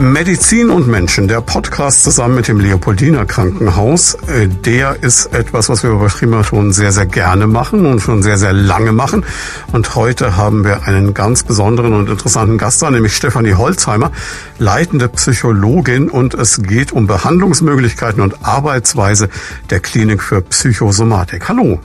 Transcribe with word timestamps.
Medizin 0.00 0.70
und 0.70 0.88
Menschen, 0.88 1.28
der 1.28 1.42
Podcast 1.42 2.04
zusammen 2.04 2.34
mit 2.36 2.48
dem 2.48 2.58
Leopoldiner 2.58 3.26
Krankenhaus, 3.26 4.14
äh, 4.14 4.48
der 4.48 5.02
ist 5.02 5.26
etwas, 5.34 5.68
was 5.68 5.82
wir 5.82 5.90
bei 5.90 6.06
Primaton 6.06 6.72
sehr, 6.72 6.90
sehr 6.90 7.04
gerne 7.04 7.46
machen 7.46 7.84
und 7.84 8.00
schon 8.00 8.22
sehr, 8.22 8.38
sehr 8.38 8.54
lange 8.54 8.92
machen. 8.92 9.26
Und 9.72 9.94
heute 9.96 10.38
haben 10.38 10.64
wir 10.64 10.84
einen 10.84 11.12
ganz 11.12 11.42
besonderen 11.42 11.92
und 11.92 12.08
interessanten 12.08 12.56
Gast 12.56 12.80
da, 12.80 12.90
nämlich 12.90 13.14
Stefanie 13.14 13.52
Holzheimer, 13.52 14.10
leitende 14.58 15.10
Psychologin 15.10 16.08
und 16.08 16.32
es 16.32 16.62
geht 16.62 16.92
um 16.92 17.06
Behandlungsmöglichkeiten 17.06 18.22
und 18.22 18.42
Arbeitsweise 18.42 19.28
der 19.68 19.80
Klinik 19.80 20.22
für 20.22 20.40
Psychosomatik. 20.40 21.46
Hallo. 21.46 21.78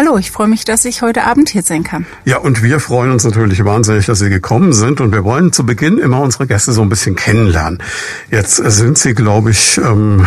Hallo, 0.00 0.16
ich 0.16 0.30
freue 0.30 0.46
mich, 0.46 0.64
dass 0.64 0.84
ich 0.84 1.02
heute 1.02 1.24
Abend 1.24 1.48
hier 1.48 1.62
sein 1.62 1.82
kann. 1.82 2.06
Ja, 2.24 2.38
und 2.38 2.62
wir 2.62 2.78
freuen 2.78 3.10
uns 3.10 3.24
natürlich 3.24 3.64
wahnsinnig, 3.64 4.06
dass 4.06 4.20
Sie 4.20 4.30
gekommen 4.30 4.72
sind. 4.72 5.00
Und 5.00 5.10
wir 5.10 5.24
wollen 5.24 5.52
zu 5.52 5.66
Beginn 5.66 5.98
immer 5.98 6.20
unsere 6.20 6.46
Gäste 6.46 6.70
so 6.70 6.82
ein 6.82 6.88
bisschen 6.88 7.16
kennenlernen. 7.16 7.82
Jetzt 8.30 8.58
sind 8.58 8.96
Sie, 8.96 9.12
glaube 9.12 9.50
ich, 9.50 9.76
ähm, 9.78 10.24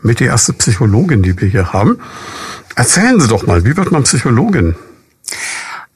mit 0.00 0.20
die 0.20 0.24
erste 0.24 0.54
Psychologin, 0.54 1.22
die 1.22 1.38
wir 1.38 1.46
hier 1.46 1.74
haben. 1.74 1.98
Erzählen 2.74 3.20
Sie 3.20 3.28
doch 3.28 3.46
mal, 3.46 3.66
wie 3.66 3.76
wird 3.76 3.92
man 3.92 4.04
Psychologin? 4.04 4.76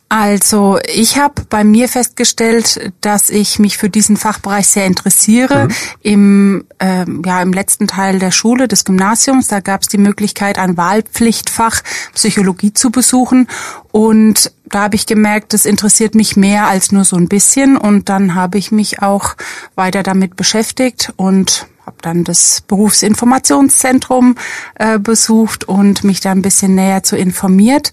Also 0.09 0.79
ich 0.87 1.19
habe 1.19 1.43
bei 1.49 1.65
mir 1.65 1.89
festgestellt, 1.89 2.93
dass 3.01 3.29
ich 3.29 3.59
mich 3.59 3.77
für 3.77 3.91
diesen 3.91 4.17
Fachbereich 4.17 4.69
sehr 4.69 4.87
interessiere. 4.87 5.67
Mhm. 5.67 5.75
Im, 6.01 6.65
äh, 6.79 7.05
ja, 7.25 7.43
Im 7.43 7.53
letzten 7.53 7.89
Teil 7.89 8.21
der 8.21 8.31
Schule, 8.31 8.69
des 8.69 8.85
Gymnasiums, 8.85 9.49
da 9.49 9.59
gab 9.59 9.83
es 9.83 9.89
die 9.89 9.99
Möglichkeit, 9.99 10.59
ein 10.59 10.77
Wahlpflichtfach 10.77 11.83
Psychologie 12.15 12.73
zu 12.73 12.91
besuchen. 12.91 13.49
Und 13.91 14.53
da 14.67 14.83
habe 14.83 14.95
ich 14.95 15.07
gemerkt, 15.07 15.53
das 15.55 15.65
interessiert 15.65 16.15
mich 16.15 16.37
mehr 16.37 16.69
als 16.69 16.93
nur 16.93 17.05
so 17.05 17.17
ein 17.17 17.27
bisschen. 17.27 17.77
Und 17.77 18.09
dann 18.09 18.37
habe 18.37 18.59
ich 18.59 18.71
mich 18.71 19.03
auch 19.03 19.35
weiter 19.75 20.05
damit 20.05 20.37
beschäftigt 20.37 21.13
und 21.17 21.67
habe 21.85 21.97
dann 22.03 22.23
das 22.23 22.63
Berufsinformationszentrum 22.69 24.37
äh, 24.77 25.01
besucht 25.01 25.65
und 25.65 26.05
mich 26.05 26.21
da 26.21 26.31
ein 26.31 26.43
bisschen 26.43 26.77
näher 26.77 27.03
zu 27.03 27.17
informiert 27.17 27.93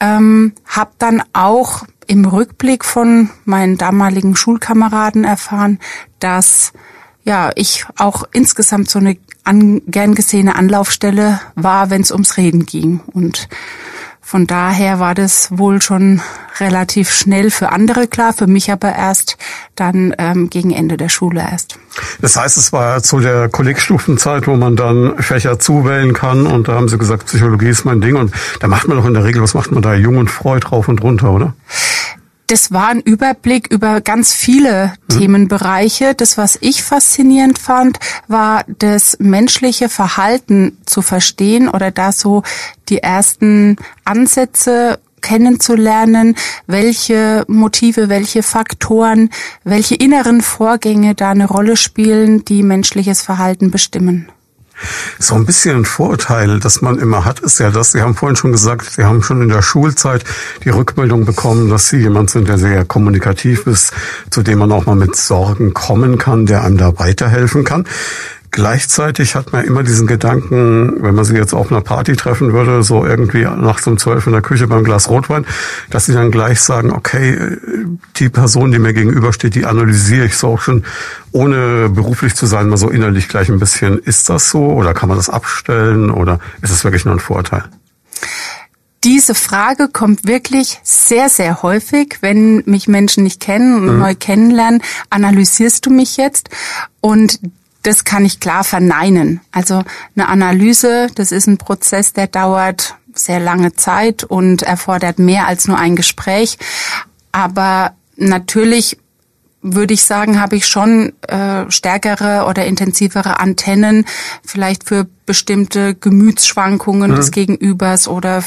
ähm, 0.00 0.54
habe 0.66 0.92
dann 0.98 1.22
auch 1.32 1.84
im 2.06 2.24
Rückblick 2.24 2.84
von 2.84 3.30
meinen 3.44 3.78
damaligen 3.78 4.34
Schulkameraden 4.34 5.24
erfahren, 5.24 5.78
dass 6.18 6.72
ja 7.22 7.50
ich 7.54 7.84
auch 7.96 8.24
insgesamt 8.32 8.90
so 8.90 8.98
eine 8.98 9.16
an, 9.44 9.82
gern 9.86 10.14
gesehene 10.14 10.56
Anlaufstelle 10.56 11.40
war, 11.54 11.90
wenn 11.90 12.02
es 12.02 12.10
ums 12.10 12.36
Reden 12.36 12.66
ging. 12.66 13.00
Und 13.12 13.48
von 14.20 14.46
daher 14.46 15.00
war 15.00 15.14
das 15.14 15.56
wohl 15.56 15.82
schon 15.82 16.20
relativ 16.58 17.10
schnell 17.10 17.50
für 17.50 17.70
andere 17.70 18.06
klar, 18.06 18.32
für 18.32 18.46
mich 18.46 18.70
aber 18.70 18.94
erst 18.94 19.36
dann 19.80 20.14
ähm, 20.18 20.50
gegen 20.50 20.70
Ende 20.70 20.96
der 20.96 21.08
Schule 21.08 21.40
erst. 21.40 21.78
Das 22.20 22.36
heißt, 22.36 22.58
es 22.58 22.72
war 22.72 23.02
zu 23.02 23.20
der 23.20 23.48
Kollegstufenzeit, 23.48 24.46
wo 24.46 24.56
man 24.56 24.76
dann 24.76 25.16
Fächer 25.18 25.58
zuwählen 25.58 26.12
kann 26.12 26.46
und 26.46 26.68
da 26.68 26.74
haben 26.74 26.88
Sie 26.88 26.98
gesagt, 26.98 27.26
Psychologie 27.26 27.68
ist 27.68 27.84
mein 27.84 28.00
Ding 28.00 28.16
und 28.16 28.32
da 28.60 28.68
macht 28.68 28.86
man 28.86 28.98
doch 28.98 29.06
in 29.06 29.14
der 29.14 29.24
Regel, 29.24 29.42
was 29.42 29.54
macht 29.54 29.72
man 29.72 29.82
da, 29.82 29.94
Jung 29.94 30.18
und 30.18 30.30
Freud 30.30 30.66
rauf 30.70 30.88
und 30.88 31.02
runter, 31.02 31.30
oder? 31.30 31.54
das 32.50 32.72
war 32.72 32.88
ein 32.88 33.00
Überblick 33.00 33.68
über 33.70 34.00
ganz 34.00 34.32
viele 34.32 34.92
mhm. 35.08 35.18
Themenbereiche. 35.18 36.14
Das, 36.14 36.36
was 36.36 36.58
ich 36.60 36.82
faszinierend 36.82 37.58
fand, 37.58 37.98
war 38.26 38.64
das 38.66 39.16
menschliche 39.20 39.88
Verhalten 39.88 40.78
zu 40.84 41.00
verstehen 41.00 41.68
oder 41.68 41.92
da 41.92 42.10
so 42.10 42.42
die 42.88 42.98
ersten 42.98 43.76
Ansätze 44.04 44.98
kennenzulernen, 45.20 46.36
welche 46.66 47.44
Motive, 47.48 48.08
welche 48.08 48.42
Faktoren, 48.42 49.30
welche 49.64 49.94
inneren 49.94 50.40
Vorgänge 50.40 51.14
da 51.14 51.30
eine 51.30 51.46
Rolle 51.46 51.76
spielen, 51.76 52.44
die 52.44 52.62
menschliches 52.62 53.22
Verhalten 53.22 53.70
bestimmen. 53.70 54.28
So 55.18 55.34
ein 55.34 55.44
bisschen 55.44 55.76
ein 55.76 55.84
Vorurteil, 55.84 56.58
das 56.58 56.80
man 56.80 56.98
immer 56.98 57.24
hat, 57.24 57.40
ist 57.40 57.60
ja 57.60 57.70
das, 57.70 57.92
Sie 57.92 58.00
haben 58.00 58.14
vorhin 58.14 58.36
schon 58.36 58.52
gesagt, 58.52 58.90
Sie 58.90 59.04
haben 59.04 59.22
schon 59.22 59.42
in 59.42 59.48
der 59.50 59.62
Schulzeit 59.62 60.24
die 60.64 60.70
Rückmeldung 60.70 61.26
bekommen, 61.26 61.68
dass 61.68 61.88
Sie 61.88 61.98
jemand 61.98 62.30
sind, 62.30 62.48
der 62.48 62.56
sehr 62.56 62.84
kommunikativ 62.84 63.66
ist, 63.66 63.92
zu 64.30 64.42
dem 64.42 64.58
man 64.58 64.72
auch 64.72 64.86
mal 64.86 64.96
mit 64.96 65.16
Sorgen 65.16 65.74
kommen 65.74 66.16
kann, 66.16 66.46
der 66.46 66.64
einem 66.64 66.78
da 66.78 66.98
weiterhelfen 66.98 67.64
kann. 67.64 67.84
Gleichzeitig 68.52 69.36
hat 69.36 69.52
man 69.52 69.64
immer 69.64 69.84
diesen 69.84 70.08
Gedanken, 70.08 71.02
wenn 71.02 71.14
man 71.14 71.24
sie 71.24 71.36
jetzt 71.36 71.54
auf 71.54 71.70
einer 71.70 71.82
Party 71.82 72.16
treffen 72.16 72.52
würde, 72.52 72.82
so 72.82 73.04
irgendwie 73.06 73.44
nachts 73.44 73.86
um 73.86 73.96
zwölf 73.96 74.26
in 74.26 74.32
der 74.32 74.42
Küche 74.42 74.66
beim 74.66 74.82
Glas 74.82 75.08
Rotwein, 75.08 75.46
dass 75.88 76.06
sie 76.06 76.14
dann 76.14 76.32
gleich 76.32 76.60
sagen, 76.60 76.90
okay, 76.90 77.58
die 78.16 78.28
Person, 78.28 78.72
die 78.72 78.80
mir 78.80 78.92
gegenübersteht, 78.92 79.54
die 79.54 79.66
analysiere 79.66 80.26
ich 80.26 80.36
so 80.36 80.48
auch 80.48 80.60
schon, 80.60 80.84
ohne 81.30 81.90
beruflich 81.90 82.34
zu 82.34 82.46
sein, 82.46 82.68
mal 82.68 82.76
so 82.76 82.88
innerlich 82.88 83.28
gleich 83.28 83.48
ein 83.48 83.60
bisschen, 83.60 83.98
ist 83.98 84.28
das 84.28 84.50
so 84.50 84.64
oder 84.72 84.94
kann 84.94 85.08
man 85.08 85.18
das 85.18 85.28
abstellen 85.28 86.10
oder 86.10 86.40
ist 86.60 86.72
es 86.72 86.82
wirklich 86.82 87.04
nur 87.04 87.14
ein 87.14 87.20
Vorteil? 87.20 87.64
Diese 89.04 89.34
Frage 89.34 89.88
kommt 89.88 90.26
wirklich 90.26 90.80
sehr, 90.82 91.28
sehr 91.30 91.62
häufig, 91.62 92.18
wenn 92.20 92.62
mich 92.66 92.88
Menschen 92.88 93.22
nicht 93.24 93.40
kennen 93.40 93.76
und 93.76 93.94
mhm. 93.94 93.98
neu 93.98 94.14
kennenlernen. 94.14 94.82
Analysierst 95.08 95.86
du 95.86 95.90
mich 95.90 96.18
jetzt? 96.18 96.50
Und 97.00 97.40
das 97.82 98.04
kann 98.04 98.24
ich 98.24 98.40
klar 98.40 98.64
verneinen. 98.64 99.40
Also 99.52 99.82
eine 100.14 100.28
Analyse, 100.28 101.08
das 101.14 101.32
ist 101.32 101.46
ein 101.46 101.58
Prozess, 101.58 102.12
der 102.12 102.26
dauert 102.26 102.96
sehr 103.14 103.40
lange 103.40 103.72
Zeit 103.74 104.24
und 104.24 104.62
erfordert 104.62 105.18
mehr 105.18 105.46
als 105.46 105.66
nur 105.66 105.78
ein 105.78 105.96
Gespräch. 105.96 106.58
Aber 107.32 107.94
natürlich 108.16 108.98
würde 109.62 109.94
ich 109.94 110.04
sagen, 110.04 110.40
habe 110.40 110.56
ich 110.56 110.66
schon 110.66 111.12
äh, 111.28 111.70
stärkere 111.70 112.46
oder 112.48 112.64
intensivere 112.64 113.40
Antennen, 113.40 114.06
vielleicht 114.44 114.88
für 114.88 115.06
bestimmte 115.26 115.94
Gemütsschwankungen 115.94 117.10
mhm. 117.10 117.16
des 117.16 117.30
Gegenübers 117.30 118.08
oder 118.08 118.42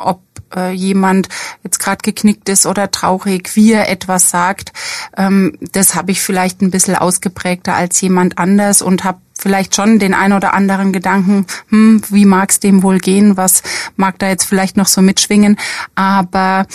ob 0.00 0.20
äh, 0.54 0.72
jemand 0.72 1.28
jetzt 1.62 1.78
gerade 1.78 2.02
geknickt 2.02 2.48
ist 2.48 2.66
oder 2.66 2.90
traurig, 2.90 3.54
wie 3.54 3.72
er 3.72 3.88
etwas 3.88 4.30
sagt. 4.30 4.72
Ähm, 5.16 5.56
das 5.72 5.94
habe 5.94 6.10
ich 6.10 6.20
vielleicht 6.20 6.60
ein 6.60 6.70
bisschen 6.70 6.96
ausgeprägter 6.96 7.74
als 7.74 8.00
jemand 8.00 8.38
anders 8.38 8.82
und 8.82 9.04
habe 9.04 9.20
vielleicht 9.38 9.76
schon 9.76 9.98
den 9.98 10.14
ein 10.14 10.32
oder 10.32 10.54
anderen 10.54 10.92
Gedanken, 10.92 11.46
hm, 11.68 12.02
wie 12.08 12.24
mag 12.24 12.50
es 12.50 12.60
dem 12.60 12.82
wohl 12.82 12.98
gehen, 12.98 13.36
was 13.36 13.62
mag 13.96 14.18
da 14.18 14.28
jetzt 14.28 14.44
vielleicht 14.44 14.76
noch 14.76 14.88
so 14.88 15.00
mitschwingen. 15.00 15.56
Aber 15.94 16.66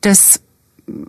das 0.00 0.40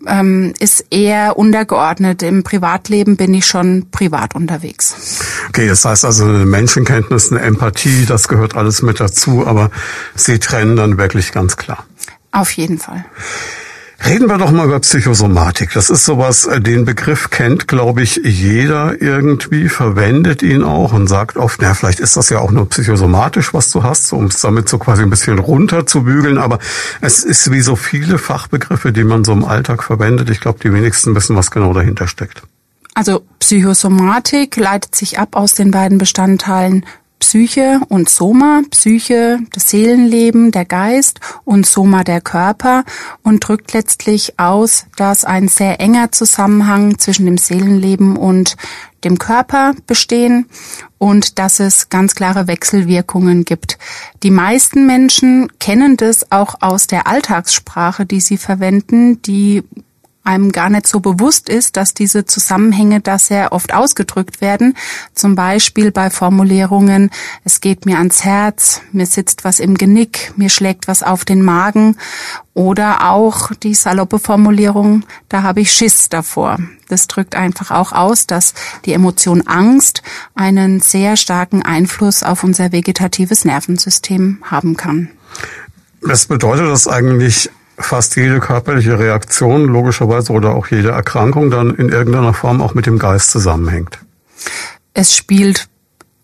ähm, 0.07 0.53
ist 0.59 0.85
eher 0.89 1.37
untergeordnet. 1.37 2.23
Im 2.23 2.43
Privatleben 2.43 3.17
bin 3.17 3.33
ich 3.33 3.45
schon 3.45 3.87
privat 3.91 4.35
unterwegs. 4.35 5.19
Okay, 5.49 5.67
das 5.67 5.85
heißt 5.85 6.05
also 6.05 6.25
eine 6.25 6.45
Menschenkenntnis, 6.45 7.31
eine 7.31 7.41
Empathie, 7.41 8.05
das 8.05 8.27
gehört 8.27 8.55
alles 8.55 8.81
mit 8.81 8.99
dazu, 8.99 9.45
aber 9.45 9.71
Sie 10.15 10.39
trennen 10.39 10.75
dann 10.75 10.97
wirklich 10.97 11.31
ganz 11.31 11.57
klar. 11.57 11.85
Auf 12.31 12.51
jeden 12.51 12.79
Fall. 12.79 13.05
Reden 14.05 14.27
wir 14.27 14.37
doch 14.37 14.51
mal 14.51 14.65
über 14.65 14.79
Psychosomatik. 14.81 15.71
Das 15.73 15.89
ist 15.89 16.03
sowas, 16.03 16.45
äh, 16.45 16.59
den 16.59 16.83
Begriff 16.83 17.29
kennt, 17.29 17.69
glaube 17.69 18.01
ich, 18.01 18.17
jeder 18.23 19.01
irgendwie, 19.01 19.69
verwendet 19.69 20.43
ihn 20.43 20.61
auch 20.61 20.91
und 20.91 21.07
sagt 21.07 21.37
oft, 21.37 21.61
na, 21.61 21.73
vielleicht 21.73 22.01
ist 22.01 22.17
das 22.17 22.29
ja 22.29 22.39
auch 22.39 22.51
nur 22.51 22.67
psychosomatisch, 22.67 23.53
was 23.53 23.71
du 23.71 23.83
hast, 23.83 24.11
um 24.11 24.25
es 24.25 24.41
damit 24.41 24.67
so 24.67 24.77
quasi 24.77 25.03
ein 25.03 25.09
bisschen 25.09 25.39
runterzubügeln. 25.39 26.37
Aber 26.37 26.59
es 26.99 27.23
ist 27.23 27.49
wie 27.51 27.61
so 27.61 27.77
viele 27.77 28.17
Fachbegriffe, 28.17 28.91
die 28.91 29.05
man 29.05 29.23
so 29.23 29.31
im 29.31 29.45
Alltag 29.45 29.83
verwendet. 29.83 30.29
Ich 30.29 30.41
glaube, 30.41 30.59
die 30.61 30.73
wenigsten 30.73 31.15
wissen, 31.15 31.37
was 31.37 31.49
genau 31.49 31.73
dahinter 31.73 32.07
steckt. 32.07 32.43
Also 32.95 33.23
Psychosomatik 33.39 34.57
leitet 34.57 34.95
sich 34.95 35.17
ab 35.17 35.35
aus 35.35 35.53
den 35.53 35.71
beiden 35.71 35.97
Bestandteilen 35.97 36.85
Psyche 37.23 37.79
und 37.87 38.09
Soma, 38.09 38.63
Psyche 38.69 39.39
das 39.53 39.69
Seelenleben, 39.69 40.51
der 40.51 40.65
Geist 40.65 41.21
und 41.45 41.65
Soma 41.65 42.03
der 42.03 42.19
Körper 42.19 42.83
und 43.23 43.47
drückt 43.47 43.71
letztlich 43.71 44.37
aus, 44.37 44.87
dass 44.97 45.23
ein 45.23 45.47
sehr 45.47 45.79
enger 45.79 46.11
Zusammenhang 46.11 46.99
zwischen 46.99 47.25
dem 47.25 47.37
Seelenleben 47.37 48.17
und 48.17 48.57
dem 49.05 49.19
Körper 49.19 49.73
bestehen 49.87 50.47
und 50.97 51.39
dass 51.39 51.61
es 51.61 51.87
ganz 51.87 52.13
klare 52.13 52.47
Wechselwirkungen 52.47 53.45
gibt. 53.45 53.77
Die 54.21 54.29
meisten 54.29 54.85
Menschen 54.85 55.47
kennen 55.59 55.95
das 55.95 56.29
auch 56.29 56.55
aus 56.59 56.87
der 56.87 57.07
Alltagssprache, 57.07 58.05
die 58.05 58.19
sie 58.19 58.37
verwenden, 58.37 59.21
die 59.21 59.63
einem 60.23 60.51
gar 60.51 60.69
nicht 60.69 60.87
so 60.87 60.99
bewusst 60.99 61.49
ist, 61.49 61.75
dass 61.75 61.93
diese 61.93 62.25
Zusammenhänge 62.25 63.01
da 63.01 63.19
sehr 63.19 63.51
oft 63.51 63.73
ausgedrückt 63.73 64.41
werden. 64.41 64.75
Zum 65.13 65.35
Beispiel 65.35 65.91
bei 65.91 66.09
Formulierungen, 66.09 67.09
es 67.43 67.61
geht 67.61 67.85
mir 67.85 67.97
ans 67.97 68.23
Herz, 68.23 68.81
mir 68.91 69.05
sitzt 69.05 69.43
was 69.43 69.59
im 69.59 69.75
Genick, 69.75 70.33
mir 70.37 70.49
schlägt 70.49 70.87
was 70.87 71.03
auf 71.03 71.25
den 71.25 71.41
Magen 71.41 71.97
oder 72.53 73.09
auch 73.09 73.51
die 73.53 73.73
saloppe 73.73 74.19
Formulierung, 74.19 75.03
da 75.27 75.43
habe 75.43 75.61
ich 75.61 75.71
Schiss 75.71 76.09
davor. 76.09 76.59
Das 76.87 77.07
drückt 77.07 77.35
einfach 77.35 77.71
auch 77.71 77.91
aus, 77.91 78.27
dass 78.27 78.53
die 78.85 78.93
Emotion 78.93 79.47
Angst 79.47 80.03
einen 80.35 80.79
sehr 80.79 81.17
starken 81.17 81.63
Einfluss 81.63 82.21
auf 82.23 82.43
unser 82.43 82.71
vegetatives 82.71 83.45
Nervensystem 83.45 84.37
haben 84.43 84.77
kann. 84.77 85.09
Was 86.01 86.27
bedeutet 86.27 86.67
das 86.67 86.87
eigentlich 86.87 87.49
fast 87.85 88.15
jede 88.15 88.39
körperliche 88.39 88.99
Reaktion, 88.99 89.65
logischerweise, 89.65 90.33
oder 90.33 90.55
auch 90.55 90.67
jede 90.67 90.89
Erkrankung 90.89 91.51
dann 91.51 91.75
in 91.75 91.89
irgendeiner 91.89 92.33
Form 92.33 92.61
auch 92.61 92.73
mit 92.73 92.85
dem 92.85 92.99
Geist 92.99 93.31
zusammenhängt. 93.31 93.99
Es 94.93 95.15
spielt 95.15 95.67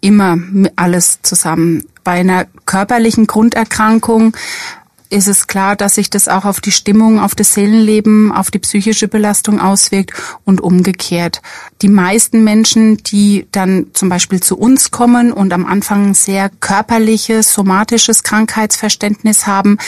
immer 0.02 0.38
alles 0.76 1.20
zusammen. 1.22 1.84
Bei 2.04 2.14
einer 2.14 2.46
körperlichen 2.66 3.28
Grunderkrankung 3.28 4.34
ist 5.10 5.28
es 5.28 5.48
klar, 5.48 5.76
dass 5.76 5.96
sich 5.96 6.10
das 6.10 6.28
auch 6.28 6.46
auf 6.46 6.62
die 6.62 6.72
Stimmung, 6.72 7.20
auf 7.20 7.34
das 7.34 7.54
Seelenleben, 7.54 8.32
auf 8.32 8.52
die 8.52 8.60
psychische 8.60 9.08
Belastung 9.08 9.60
auswirkt 9.60 10.14
und 10.46 10.62
umgekehrt. 10.62 11.42
Die 11.82 11.90
meisten 11.90 12.44
Menschen, 12.44 12.98
die 12.98 13.48
dann 13.52 13.88
zum 13.94 14.10
Beispiel 14.10 14.40
zu 14.40 14.58
uns 14.58 14.92
kommen 14.92 15.34
und 15.34 15.52
am 15.52 15.66
Anfang 15.66 16.14
sehr 16.14 16.50
körperliches, 16.60 17.54
somatisches 17.54 18.24
Krankheitsverständnis 18.24 19.48
haben, 19.48 19.80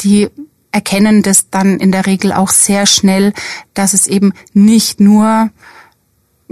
die 0.00 0.30
erkennen 0.72 1.22
das 1.22 1.50
dann 1.50 1.78
in 1.78 1.92
der 1.92 2.06
Regel 2.06 2.32
auch 2.32 2.50
sehr 2.50 2.86
schnell, 2.86 3.32
dass 3.74 3.94
es 3.94 4.06
eben 4.06 4.32
nicht 4.52 5.00
nur 5.00 5.50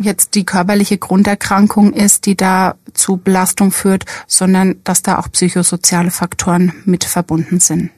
jetzt 0.01 0.35
die 0.35 0.45
körperliche 0.45 0.99
Grunderkrankung 0.99 1.93
ist, 1.93 2.27
die 2.27 2.37
da 2.37 2.75
zu 2.95 3.17
Belastung 3.17 3.71
führt, 3.71 4.05
sondern 4.27 4.77
dass 4.85 5.03
da 5.03 5.19
auch 5.19 5.31
psychosoziale 5.31 6.11
Faktoren 6.11 6.73
mit 6.85 7.05
verbunden 7.05 7.61
sind. 7.61 7.91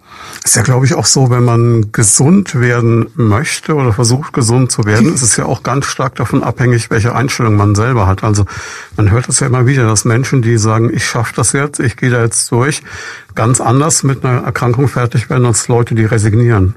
Ist 0.44 0.56
ja, 0.56 0.62
glaube 0.62 0.86
ich, 0.86 0.94
auch 0.94 1.06
so, 1.06 1.30
wenn 1.30 1.44
man 1.44 1.92
gesund 1.92 2.58
werden 2.58 3.06
möchte 3.14 3.74
oder 3.74 3.92
versucht, 3.92 4.32
gesund 4.32 4.72
zu 4.72 4.84
werden, 4.84 5.14
ist 5.14 5.22
es 5.22 5.36
ja 5.36 5.44
auch 5.44 5.62
ganz 5.62 5.86
stark 5.86 6.16
davon 6.16 6.42
abhängig, 6.42 6.90
welche 6.90 7.14
Einstellung 7.14 7.56
man 7.56 7.74
selber 7.74 8.06
hat. 8.06 8.24
Also 8.24 8.44
man 8.96 9.10
hört 9.10 9.28
es 9.28 9.40
ja 9.40 9.46
immer 9.46 9.66
wieder, 9.66 9.86
dass 9.86 10.04
Menschen, 10.04 10.42
die 10.42 10.58
sagen, 10.58 10.90
ich 10.92 11.04
schaffe 11.04 11.34
das 11.36 11.52
jetzt, 11.52 11.80
ich 11.80 11.96
gehe 11.96 12.10
da 12.10 12.22
jetzt 12.22 12.50
durch, 12.50 12.82
ganz 13.34 13.60
anders 13.60 14.02
mit 14.02 14.24
einer 14.24 14.42
Erkrankung 14.42 14.88
fertig 14.88 15.30
werden 15.30 15.46
als 15.46 15.68
Leute, 15.68 15.94
die 15.94 16.04
resignieren. 16.04 16.74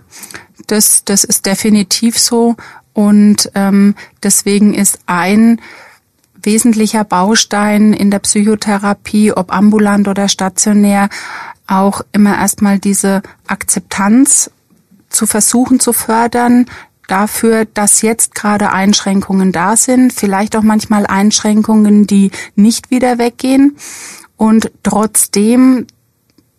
Das, 0.68 1.04
das 1.04 1.24
ist 1.24 1.46
definitiv 1.46 2.20
so. 2.20 2.56
Und 2.94 3.52
ähm, 3.56 3.96
deswegen 4.22 4.74
ist 4.74 5.00
ein 5.08 5.60
wesentlicher 6.42 7.04
Baustein 7.04 7.94
in 7.94 8.12
der 8.12 8.20
Psychotherapie, 8.20 9.32
ob 9.32 9.54
ambulant 9.54 10.08
oder 10.08 10.28
stationär, 10.28 11.10
auch 11.68 12.02
immer 12.12 12.38
erstmal 12.38 12.78
diese 12.80 13.22
Akzeptanz 13.48 14.52
zu 15.10 15.26
versuchen 15.26 15.80
zu 15.80 15.94
fördern, 15.94 16.66
dafür, 17.08 17.66
dass 17.66 18.02
jetzt 18.02 18.36
gerade 18.36 18.72
Einschränkungen 18.72 19.52
da 19.52 19.76
sind, 19.76 20.14
vielleicht 20.14 20.56
auch 20.56 20.64
manchmal 20.64 21.06
Einschränkungen, 21.06 22.08
die 22.08 22.32
nicht 22.56 22.92
wieder 22.92 23.18
weggehen. 23.18 23.78
Und 24.38 24.72
trotzdem 24.84 25.88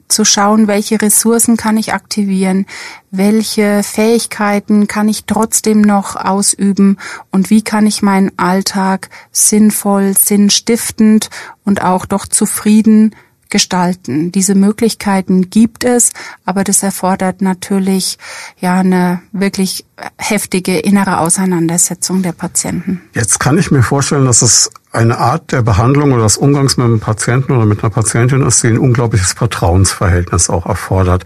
zu 0.09 0.25
schauen, 0.25 0.67
welche 0.67 1.01
Ressourcen 1.01 1.57
kann 1.57 1.77
ich 1.77 1.93
aktivieren, 1.93 2.67
welche 3.11 3.83
Fähigkeiten 3.83 4.87
kann 4.87 5.09
ich 5.09 5.25
trotzdem 5.25 5.81
noch 5.81 6.17
ausüben 6.17 6.99
und 7.31 7.51
wie 7.51 7.63
kann 7.63 7.87
ich 7.87 8.03
meinen 8.03 8.33
Alltag 8.37 9.11
sinnvoll, 9.33 10.15
sinnstiftend 10.17 11.31
und 11.65 11.83
auch 11.83 12.07
doch 12.07 12.27
zufrieden 12.27 13.15
gestalten. 13.51 14.33
Diese 14.33 14.55
Möglichkeiten 14.55 15.51
gibt 15.51 15.85
es, 15.85 16.11
aber 16.45 16.65
das 16.65 16.83
erfordert 16.83 17.43
natürlich 17.43 18.19
ja 18.59 18.75
eine 18.81 19.23
wirklich 19.33 19.85
heftige 20.19 20.79
innere 20.79 21.19
Auseinandersetzung 21.19 22.23
der 22.23 22.33
Patienten. 22.33 23.01
Jetzt 23.13 23.41
kann 23.41 23.59
ich 23.59 23.71
mir 23.71 23.83
vorstellen, 23.83 24.27
dass 24.27 24.43
es 24.43 24.71
eine 24.93 25.19
Art 25.19 25.53
der 25.53 25.63
Behandlung 25.63 26.13
oder 26.13 26.23
des 26.25 26.37
Umgangs 26.37 26.77
mit 26.77 26.87
einem 26.87 27.01
Patienten 27.01 27.53
oder 27.53 27.67
mit 27.67 27.83
einer 27.83 27.91
Patientin 27.91 28.43
ist, 28.43 28.63
die 28.63 28.69
ein 28.69 28.79
unglaubliches 28.79 29.33
Vertrauensverhältnis 29.33 30.51
auch 30.51 30.67
erfordert. 30.67 31.25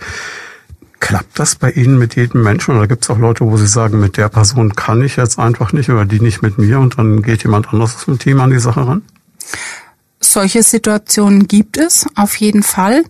Klappt 1.00 1.38
das 1.38 1.55
bei 1.55 1.70
Ihnen 1.70 1.99
mit 1.99 2.17
jedem 2.17 2.43
Menschen 2.43 2.76
oder 2.76 2.88
gibt 2.88 3.05
es 3.05 3.11
auch 3.11 3.19
Leute, 3.19 3.44
wo 3.44 3.56
Sie 3.56 3.69
sagen, 3.69 4.00
mit 4.00 4.17
der 4.17 4.29
Person 4.29 4.75
kann 4.75 5.00
ich 5.03 5.17
jetzt 5.17 5.38
einfach 5.38 5.73
nicht 5.73 5.91
oder 5.91 6.05
die 6.05 6.20
nicht 6.20 6.43
mit 6.43 6.59
mir 6.59 6.81
und 6.81 6.99
dann 6.99 7.23
geht 7.23 7.44
jemand 7.44 7.73
anderes 7.73 7.94
aus 7.94 8.05
dem 8.06 8.19
Team 8.19 8.41
an 8.41 8.50
die 8.50 8.59
Sache 8.59 8.87
ran? 8.87 9.03
Solche 10.32 10.62
Situationen 10.62 11.48
gibt 11.48 11.78
es 11.78 12.06
auf 12.14 12.36
jeden 12.36 12.62
Fall. 12.62 13.04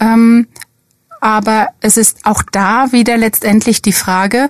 Ähm, 0.00 0.48
aber 1.20 1.68
es 1.80 1.96
ist 1.96 2.24
auch 2.24 2.42
da 2.50 2.92
wieder 2.92 3.16
letztendlich 3.16 3.82
die 3.82 3.92
Frage, 3.92 4.48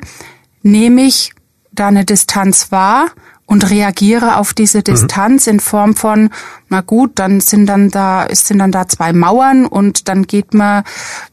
nehme 0.62 1.02
ich 1.02 1.32
da 1.73 1.88
eine 1.88 2.05
Distanz 2.05 2.73
wahr 2.73 3.11
und 3.50 3.69
reagiere 3.69 4.37
auf 4.37 4.55
diese 4.55 4.79
mhm. 4.79 4.85
Distanz 4.85 5.47
mhm. 5.47 5.55
in 5.55 5.61
Form 5.61 5.97
von, 5.97 6.31
na 6.69 6.82
gut, 6.82 7.19
dann 7.19 7.41
sind 7.41 7.67
dann 7.67 7.91
da, 7.91 8.29
sind 8.31 8.61
dann 8.61 8.70
da 8.70 8.87
zwei 8.87 9.12
Mauern 9.12 9.67
und 9.67 10.06
dann 10.08 10.29
geht 10.29 10.55
man 10.55 10.85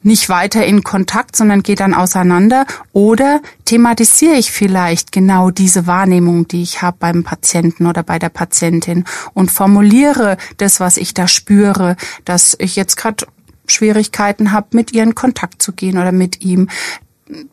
nicht 0.01 0.27
weiter 0.27 0.65
in 0.65 0.83
Kontakt, 0.83 1.35
sondern 1.35 1.61
geht 1.61 1.79
dann 1.79 1.93
auseinander. 1.93 2.65
Oder 2.91 3.39
thematisiere 3.65 4.33
ich 4.33 4.51
vielleicht 4.51 5.11
genau 5.11 5.51
diese 5.51 5.85
Wahrnehmung, 5.85 6.47
die 6.47 6.63
ich 6.63 6.81
habe 6.81 6.97
beim 6.99 7.23
Patienten 7.23 7.85
oder 7.85 8.01
bei 8.01 8.17
der 8.17 8.29
Patientin 8.29 9.05
und 9.35 9.51
formuliere 9.51 10.37
das, 10.57 10.79
was 10.79 10.97
ich 10.97 11.13
da 11.13 11.27
spüre, 11.27 11.97
dass 12.25 12.55
ich 12.57 12.75
jetzt 12.75 12.97
gerade 12.97 13.27
Schwierigkeiten 13.67 14.51
habe, 14.51 14.69
mit 14.71 14.91
ihr 14.91 15.03
in 15.03 15.13
Kontakt 15.13 15.61
zu 15.61 15.71
gehen 15.71 15.99
oder 15.99 16.11
mit 16.11 16.41
ihm, 16.41 16.67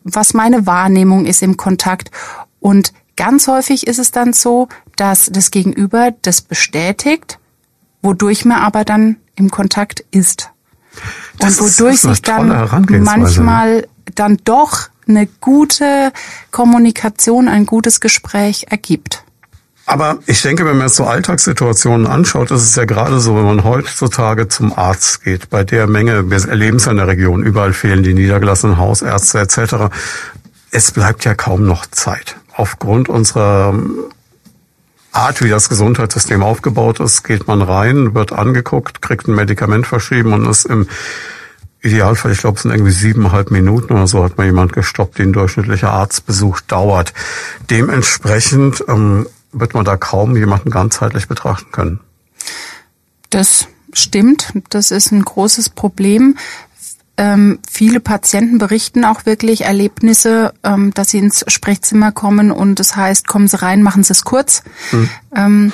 was 0.03 0.33
meine 0.33 0.65
Wahrnehmung 0.65 1.27
ist 1.27 1.43
im 1.43 1.55
Kontakt 1.55 2.09
und 2.59 2.93
Ganz 3.17 3.47
häufig 3.47 3.87
ist 3.87 3.99
es 3.99 4.11
dann 4.11 4.33
so, 4.33 4.67
dass 4.97 5.29
das 5.31 5.51
Gegenüber 5.51 6.11
das 6.21 6.41
bestätigt, 6.41 7.39
wodurch 8.01 8.45
man 8.45 8.57
aber 8.57 8.83
dann 8.83 9.17
im 9.35 9.49
Kontakt 9.51 10.03
ist. 10.11 10.51
Das 11.39 11.59
und 11.59 11.79
wodurch 11.79 12.01
sich 12.01 12.21
dann 12.21 12.47
manchmal 13.03 13.87
dann 14.15 14.37
doch 14.43 14.89
eine 15.07 15.27
gute 15.27 16.11
Kommunikation, 16.51 17.47
ein 17.47 17.65
gutes 17.65 17.99
Gespräch 17.99 18.67
ergibt. 18.69 19.23
Aber 19.87 20.17
ich 20.25 20.41
denke, 20.41 20.65
wenn 20.65 20.77
man 20.77 20.87
jetzt 20.87 20.95
so 20.95 21.05
Alltagssituationen 21.05 22.07
anschaut, 22.07 22.49
ist 22.49 22.63
es 22.63 22.75
ja 22.75 22.85
gerade 22.85 23.19
so, 23.19 23.35
wenn 23.35 23.45
man 23.45 23.63
heutzutage 23.63 24.47
zum 24.47 24.73
Arzt 24.73 25.23
geht, 25.23 25.51
bei 25.51 25.63
der 25.63 25.85
Menge, 25.85 26.31
wir 26.31 26.49
erleben 26.49 26.77
es 26.77 26.87
in 26.87 26.97
der 26.97 27.07
Region, 27.07 27.43
überall 27.43 27.73
fehlen 27.73 28.01
die 28.01 28.15
niedergelassenen 28.15 28.77
Hausärzte 28.77 29.39
etc. 29.39 29.93
Es 30.77 30.91
bleibt 30.91 31.23
ja 31.23 31.35
kaum 31.35 31.65
noch 31.65 31.85
Zeit 31.85 32.35
aufgrund 32.51 33.07
unserer 33.07 33.73
Art, 35.13 35.41
wie 35.41 35.47
das 35.47 35.69
Gesundheitssystem 35.69 36.43
aufgebaut 36.43 36.99
ist, 36.99 37.23
geht 37.23 37.47
man 37.47 37.61
rein, 37.61 38.13
wird 38.13 38.33
angeguckt, 38.33 39.01
kriegt 39.01 39.29
ein 39.29 39.35
Medikament 39.35 39.87
verschrieben 39.87 40.33
und 40.33 40.45
ist 40.45 40.65
im 40.65 40.89
Idealfall, 41.81 42.33
ich 42.33 42.39
glaube, 42.39 42.57
es 42.57 42.63
sind 42.63 42.71
irgendwie 42.71 42.91
siebeneinhalb 42.91 43.51
Minuten 43.51 43.93
oder 43.93 44.05
so, 44.05 44.21
hat 44.21 44.37
man 44.37 44.47
jemand 44.47 44.73
gestoppt, 44.73 45.17
den 45.17 45.31
durchschnittlicher 45.31 45.91
Arztbesuch 45.91 46.59
dauert. 46.59 47.13
Dementsprechend 47.69 48.83
ähm, 48.89 49.27
wird 49.53 49.75
man 49.75 49.85
da 49.85 49.95
kaum 49.95 50.35
jemanden 50.35 50.71
ganzheitlich 50.71 51.29
betrachten 51.29 51.71
können. 51.71 52.01
Das 53.29 53.69
stimmt. 53.93 54.51
Das 54.69 54.91
ist 54.91 55.13
ein 55.13 55.23
großes 55.23 55.69
Problem. 55.69 56.37
Ähm, 57.17 57.59
viele 57.69 58.01
Patienten 58.01 58.57
berichten 58.57 59.05
auch 59.05 59.25
wirklich 59.25 59.61
Erlebnisse, 59.61 60.53
ähm, 60.63 60.93
dass 60.93 61.11
sie 61.11 61.19
ins 61.19 61.45
Sprechzimmer 61.47 62.11
kommen 62.11 62.51
und 62.51 62.79
das 62.79 62.95
heißt, 62.95 63.27
kommen 63.27 63.47
Sie 63.47 63.61
rein, 63.61 63.83
machen 63.83 64.03
Sie 64.03 64.11
es 64.11 64.25
kurz. 64.25 64.63
Mhm. 64.91 65.09
Ähm, 65.33 65.73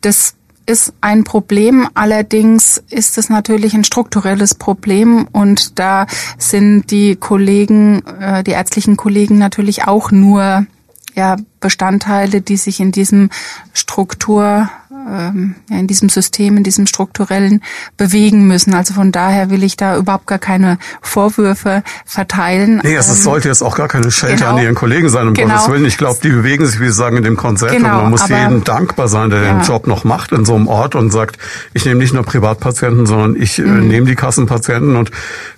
das 0.00 0.34
ist 0.64 0.94
ein 1.00 1.24
Problem. 1.24 1.88
Allerdings 1.94 2.82
ist 2.88 3.18
es 3.18 3.28
natürlich 3.28 3.74
ein 3.74 3.84
strukturelles 3.84 4.54
Problem 4.54 5.28
und 5.32 5.78
da 5.78 6.06
sind 6.38 6.90
die 6.90 7.16
Kollegen, 7.16 8.02
äh, 8.20 8.42
die 8.42 8.52
ärztlichen 8.52 8.96
Kollegen 8.96 9.38
natürlich 9.38 9.84
auch 9.86 10.10
nur 10.10 10.66
ja, 11.14 11.36
Bestandteile, 11.60 12.40
die 12.40 12.56
sich 12.56 12.80
in 12.80 12.92
diesem 12.92 13.30
Struktur 13.74 14.70
ähm, 15.10 15.54
in 15.70 15.86
diesem 15.86 16.08
System, 16.08 16.56
in 16.56 16.64
diesem 16.64 16.86
strukturellen 16.86 17.62
bewegen 17.96 18.46
müssen. 18.46 18.74
Also 18.74 18.94
von 18.94 19.12
daher 19.12 19.50
will 19.50 19.62
ich 19.62 19.76
da 19.76 19.96
überhaupt 19.96 20.26
gar 20.26 20.38
keine 20.38 20.78
Vorwürfe 21.00 21.82
verteilen. 22.04 22.80
Nee, 22.82 22.94
es 22.94 23.08
ähm, 23.08 23.14
sollte 23.14 23.48
jetzt 23.48 23.62
auch 23.62 23.76
gar 23.76 23.88
keine 23.88 24.10
Schelte 24.10 24.44
genau, 24.44 24.56
an 24.56 24.62
Ihren 24.62 24.74
Kollegen 24.74 25.08
sein, 25.08 25.28
um 25.28 25.34
genau, 25.34 25.54
Gottes 25.54 25.70
Willen. 25.70 25.84
Ich 25.84 25.98
glaube, 25.98 26.18
die 26.22 26.30
bewegen 26.30 26.66
sich, 26.66 26.80
wie 26.80 26.86
Sie 26.86 26.92
sagen, 26.92 27.16
in 27.16 27.24
dem 27.24 27.36
Konzept 27.36 27.72
genau, 27.72 27.96
und 27.96 28.02
man 28.02 28.10
muss 28.10 28.22
aber, 28.22 28.38
jedem 28.38 28.64
dankbar 28.64 29.08
sein, 29.08 29.30
der 29.30 29.42
ja. 29.42 29.52
den 29.54 29.62
Job 29.62 29.86
noch 29.86 30.04
macht 30.04 30.32
in 30.32 30.44
so 30.44 30.54
einem 30.54 30.68
Ort 30.68 30.94
und 30.94 31.10
sagt, 31.10 31.38
ich 31.74 31.84
nehme 31.84 32.00
nicht 32.00 32.14
nur 32.14 32.22
Privatpatienten, 32.22 33.06
sondern 33.06 33.36
ich 33.36 33.58
äh, 33.58 33.62
mhm. 33.62 33.88
nehme 33.88 34.06
die 34.06 34.14
Kassenpatienten 34.14 34.96
und 34.96 35.10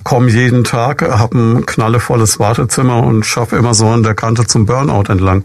komme 0.02 0.30
jeden 0.30 0.64
Tag, 0.64 1.02
habe 1.02 1.38
ein 1.38 1.66
knallevolles 1.66 2.38
Wartezimmer 2.38 3.02
und 3.02 3.24
schaffe 3.24 3.56
immer 3.56 3.74
so 3.74 3.88
an 3.88 4.02
der 4.02 4.14
Kante 4.14 4.46
zum 4.46 4.66
Burnout 4.66 5.10
entlang. 5.10 5.44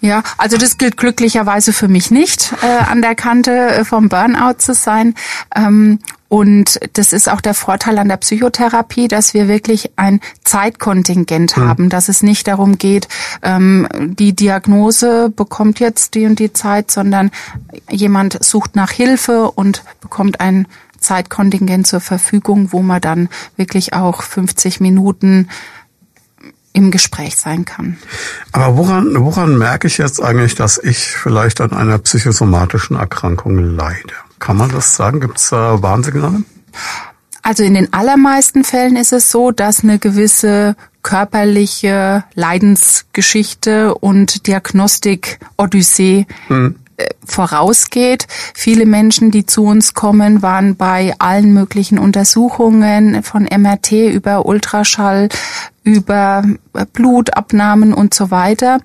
Ja, 0.00 0.22
also 0.36 0.56
das 0.56 0.78
gilt 0.78 0.96
glücklicherweise 0.96 1.72
für 1.72 1.88
mich 1.88 2.10
nicht, 2.10 2.52
äh, 2.62 2.84
an 2.90 3.02
der 3.02 3.14
Kante 3.16 3.52
äh, 3.52 3.84
vom 3.84 4.08
Burnout 4.08 4.58
zu 4.58 4.72
sein. 4.74 5.14
Ähm, 5.54 5.98
und 6.28 6.78
das 6.92 7.12
ist 7.12 7.28
auch 7.28 7.40
der 7.40 7.54
Vorteil 7.54 7.98
an 7.98 8.08
der 8.08 8.18
Psychotherapie, 8.18 9.08
dass 9.08 9.32
wir 9.32 9.48
wirklich 9.48 9.90
ein 9.96 10.20
Zeitkontingent 10.44 11.56
mhm. 11.56 11.62
haben, 11.62 11.88
dass 11.88 12.08
es 12.08 12.22
nicht 12.22 12.46
darum 12.46 12.78
geht, 12.78 13.08
ähm, 13.42 13.88
die 13.98 14.36
Diagnose 14.36 15.30
bekommt 15.34 15.80
jetzt 15.80 16.14
die 16.14 16.26
und 16.26 16.38
die 16.38 16.52
Zeit, 16.52 16.90
sondern 16.90 17.30
jemand 17.90 18.44
sucht 18.44 18.76
nach 18.76 18.90
Hilfe 18.90 19.50
und 19.50 19.82
bekommt 20.00 20.40
ein 20.40 20.66
Zeitkontingent 21.00 21.86
zur 21.86 22.00
Verfügung, 22.00 22.72
wo 22.72 22.82
man 22.82 23.00
dann 23.00 23.28
wirklich 23.56 23.94
auch 23.94 24.22
50 24.22 24.80
Minuten 24.80 25.48
im 26.78 26.90
Gespräch 26.90 27.36
sein 27.36 27.64
kann. 27.64 27.98
Aber 28.52 28.76
woran, 28.76 29.14
woran 29.18 29.58
merke 29.58 29.88
ich 29.88 29.98
jetzt 29.98 30.22
eigentlich, 30.22 30.54
dass 30.54 30.78
ich 30.78 31.08
vielleicht 31.08 31.60
an 31.60 31.72
einer 31.72 31.98
psychosomatischen 31.98 32.96
Erkrankung 32.96 33.58
leide? 33.58 34.14
Kann 34.38 34.56
man 34.56 34.70
das 34.70 34.94
sagen? 34.94 35.20
Gibt 35.20 35.38
es 35.38 35.50
da 35.50 35.82
Warnsignale? 35.82 36.44
Also 37.42 37.64
in 37.64 37.74
den 37.74 37.92
allermeisten 37.92 38.62
Fällen 38.62 38.96
ist 38.96 39.12
es 39.12 39.30
so, 39.30 39.50
dass 39.50 39.82
eine 39.82 39.98
gewisse 39.98 40.76
körperliche 41.02 42.24
Leidensgeschichte 42.34 43.94
und 43.94 44.46
Diagnostik-Odyssee 44.46 46.26
hm 46.46 46.76
vorausgeht. 47.24 48.26
Viele 48.54 48.86
Menschen, 48.86 49.30
die 49.30 49.46
zu 49.46 49.64
uns 49.64 49.94
kommen, 49.94 50.42
waren 50.42 50.76
bei 50.76 51.14
allen 51.18 51.52
möglichen 51.52 51.98
Untersuchungen 51.98 53.22
von 53.22 53.44
MRT 53.44 53.92
über 54.12 54.46
Ultraschall, 54.46 55.28
über 55.84 56.42
Blutabnahmen 56.92 57.94
und 57.94 58.14
so 58.14 58.30
weiter 58.30 58.80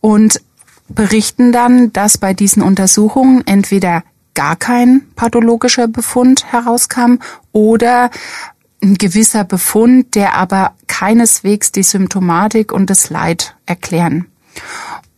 und 0.00 0.40
berichten 0.88 1.52
dann, 1.52 1.92
dass 1.92 2.18
bei 2.18 2.34
diesen 2.34 2.62
Untersuchungen 2.62 3.46
entweder 3.46 4.02
gar 4.34 4.56
kein 4.56 5.02
pathologischer 5.16 5.88
Befund 5.88 6.52
herauskam 6.52 7.16
oder 7.52 8.10
ein 8.82 8.94
gewisser 8.94 9.44
Befund, 9.44 10.14
der 10.14 10.34
aber 10.34 10.72
keineswegs 10.86 11.72
die 11.72 11.82
Symptomatik 11.82 12.72
und 12.72 12.90
das 12.90 13.10
Leid 13.10 13.56
erklären. 13.66 14.26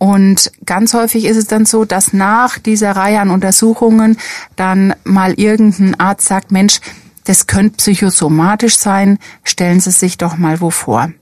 Und 0.03 0.51
ganz 0.67 0.95
häufig 0.95 1.27
ist 1.27 1.37
es 1.37 1.47
dann 1.47 1.65
so, 1.65 1.85
dass 1.85 2.13
nach 2.13 2.59
dieser 2.59 2.91
Reihe 2.97 3.21
an 3.21 3.31
Untersuchungen 3.31 4.19
dann 4.57 4.97
mal 5.05 5.35
irgendein 5.35 5.95
Arzt 6.01 6.27
sagt, 6.27 6.51
Mensch, 6.51 6.81
das 7.23 7.47
könnte 7.47 7.77
psychosomatisch 7.77 8.79
sein, 8.79 9.21
stellen 9.45 9.79
Sie 9.79 9.93
sich 9.93 10.19
doch 10.19 10.37
mal 10.37 10.61
wo 10.61 10.71
vor. 10.71 11.13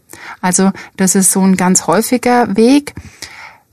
Also 0.41 0.71
das 0.97 1.15
ist 1.15 1.31
so 1.31 1.43
ein 1.43 1.59
ganz 1.59 1.89
häufiger 1.89 2.57
Weg. 2.57 2.95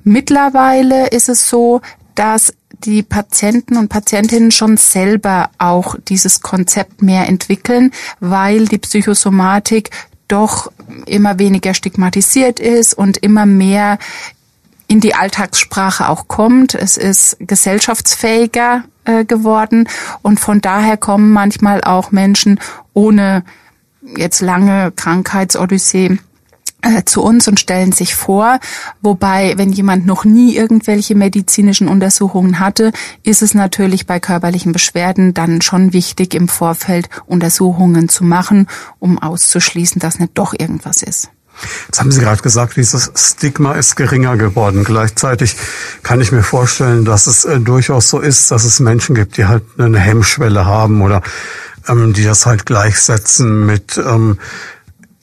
Mittlerweile 0.04 1.08
ist 1.08 1.30
es 1.30 1.48
so, 1.48 1.80
dass 2.14 2.54
die 2.84 3.02
Patienten 3.02 3.78
und 3.78 3.88
Patientinnen 3.88 4.52
schon 4.52 4.76
selber 4.76 5.52
auch 5.58 5.96
dieses 6.10 6.42
Konzept 6.42 7.02
mehr 7.02 7.30
entwickeln, 7.30 7.92
weil 8.20 8.66
die 8.66 8.78
Psychosomatik 8.78 9.90
doch 10.28 10.70
immer 11.06 11.40
weniger 11.40 11.74
stigmatisiert 11.74 12.60
ist 12.60 12.94
und 12.94 13.16
immer 13.16 13.46
mehr 13.46 14.00
in 14.88 15.00
die 15.00 15.16
Alltagssprache 15.16 16.10
auch 16.10 16.28
kommt. 16.28 16.76
Es 16.76 16.98
ist 16.98 17.38
gesellschaftsfähiger 17.40 18.84
äh, 19.06 19.26
geworden 19.26 19.88
und 20.22 20.40
von 20.40 20.62
daher 20.62 20.98
kommen 20.98 21.32
manchmal 21.32 21.84
auch 21.84 22.12
Menschen 22.12 22.60
ohne 22.94 23.44
jetzt 24.16 24.42
lange 24.42 24.92
Krankheitsodyssee 24.96 26.18
äh, 26.82 27.04
zu 27.06 27.24
uns 27.24 27.48
und 27.48 27.60
stellen 27.60 27.92
sich 27.92 28.16
vor. 28.16 28.60
Wobei, 29.02 29.56
wenn 29.58 29.72
jemand 29.72 30.06
noch 30.06 30.26
nie 30.26 30.56
irgendwelche 30.56 31.16
medizinischen 31.16 31.88
Untersuchungen 31.88 32.60
hatte, 32.60 32.92
ist 33.24 33.42
es 33.42 33.54
natürlich 33.54 34.06
bei 34.06 34.20
körperlichen 34.20 34.72
Beschwerden 34.72 35.34
dann 35.34 35.62
schon 35.62 35.92
wichtig, 35.92 36.34
im 36.34 36.48
Vorfeld 36.48 37.10
Untersuchungen 37.26 38.10
zu 38.10 38.24
machen, 38.24 38.68
um 39.00 39.20
auszuschließen, 39.20 40.00
dass 40.00 40.20
nicht 40.20 40.38
doch 40.38 40.54
irgendwas 40.58 41.02
ist. 41.02 41.30
Jetzt 41.86 42.00
haben 42.00 42.12
Sie 42.12 42.22
gerade 42.22 42.42
gesagt, 42.42 42.76
dieses 42.76 43.12
Stigma 43.16 43.74
ist 43.74 43.96
geringer 43.96 44.38
geworden. 44.38 44.84
Gleichzeitig 44.84 45.56
kann 46.04 46.22
ich 46.22 46.32
mir 46.32 46.44
vorstellen, 46.44 47.06
dass 47.06 47.28
es 47.28 47.46
äh, 47.46 47.60
durchaus 47.60 48.10
so 48.10 48.20
ist, 48.20 48.52
dass 48.52 48.64
es 48.64 48.80
Menschen 48.80 49.16
gibt, 49.16 49.38
die 49.38 49.46
halt 49.46 49.64
eine 49.78 50.00
Hemmschwelle 50.00 50.66
haben 50.66 51.02
oder 51.02 51.22
ähm, 51.88 52.14
die 52.14 52.24
das 52.24 52.46
halt 52.46 52.66
gleichsetzen 52.66 53.66
mit 53.66 53.98
ähm, 53.98 54.38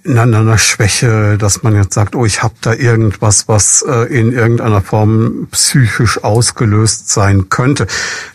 in 0.04 0.18
einer 0.18 0.58
Schwäche, 0.58 1.38
dass 1.38 1.62
man 1.62 1.75
jetzt 1.75 1.94
sagt, 1.94 2.14
oh, 2.14 2.26
ich 2.26 2.42
habe 2.42 2.54
da 2.61 2.75
irgendwas, 2.75 3.49
was 3.49 3.82
äh, 3.88 4.04
in 4.14 4.32
irgendeiner 4.32 4.82
Form 4.82 5.49
psychisch 5.50 6.23
ausgelöst 6.23 7.08
sein 7.08 7.49
könnte. 7.49 7.87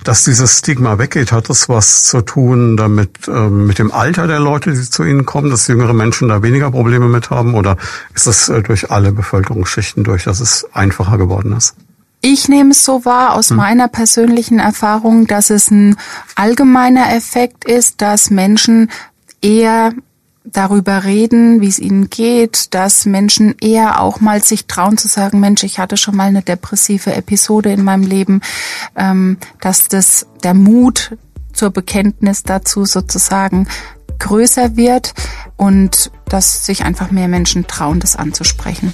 Dass 0.03 0.23
dieses 0.23 0.57
Stigma 0.57 0.97
weggeht, 0.97 1.31
hat 1.31 1.47
das 1.49 1.69
was 1.69 2.05
zu 2.05 2.21
tun 2.21 2.75
damit 2.75 3.27
äh, 3.27 3.49
mit 3.49 3.77
dem 3.77 3.91
Alter 3.91 4.25
der 4.25 4.39
Leute, 4.39 4.71
die 4.71 4.89
zu 4.89 5.03
Ihnen 5.03 5.27
kommen, 5.27 5.51
dass 5.51 5.67
jüngere 5.67 5.93
Menschen 5.93 6.27
da 6.27 6.41
weniger 6.41 6.71
Probleme 6.71 7.07
mit 7.07 7.29
haben? 7.29 7.53
Oder 7.53 7.77
ist 8.15 8.25
das 8.25 8.49
äh, 8.49 8.63
durch 8.63 8.89
alle 8.89 9.11
Bevölkerungsschichten 9.11 10.03
durch, 10.03 10.23
dass 10.23 10.39
es 10.39 10.65
einfacher 10.73 11.19
geworden 11.19 11.53
ist? 11.55 11.75
Ich 12.21 12.49
nehme 12.49 12.71
es 12.71 12.83
so 12.83 13.05
wahr 13.05 13.35
aus 13.35 13.51
hm. 13.51 13.57
meiner 13.57 13.87
persönlichen 13.87 14.57
Erfahrung, 14.57 15.27
dass 15.27 15.51
es 15.51 15.69
ein 15.69 15.97
allgemeiner 16.33 17.13
Effekt 17.15 17.65
ist, 17.65 18.01
dass 18.01 18.31
Menschen 18.31 18.89
eher 19.41 19.93
darüber 20.51 21.03
reden, 21.03 21.61
wie 21.61 21.67
es 21.67 21.79
ihnen 21.79 22.09
geht, 22.09 22.73
dass 22.73 23.05
Menschen 23.05 23.55
eher 23.59 24.01
auch 24.01 24.19
mal 24.19 24.43
sich 24.43 24.67
trauen 24.67 24.97
zu 24.97 25.07
sagen, 25.07 25.39
Mensch, 25.39 25.63
ich 25.63 25.79
hatte 25.79 25.97
schon 25.97 26.15
mal 26.15 26.27
eine 26.27 26.41
depressive 26.41 27.13
Episode 27.13 27.71
in 27.71 27.83
meinem 27.83 28.03
Leben, 28.03 28.41
ähm, 28.95 29.37
dass 29.61 29.87
das 29.87 30.27
der 30.43 30.53
Mut 30.53 31.17
zur 31.53 31.71
Bekenntnis 31.71 32.43
dazu 32.43 32.85
sozusagen 32.85 33.67
größer 34.19 34.75
wird 34.75 35.13
und 35.57 36.11
dass 36.27 36.65
sich 36.65 36.83
einfach 36.83 37.11
mehr 37.11 37.27
Menschen 37.27 37.67
trauen, 37.67 37.99
das 37.99 38.15
anzusprechen. 38.15 38.93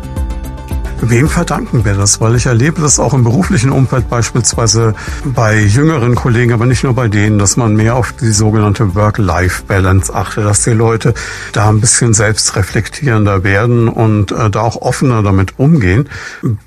Wem 1.01 1.27
verdanken 1.27 1.83
wir 1.83 1.95
das? 1.95 2.21
Weil 2.21 2.35
ich 2.35 2.45
erlebe 2.45 2.79
das 2.79 2.99
auch 2.99 3.13
im 3.13 3.23
beruflichen 3.23 3.71
Umfeld 3.71 4.07
beispielsweise 4.07 4.93
bei 5.25 5.59
jüngeren 5.59 6.13
Kollegen, 6.13 6.53
aber 6.53 6.67
nicht 6.67 6.83
nur 6.83 6.93
bei 6.93 7.07
denen, 7.07 7.39
dass 7.39 7.57
man 7.57 7.75
mehr 7.75 7.95
auf 7.95 8.13
die 8.13 8.31
sogenannte 8.31 8.93
Work-Life-Balance 8.93 10.13
achtet, 10.13 10.45
dass 10.45 10.63
die 10.63 10.71
Leute 10.71 11.15
da 11.53 11.69
ein 11.69 11.81
bisschen 11.81 12.13
selbstreflektierender 12.13 13.43
werden 13.43 13.87
und 13.87 14.31
äh, 14.31 14.51
da 14.51 14.61
auch 14.61 14.75
offener 14.75 15.23
damit 15.23 15.57
umgehen. 15.57 16.07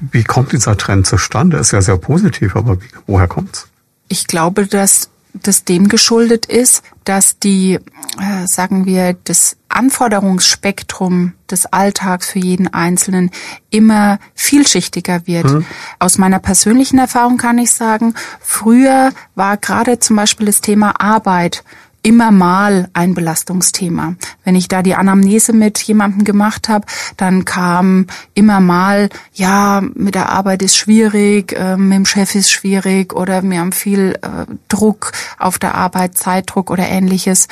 Wie 0.00 0.24
kommt 0.24 0.52
dieser 0.52 0.76
Trend 0.76 1.06
zustande? 1.06 1.58
Ist 1.58 1.72
ja 1.72 1.80
sehr 1.80 1.96
positiv, 1.96 2.56
aber 2.56 2.80
wie, 2.80 2.88
woher 3.06 3.28
kommt's? 3.28 3.68
Ich 4.08 4.26
glaube, 4.26 4.66
dass 4.66 5.10
das 5.34 5.64
dem 5.64 5.88
geschuldet 5.88 6.46
ist, 6.46 6.82
dass 7.02 7.38
die, 7.38 7.74
äh, 7.74 8.46
sagen 8.46 8.86
wir, 8.86 9.16
das 9.24 9.56
Anforderungsspektrum 9.68 11.32
des 11.50 11.66
Alltags 11.66 12.30
für 12.30 12.38
jeden 12.38 12.72
Einzelnen 12.72 13.30
immer 13.70 14.18
vielschichtiger 14.34 15.26
wird. 15.26 15.46
Mhm. 15.46 15.66
Aus 15.98 16.18
meiner 16.18 16.38
persönlichen 16.38 16.98
Erfahrung 16.98 17.36
kann 17.36 17.58
ich 17.58 17.72
sagen, 17.72 18.14
früher 18.40 19.12
war 19.34 19.56
gerade 19.56 19.98
zum 19.98 20.16
Beispiel 20.16 20.46
das 20.46 20.60
Thema 20.60 21.00
Arbeit 21.00 21.64
immer 22.04 22.30
mal 22.30 22.88
ein 22.92 23.14
Belastungsthema. 23.14 24.14
Wenn 24.44 24.54
ich 24.54 24.68
da 24.68 24.82
die 24.82 24.94
Anamnese 24.94 25.52
mit 25.54 25.82
jemandem 25.82 26.24
gemacht 26.24 26.68
habe, 26.68 26.86
dann 27.16 27.46
kam 27.46 28.06
immer 28.34 28.60
mal, 28.60 29.08
ja, 29.32 29.82
mit 29.94 30.14
der 30.14 30.28
Arbeit 30.28 30.62
ist 30.62 30.76
schwierig, 30.76 31.54
äh, 31.54 31.76
mit 31.76 31.96
dem 31.96 32.06
Chef 32.06 32.34
ist 32.34 32.50
schwierig 32.50 33.14
oder 33.14 33.42
wir 33.42 33.58
haben 33.58 33.72
viel 33.72 34.18
äh, 34.20 34.44
Druck 34.68 35.12
auf 35.38 35.58
der 35.58 35.74
Arbeit, 35.74 36.16
Zeitdruck 36.18 36.70
oder 36.70 36.86
ähnliches. 36.86 37.48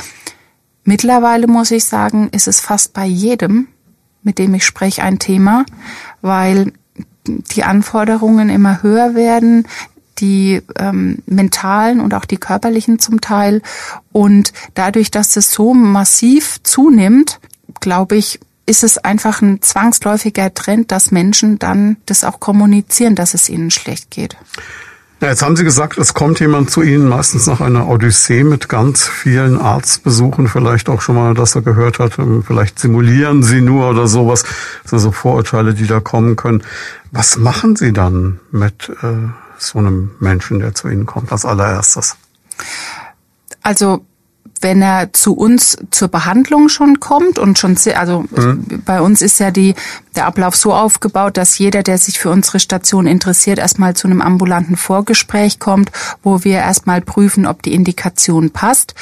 Mittlerweile 0.84 1.46
muss 1.46 1.70
ich 1.70 1.84
sagen, 1.86 2.28
ist 2.28 2.46
es 2.46 2.60
fast 2.60 2.92
bei 2.92 3.06
jedem, 3.06 3.68
mit 4.22 4.38
dem 4.38 4.52
ich 4.54 4.66
spreche, 4.66 5.02
ein 5.02 5.18
Thema, 5.18 5.64
weil 6.20 6.72
die 7.26 7.64
Anforderungen 7.64 8.50
immer 8.50 8.82
höher 8.82 9.14
werden, 9.14 9.66
die 10.22 10.62
ähm, 10.78 11.18
mentalen 11.26 12.00
und 12.00 12.14
auch 12.14 12.24
die 12.24 12.38
körperlichen 12.38 12.98
zum 12.98 13.20
Teil. 13.20 13.60
Und 14.12 14.52
dadurch, 14.74 15.10
dass 15.10 15.36
es 15.36 15.52
so 15.52 15.74
massiv 15.74 16.62
zunimmt, 16.62 17.40
glaube 17.80 18.16
ich, 18.16 18.40
ist 18.64 18.84
es 18.84 18.96
einfach 18.96 19.42
ein 19.42 19.60
zwangsläufiger 19.60 20.54
Trend, 20.54 20.92
dass 20.92 21.10
Menschen 21.10 21.58
dann 21.58 21.96
das 22.06 22.24
auch 22.24 22.40
kommunizieren, 22.40 23.16
dass 23.16 23.34
es 23.34 23.48
ihnen 23.48 23.70
schlecht 23.70 24.10
geht. 24.10 24.36
Ja, 25.20 25.28
jetzt 25.28 25.42
haben 25.42 25.54
Sie 25.54 25.62
gesagt, 25.62 25.98
es 25.98 26.14
kommt 26.14 26.40
jemand 26.40 26.70
zu 26.70 26.82
Ihnen 26.82 27.08
meistens 27.08 27.46
nach 27.46 27.60
einer 27.60 27.88
Odyssee 27.88 28.42
mit 28.42 28.68
ganz 28.68 29.06
vielen 29.06 29.56
Arztbesuchen, 29.56 30.48
vielleicht 30.48 30.88
auch 30.88 31.00
schon 31.00 31.14
mal, 31.14 31.34
dass 31.34 31.54
er 31.54 31.62
gehört 31.62 32.00
hat, 32.00 32.18
ähm, 32.18 32.42
vielleicht 32.44 32.80
simulieren 32.80 33.44
Sie 33.44 33.60
nur 33.60 33.88
oder 33.88 34.08
sowas. 34.08 34.42
Das 34.82 34.90
sind 34.90 34.98
so 34.98 35.12
Vorurteile, 35.12 35.74
die 35.74 35.86
da 35.86 36.00
kommen 36.00 36.34
können. 36.34 36.64
Was 37.12 37.36
machen 37.36 37.76
Sie 37.76 37.92
dann 37.92 38.40
mit 38.50 38.90
äh, 39.02 39.28
so 39.62 39.78
einem 39.78 40.12
Menschen, 40.20 40.60
der 40.60 40.74
zu 40.74 40.88
Ihnen 40.88 41.06
kommt, 41.06 41.32
als 41.32 41.44
allererstes? 41.44 42.16
Also 43.62 44.04
wenn 44.62 44.80
er 44.80 45.12
zu 45.12 45.34
uns 45.34 45.76
zur 45.90 46.08
Behandlung 46.08 46.68
schon 46.68 47.00
kommt 47.00 47.38
und 47.38 47.58
schon, 47.58 47.76
also 47.94 48.24
mhm. 48.30 48.82
bei 48.84 49.00
uns 49.00 49.20
ist 49.20 49.40
ja 49.40 49.50
die, 49.50 49.74
der 50.14 50.26
Ablauf 50.26 50.56
so 50.56 50.72
aufgebaut, 50.72 51.36
dass 51.36 51.58
jeder, 51.58 51.82
der 51.82 51.98
sich 51.98 52.18
für 52.18 52.30
unsere 52.30 52.60
Station 52.60 53.06
interessiert, 53.06 53.58
erstmal 53.58 53.94
zu 53.94 54.06
einem 54.06 54.20
ambulanten 54.20 54.76
Vorgespräch 54.76 55.58
kommt, 55.58 55.90
wo 56.22 56.44
wir 56.44 56.58
erstmal 56.58 57.00
prüfen, 57.00 57.46
ob 57.46 57.62
die 57.62 57.74
Indikation 57.74 58.50
passt. 58.50 58.94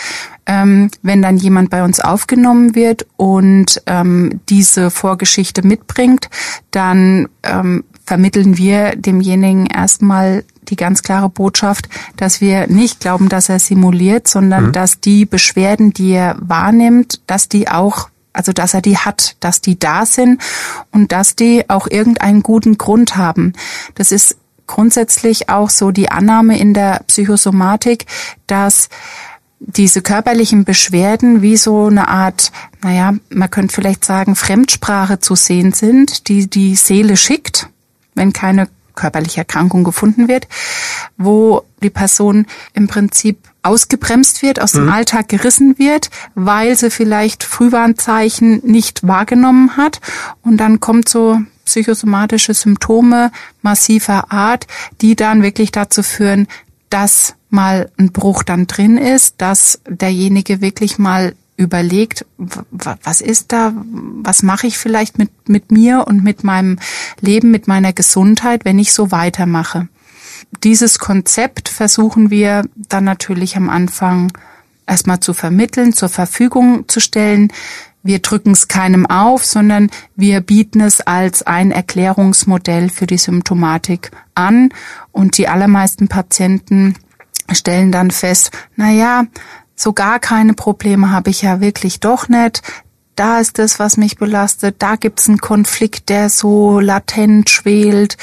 Ähm, 0.47 0.91
wenn 1.03 1.23
dann 1.23 1.37
jemand 1.37 1.71
bei 1.71 1.85
uns 1.85 2.01
aufgenommen 2.01 2.75
wird 2.75 3.07
und 3.17 3.83
ähm, 3.87 4.41
diese 4.49 4.91
Vorgeschichte 4.91 5.65
mitbringt, 5.65 6.29
dann 6.71 7.29
ähm, 7.43 7.85
vermitteln 8.05 8.57
wir 8.57 8.97
demjenigen 8.97 9.67
erstmal 9.67 10.45
die 10.71 10.77
ganz 10.77 11.03
klare 11.03 11.29
Botschaft, 11.29 11.89
dass 12.17 12.41
wir 12.41 12.67
nicht 12.67 13.01
glauben, 13.01 13.29
dass 13.29 13.49
er 13.49 13.59
simuliert, 13.59 14.29
sondern 14.29 14.69
mhm. 14.69 14.73
dass 14.73 15.01
die 15.01 15.27
Beschwerden, 15.27 15.93
die 15.93 16.13
er 16.13 16.37
wahrnimmt, 16.41 17.21
dass 17.27 17.49
die 17.49 17.69
auch 17.69 18.09
also 18.33 18.53
dass 18.53 18.75
er 18.75 18.81
die 18.81 18.97
hat, 18.97 19.37
dass 19.41 19.61
die 19.61 19.77
da 19.77 20.07
sind 20.07 20.41
und 20.93 21.11
dass 21.11 21.35
die 21.35 21.69
auch 21.69 21.89
irgendeinen 21.89 22.45
guten 22.45 22.79
Grund 22.79 23.17
haben. 23.17 23.55
Das 23.97 24.13
ist 24.13 24.37
grundsätzlich 24.69 25.49
auch 25.49 25.69
so 25.69 25.91
die 25.91 26.11
Annahme 26.11 26.57
in 26.59 26.73
der 26.73 27.03
Psychosomatik, 27.09 28.07
dass 28.47 28.89
diese 29.59 30.01
körperlichen 30.01 30.65
Beschwerden 30.65 31.43
wie 31.43 31.57
so 31.57 31.87
eine 31.87 32.09
Art, 32.09 32.51
naja, 32.83 33.15
man 33.29 33.51
könnte 33.51 33.75
vielleicht 33.75 34.05
sagen, 34.05 34.37
Fremdsprache 34.37 35.19
zu 35.19 35.35
sehen 35.35 35.73
sind, 35.73 36.29
die 36.29 36.49
die 36.49 36.77
Seele 36.77 37.17
schickt, 37.17 37.69
wenn 38.15 38.33
keine 38.33 38.69
körperliche 39.01 39.41
Erkrankung 39.41 39.83
gefunden 39.83 40.29
wird, 40.29 40.47
wo 41.17 41.63
die 41.83 41.91
Person 41.91 42.47
im 42.75 42.87
Prinzip 42.87 43.39
ausgebremst 43.63 44.43
wird, 44.43 44.61
aus 44.61 44.73
dem 44.73 44.85
mhm. 44.85 44.93
Alltag 44.93 45.29
gerissen 45.29 45.79
wird, 45.79 46.11
weil 46.35 46.77
sie 46.77 46.91
vielleicht 46.91 47.43
Frühwarnzeichen 47.43 48.61
nicht 48.65 49.07
wahrgenommen 49.07 49.77
hat. 49.77 50.01
Und 50.43 50.59
dann 50.59 50.81
kommt 50.81 51.09
so 51.09 51.39
psychosomatische 51.65 52.55
Symptome 52.55 53.31
massiver 53.63 54.33
Art, 54.33 54.67
die 55.01 55.17
dann 55.17 55.43
wirklich 55.43 55.73
dazu 55.73 56.03
führen, 56.03 56.47
dass 56.91 57.35
mal 57.49 57.91
ein 57.99 58.13
Bruch 58.13 58.43
dann 58.43 58.67
drin 58.67 58.97
ist, 58.97 59.37
dass 59.39 59.81
derjenige 59.89 60.61
wirklich 60.61 60.99
mal 60.99 61.35
überlegt, 61.61 62.25
was 62.39 63.21
ist 63.21 63.53
da, 63.53 63.73
was 64.23 64.43
mache 64.43 64.67
ich 64.67 64.79
vielleicht 64.79 65.19
mit, 65.19 65.49
mit 65.49 65.71
mir 65.71 66.07
und 66.07 66.25
mit 66.25 66.43
meinem 66.43 66.79
Leben, 67.21 67.51
mit 67.51 67.69
meiner 67.69 67.93
Gesundheit, 67.93 68.65
wenn 68.65 68.79
ich 68.79 68.93
so 68.93 69.11
weitermache. 69.11 69.89
Dieses 70.65 70.99
Konzept 70.99 71.69
versuchen 71.69 72.31
wir 72.31 72.65
dann 72.75 73.05
natürlich 73.05 73.57
am 73.57 73.69
Anfang 73.69 74.33
erstmal 74.87 75.21
zu 75.21 75.35
vermitteln, 75.35 75.93
zur 75.93 76.09
Verfügung 76.09 76.89
zu 76.89 76.99
stellen. 76.99 77.53
Wir 78.03 78.21
drücken 78.21 78.53
es 78.53 78.67
keinem 78.67 79.05
auf, 79.05 79.45
sondern 79.45 79.91
wir 80.17 80.41
bieten 80.41 80.81
es 80.81 81.03
als 81.03 81.43
ein 81.43 81.71
Erklärungsmodell 81.71 82.89
für 82.89 83.07
die 83.07 83.19
Symptomatik 83.19 84.11
an 84.35 84.71
und 85.13 85.37
die 85.37 85.47
allermeisten 85.47 86.09
Patienten 86.09 86.95
stellen 87.53 87.93
dann 87.93 88.11
fest, 88.11 88.51
na 88.77 88.91
ja, 88.91 89.27
so 89.81 89.95
gar 89.95 90.19
keine 90.19 90.53
Probleme 90.53 91.11
habe 91.11 91.31
ich 91.31 91.41
ja 91.41 91.61
wirklich 91.61 92.01
doch 92.01 92.29
nicht. 92.29 92.63
Da 93.17 93.41
ist 93.41 93.59
das, 93.59 93.79
was 93.79 93.97
mich 93.97 94.19
belastet. 94.19 94.77
Da 94.79 94.97
gibt's 94.97 95.29
einen 95.29 95.39
Konflikt, 95.39 96.11
der 96.11 96.29
so 96.29 96.81
latent 96.81 97.49
schwelt. 97.49 98.19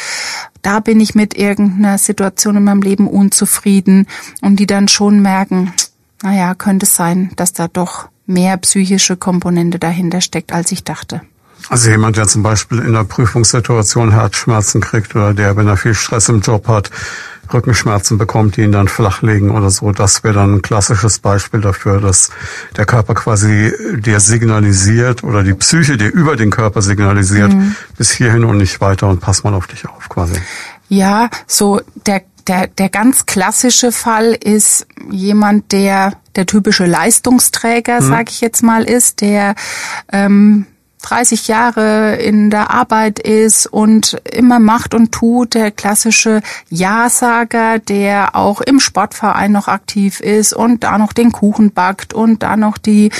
Da 0.62 0.80
bin 0.80 1.00
ich 1.00 1.16
mit 1.16 1.36
irgendeiner 1.36 1.98
Situation 1.98 2.58
in 2.58 2.64
meinem 2.64 2.82
Leben 2.82 3.08
unzufrieden 3.08 4.06
und 4.42 4.58
die 4.58 4.68
dann 4.68 4.88
schon 4.88 5.20
merken, 5.22 5.74
naja, 6.22 6.54
könnte 6.54 6.86
es 6.86 6.96
sein, 6.96 7.32
dass 7.36 7.54
da 7.54 7.68
doch 7.68 8.08
mehr 8.28 8.58
psychische 8.58 9.18
Komponente 9.18 9.80
dahinter 9.80 10.22
steckt, 10.22 10.52
als 10.52 10.72
ich 10.72 10.84
dachte. 10.84 11.22
Also 11.70 11.90
jemand, 11.90 12.18
der 12.18 12.28
zum 12.28 12.44
Beispiel 12.44 12.80
in 12.80 12.88
einer 12.88 13.04
Prüfungssituation 13.04 14.12
Herzschmerzen 14.12 14.80
kriegt 14.80 15.16
oder 15.16 15.34
der, 15.34 15.58
wenn 15.58 15.68
er 15.68 15.78
viel 15.78 15.96
Stress 15.96 16.30
im 16.30 16.42
Job 16.42 16.68
hat, 16.68 16.92
Rückenschmerzen 17.54 18.18
bekommt, 18.18 18.58
die 18.58 18.62
ihn 18.62 18.72
dann 18.72 18.88
flachlegen 18.88 19.51
oder 19.51 19.70
so. 19.70 19.92
Das 19.92 20.24
wäre 20.24 20.36
dann 20.36 20.56
ein 20.56 20.62
klassisches 20.62 21.20
Beispiel 21.20 21.62
dafür, 21.62 22.00
dass 22.00 22.30
der 22.75 22.86
Körper 22.86 23.13
quasi 23.13 23.74
dir 23.98 24.20
signalisiert 24.20 25.24
oder 25.24 25.44
die 25.44 25.54
Psyche 25.54 25.98
dir 25.98 26.12
über 26.12 26.36
den 26.36 26.50
Körper 26.50 26.82
signalisiert, 26.82 27.54
mhm. 27.54 27.75
bis 27.98 28.12
hierhin 28.12 28.44
und 28.44 28.58
nicht 28.58 28.82
weiter 28.82 29.08
und 29.08 29.20
pass 29.20 29.44
mal 29.44 29.54
auf 29.54 29.68
dich 29.68 29.88
auf 29.88 30.10
quasi. 30.10 30.36
Ja, 30.89 31.30
so 31.45 31.82
der 32.06 32.22
der, 32.48 32.67
der 32.67 32.89
ganz 32.89 33.26
klassische 33.26 33.91
Fall 33.91 34.34
ist 34.34 34.88
jemand, 35.10 35.72
der 35.74 36.13
der 36.38 36.45
typische 36.45 36.86
Leistungsträger, 36.86 38.00
mhm. 38.00 38.08
sage 38.08 38.26
ich 38.30 38.41
jetzt 38.41 38.63
mal, 38.63 38.84
ist, 38.84 39.22
der 39.22 39.56
ähm, 40.12 40.65
30 41.08 41.48
Jahre 41.48 42.17
in 42.17 42.50
der 42.50 42.70
Arbeit 42.72 43.20
ist 43.20 43.65
und 43.65 44.22
immer 44.30 44.60
macht 44.60 44.93
und 44.93 45.13
tut, 45.13 45.54
der 45.54 45.72
klassische 45.72 46.41
Ja-Sager, 46.70 47.80
der 47.80 48.36
auch 48.36 48.60
im 48.60 48.82
Sportverein 48.82 49.54
noch 49.54 49.70
aktiv 49.70 50.20
ist 50.20 50.52
und 50.52 50.84
da 50.84 50.98
noch 50.98 51.13
den 51.13 51.32
Kuchen 51.32 51.72
backt 51.72 52.13
und 52.13 52.43
da 52.43 52.58
noch 52.58 52.78
die 52.78 53.12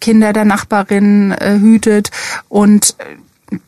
Kinder 0.00 0.32
der 0.32 0.44
Nachbarin 0.44 1.30
äh, 1.30 1.58
hütet 1.60 2.10
und 2.48 2.96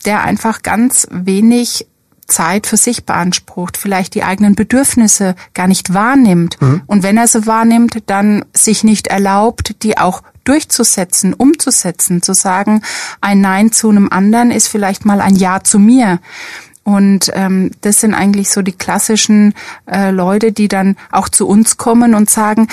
der 0.04 0.22
einfach 0.22 0.62
ganz 0.62 1.06
wenig 1.10 1.86
Zeit 2.30 2.66
für 2.66 2.76
sich 2.76 3.04
beansprucht, 3.04 3.76
vielleicht 3.76 4.14
die 4.14 4.22
eigenen 4.22 4.54
Bedürfnisse 4.54 5.34
gar 5.54 5.66
nicht 5.66 5.92
wahrnimmt. 5.92 6.60
Mhm. 6.60 6.82
Und 6.86 7.02
wenn 7.02 7.16
er 7.16 7.28
sie 7.28 7.46
wahrnimmt, 7.46 8.02
dann 8.06 8.44
sich 8.54 8.84
nicht 8.84 9.08
erlaubt, 9.08 9.82
die 9.82 9.98
auch 9.98 10.22
durchzusetzen, 10.44 11.34
umzusetzen, 11.34 12.22
zu 12.22 12.32
sagen, 12.32 12.82
ein 13.20 13.40
Nein 13.40 13.72
zu 13.72 13.90
einem 13.90 14.08
anderen 14.08 14.50
ist 14.50 14.68
vielleicht 14.68 15.04
mal 15.04 15.20
ein 15.20 15.36
Ja 15.36 15.62
zu 15.62 15.78
mir. 15.78 16.18
Und 16.82 17.30
ähm, 17.34 17.70
das 17.82 18.00
sind 18.00 18.14
eigentlich 18.14 18.50
so 18.50 18.62
die 18.62 18.72
klassischen 18.72 19.54
äh, 19.86 20.10
Leute, 20.10 20.50
die 20.50 20.66
dann 20.66 20.96
auch 21.12 21.28
zu 21.28 21.46
uns 21.46 21.76
kommen 21.76 22.14
und 22.14 22.30
sagen, 22.30 22.68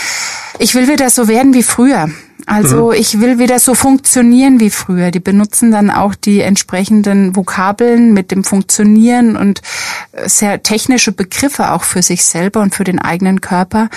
ich 0.60 0.76
will 0.76 0.88
wieder 0.88 1.10
so 1.10 1.28
werden 1.28 1.54
wie 1.54 1.64
früher. 1.64 2.10
Also 2.48 2.88
mhm. 2.88 2.94
ich 2.94 3.20
will 3.20 3.40
wieder 3.40 3.60
so 3.60 3.76
funktionieren 3.76 4.62
wie 4.62 4.70
früher. 4.70 5.12
Die 5.12 5.20
benutzen 5.20 5.70
dann 5.70 5.92
auch 5.92 6.16
die 6.16 6.40
entsprechenden 6.40 7.36
Vokabeln 7.36 8.14
mit 8.14 8.32
dem 8.32 8.46
Funktionieren 8.46 9.36
und 9.36 9.62
äh, 10.14 10.30
sehr 10.30 10.64
technische 10.64 11.12
Begriffe 11.12 11.74
auch 11.74 11.84
für 11.84 12.02
sich 12.02 12.24
selber 12.24 12.62
und 12.62 12.74
für 12.74 12.86
den 12.86 13.00
eigenen 13.00 13.42
Körper. 13.42 13.90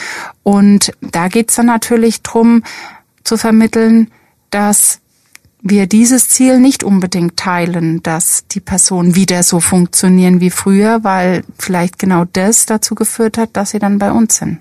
Und 0.43 0.93
da 1.01 1.29
geht's 1.29 1.55
dann 1.55 1.67
natürlich 1.67 2.23
drum 2.23 2.65
zu 3.23 3.37
vermitteln, 3.37 4.11
dass 4.51 4.99
wir 5.63 5.87
dieses 5.87 6.29
Ziel 6.29 6.59
nicht 6.59 6.83
unbedingt 6.83 7.37
teilen, 7.37 8.03
dass 8.03 8.47
die 8.51 8.61
Personen 8.61 9.15
wieder 9.15 9.45
so 9.45 9.61
funktionieren 9.61 10.41
wie 10.41 10.51
früher, 10.51 11.05
weil 11.05 11.45
vielleicht 11.57 12.01
genau 12.01 12.25
das 12.25 12.67
dazu 12.67 12.97
geführt 12.97 13.39
hat, 13.39 13.51
dass 13.53 13.71
sie 13.71 13.79
dann 13.79 14.01
bei 14.01 14.11
uns 14.11 14.39
sind. 14.39 14.59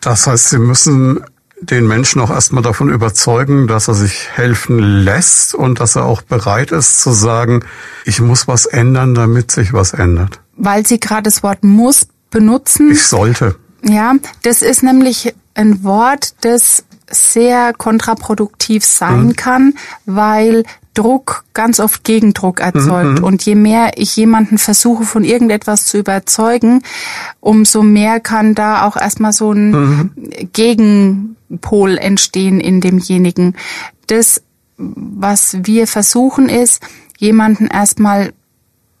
Das 0.00 0.26
heißt, 0.26 0.48
Sie 0.48 0.58
müssen 0.58 1.24
den 1.62 1.86
Menschen 1.86 2.20
auch 2.20 2.30
erstmal 2.30 2.62
davon 2.62 2.90
überzeugen, 2.90 3.68
dass 3.68 3.88
er 3.88 3.94
sich 3.94 4.28
helfen 4.32 4.78
lässt 4.78 5.54
und 5.54 5.80
dass 5.80 5.96
er 5.96 6.04
auch 6.04 6.22
bereit 6.22 6.72
ist 6.72 7.00
zu 7.00 7.12
sagen, 7.12 7.64
ich 8.04 8.20
muss 8.20 8.48
was 8.48 8.66
ändern, 8.66 9.14
damit 9.14 9.50
sich 9.50 9.72
was 9.72 9.94
ändert. 9.94 10.40
Weil 10.56 10.86
Sie 10.86 10.98
gerade 10.98 11.22
das 11.22 11.42
Wort 11.42 11.62
muss 11.62 12.08
benutzen. 12.30 12.90
Ich 12.90 13.06
sollte. 13.06 13.56
Ja, 13.84 14.14
das 14.42 14.62
ist 14.62 14.82
nämlich 14.82 15.34
ein 15.54 15.84
Wort, 15.84 16.34
das 16.40 16.84
sehr 17.10 17.72
kontraproduktiv 17.74 18.84
sein 18.84 19.26
mhm. 19.26 19.36
kann, 19.36 19.74
weil 20.06 20.64
Druck 20.94 21.44
ganz 21.54 21.80
oft 21.80 22.04
Gegendruck 22.04 22.60
erzeugt. 22.60 23.20
Mhm. 23.20 23.24
Und 23.24 23.42
je 23.44 23.54
mehr 23.54 23.92
ich 23.96 24.16
jemanden 24.16 24.58
versuche, 24.58 25.04
von 25.04 25.24
irgendetwas 25.24 25.86
zu 25.86 25.98
überzeugen, 25.98 26.82
umso 27.40 27.82
mehr 27.82 28.20
kann 28.20 28.54
da 28.54 28.86
auch 28.86 28.96
erstmal 28.96 29.32
so 29.32 29.52
ein 29.52 29.70
mhm. 29.70 30.10
Gegenpol 31.52 31.98
entstehen 31.98 32.60
in 32.60 32.80
demjenigen. 32.80 33.56
Das, 34.06 34.42
was 34.78 35.58
wir 35.62 35.86
versuchen, 35.86 36.48
ist, 36.48 36.82
jemanden 37.18 37.66
erstmal 37.66 38.32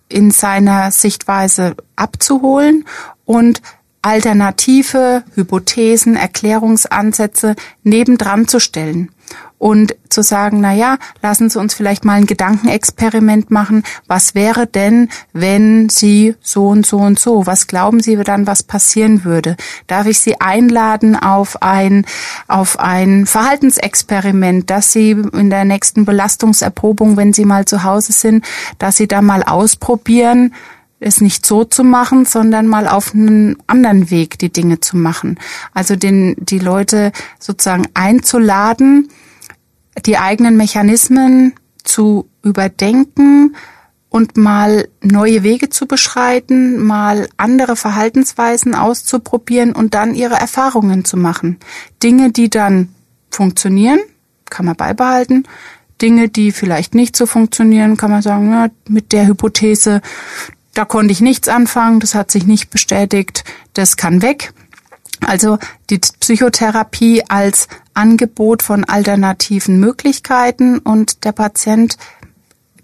in 0.08 0.30
seiner 0.30 0.90
Sichtweise 0.90 1.74
abzuholen 1.96 2.84
und 3.24 3.62
alternative 4.02 5.22
Hypothesen, 5.34 6.16
Erklärungsansätze 6.16 7.54
nebendran 7.84 8.48
zu 8.48 8.58
stellen 8.58 9.10
und 9.58 9.94
zu 10.08 10.22
sagen, 10.22 10.60
na 10.60 10.74
ja, 10.74 10.98
lassen 11.22 11.48
Sie 11.48 11.58
uns 11.58 11.72
vielleicht 11.72 12.04
mal 12.04 12.14
ein 12.14 12.26
Gedankenexperiment 12.26 13.52
machen. 13.52 13.84
Was 14.08 14.34
wäre 14.34 14.66
denn, 14.66 15.08
wenn 15.32 15.88
Sie 15.88 16.34
so 16.40 16.66
und 16.66 16.84
so 16.84 16.98
und 16.98 17.20
so? 17.20 17.46
Was 17.46 17.68
glauben 17.68 18.00
Sie 18.00 18.16
dann, 18.16 18.48
was 18.48 18.64
passieren 18.64 19.24
würde? 19.24 19.56
Darf 19.86 20.08
ich 20.08 20.18
Sie 20.18 20.40
einladen 20.40 21.14
auf 21.14 21.62
ein, 21.62 22.04
auf 22.48 22.80
ein 22.80 23.24
Verhaltensexperiment, 23.24 24.68
dass 24.68 24.90
Sie 24.90 25.12
in 25.12 25.48
der 25.48 25.64
nächsten 25.64 26.04
Belastungserprobung, 26.04 27.16
wenn 27.16 27.32
Sie 27.32 27.44
mal 27.44 27.64
zu 27.64 27.84
Hause 27.84 28.12
sind, 28.12 28.44
dass 28.78 28.96
Sie 28.96 29.06
da 29.06 29.22
mal 29.22 29.44
ausprobieren, 29.44 30.52
es 31.02 31.20
nicht 31.20 31.44
so 31.44 31.64
zu 31.64 31.84
machen, 31.84 32.24
sondern 32.24 32.66
mal 32.66 32.88
auf 32.88 33.14
einen 33.14 33.56
anderen 33.66 34.10
Weg 34.10 34.38
die 34.38 34.52
Dinge 34.52 34.80
zu 34.80 34.96
machen. 34.96 35.38
Also 35.74 35.96
den, 35.96 36.36
die 36.38 36.58
Leute 36.58 37.12
sozusagen 37.38 37.86
einzuladen, 37.94 39.08
die 40.06 40.18
eigenen 40.18 40.56
Mechanismen 40.56 41.54
zu 41.84 42.28
überdenken 42.42 43.56
und 44.08 44.36
mal 44.36 44.88
neue 45.00 45.42
Wege 45.42 45.70
zu 45.70 45.86
beschreiten, 45.86 46.78
mal 46.84 47.28
andere 47.38 47.76
Verhaltensweisen 47.76 48.74
auszuprobieren 48.74 49.72
und 49.72 49.94
dann 49.94 50.14
ihre 50.14 50.34
Erfahrungen 50.34 51.04
zu 51.04 51.16
machen. 51.16 51.58
Dinge, 52.02 52.30
die 52.30 52.50
dann 52.50 52.90
funktionieren, 53.30 54.00
kann 54.50 54.66
man 54.66 54.76
beibehalten. 54.76 55.44
Dinge, 56.02 56.28
die 56.28 56.52
vielleicht 56.52 56.94
nicht 56.94 57.16
so 57.16 57.24
funktionieren, 57.26 57.96
kann 57.96 58.10
man 58.10 58.22
sagen, 58.22 58.50
ja, 58.50 58.68
mit 58.88 59.12
der 59.12 59.26
Hypothese, 59.26 60.02
da 60.74 60.84
konnte 60.84 61.12
ich 61.12 61.20
nichts 61.20 61.48
anfangen, 61.48 62.00
das 62.00 62.14
hat 62.14 62.30
sich 62.30 62.46
nicht 62.46 62.70
bestätigt, 62.70 63.44
das 63.74 63.96
kann 63.96 64.22
weg. 64.22 64.52
Also 65.24 65.58
die 65.90 65.98
Psychotherapie 65.98 67.22
als 67.28 67.68
Angebot 67.94 68.62
von 68.62 68.84
alternativen 68.84 69.78
Möglichkeiten 69.78 70.78
und 70.78 71.24
der 71.24 71.32
Patient 71.32 71.96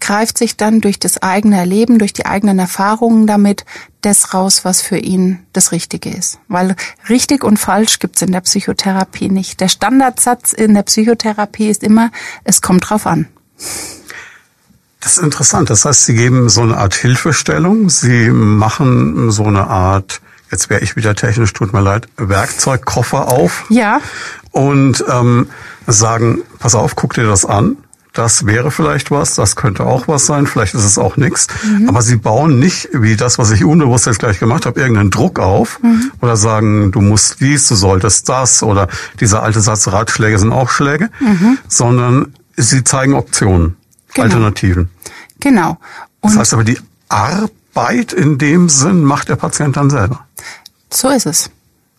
greift 0.00 0.38
sich 0.38 0.56
dann 0.56 0.80
durch 0.80 1.00
das 1.00 1.22
eigene 1.22 1.56
Erleben, 1.56 1.98
durch 1.98 2.12
die 2.12 2.26
eigenen 2.26 2.58
Erfahrungen 2.60 3.26
damit 3.26 3.64
das 4.00 4.32
raus, 4.32 4.64
was 4.64 4.80
für 4.80 4.98
ihn 4.98 5.40
das 5.52 5.72
Richtige 5.72 6.10
ist. 6.10 6.38
Weil 6.46 6.76
richtig 7.08 7.42
und 7.42 7.58
falsch 7.58 7.98
gibt's 7.98 8.22
in 8.22 8.30
der 8.30 8.42
Psychotherapie 8.42 9.28
nicht. 9.28 9.60
Der 9.60 9.68
Standardsatz 9.68 10.52
in 10.52 10.74
der 10.74 10.82
Psychotherapie 10.82 11.68
ist 11.68 11.82
immer, 11.82 12.10
es 12.44 12.62
kommt 12.62 12.88
drauf 12.88 13.06
an. 13.06 13.26
Das 15.00 15.16
ist 15.16 15.22
interessant. 15.22 15.70
Das 15.70 15.84
heißt, 15.84 16.06
Sie 16.06 16.14
geben 16.14 16.48
so 16.48 16.62
eine 16.62 16.76
Art 16.76 16.94
Hilfestellung. 16.94 17.88
Sie 17.88 18.30
machen 18.30 19.30
so 19.30 19.44
eine 19.44 19.68
Art 19.68 20.20
jetzt 20.50 20.70
wäre 20.70 20.80
ich 20.80 20.96
wieder 20.96 21.14
technisch, 21.14 21.52
tut 21.52 21.72
mir 21.72 21.80
leid, 21.80 22.08
Werkzeugkoffer 22.16 23.28
auf. 23.28 23.64
Ja. 23.68 24.00
Und 24.50 25.04
ähm, 25.08 25.48
sagen, 25.86 26.42
pass 26.58 26.74
auf, 26.74 26.96
guck 26.96 27.14
dir 27.14 27.26
das 27.26 27.44
an. 27.44 27.76
Das 28.14 28.46
wäre 28.46 28.72
vielleicht 28.72 29.10
was, 29.12 29.34
das 29.36 29.54
könnte 29.54 29.84
auch 29.84 30.08
was 30.08 30.26
sein, 30.26 30.48
vielleicht 30.48 30.74
ist 30.74 30.84
es 30.84 30.98
auch 30.98 31.16
nichts. 31.16 31.46
Mhm. 31.62 31.88
Aber 31.88 32.02
sie 32.02 32.16
bauen 32.16 32.58
nicht, 32.58 32.88
wie 32.92 33.14
das, 33.14 33.38
was 33.38 33.52
ich 33.52 33.64
unbewusst 33.64 34.06
jetzt 34.06 34.18
gleich 34.18 34.40
gemacht 34.40 34.66
habe, 34.66 34.80
irgendeinen 34.80 35.10
Druck 35.10 35.38
auf 35.38 35.78
mhm. 35.82 36.10
oder 36.20 36.36
sagen, 36.36 36.90
du 36.90 37.00
musst 37.00 37.40
dies, 37.40 37.68
du 37.68 37.76
solltest 37.76 38.28
das 38.28 38.64
oder 38.64 38.88
dieser 39.20 39.42
alte 39.44 39.60
Satz, 39.60 39.86
Ratschläge 39.86 40.38
sind 40.38 40.50
auch 40.50 40.70
Schläge, 40.70 41.10
mhm. 41.20 41.58
sondern 41.68 42.34
sie 42.56 42.82
zeigen 42.82 43.14
Optionen, 43.14 43.76
genau. 44.22 44.34
Alternativen. 44.34 44.90
Genau. 45.40 45.78
Und 46.20 46.32
das 46.32 46.38
heißt 46.38 46.54
aber, 46.54 46.64
die 46.64 46.78
Arbeit 47.08 48.12
in 48.12 48.38
dem 48.38 48.68
Sinn 48.68 49.04
macht 49.04 49.28
der 49.28 49.36
Patient 49.36 49.76
dann 49.76 49.90
selber. 49.90 50.26
So 50.90 51.08
ist 51.08 51.26
es. 51.26 51.50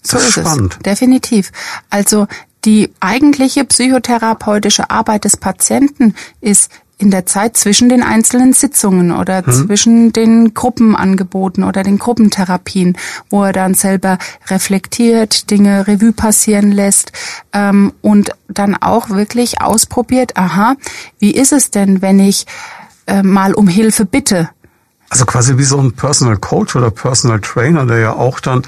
So 0.02 0.18
das 0.18 0.30
ist, 0.30 0.38
ist 0.38 0.46
spannend. 0.46 0.76
es. 0.78 0.84
Definitiv. 0.84 1.52
Also 1.90 2.28
die 2.66 2.94
eigentliche 3.00 3.64
psychotherapeutische 3.66 4.90
Arbeit 4.90 5.26
des 5.26 5.38
Patienten 5.38 6.16
ist 6.42 6.72
in 7.00 7.12
der 7.12 7.26
Zeit 7.26 7.58
zwischen 7.58 7.90
den 7.90 8.04
einzelnen 8.04 8.54
Sitzungen 8.54 9.12
oder 9.12 9.46
hm. 9.46 9.54
zwischen 9.54 10.14
den 10.14 10.54
Gruppenangeboten 10.54 11.64
oder 11.64 11.82
den 11.82 11.98
Gruppentherapien, 11.98 12.98
wo 13.30 13.44
er 13.44 13.54
dann 13.54 13.74
selber 13.74 14.18
reflektiert, 14.48 15.50
Dinge 15.50 15.88
Revue 15.88 16.12
passieren 16.12 16.72
lässt 16.72 17.14
ähm, 17.54 17.94
und 18.02 18.32
dann 18.50 18.76
auch 18.76 19.10
wirklich 19.10 19.62
ausprobiert, 19.62 20.36
aha, 20.38 20.76
wie 21.20 21.32
ist 21.32 21.54
es 21.54 21.72
denn, 21.72 22.02
wenn 22.02 22.20
ich 22.20 22.46
äh, 23.08 23.24
mal 23.24 23.54
um 23.54 23.68
Hilfe 23.68 24.06
bitte? 24.06 24.50
Also 25.10 25.26
quasi 25.26 25.58
wie 25.58 25.64
so 25.64 25.80
ein 25.80 25.94
Personal 25.94 26.38
Coach 26.38 26.76
oder 26.76 26.92
Personal 26.92 27.40
Trainer, 27.40 27.86
der 27.86 28.00
ja 28.00 28.14
auch 28.14 28.42
dann 28.42 28.64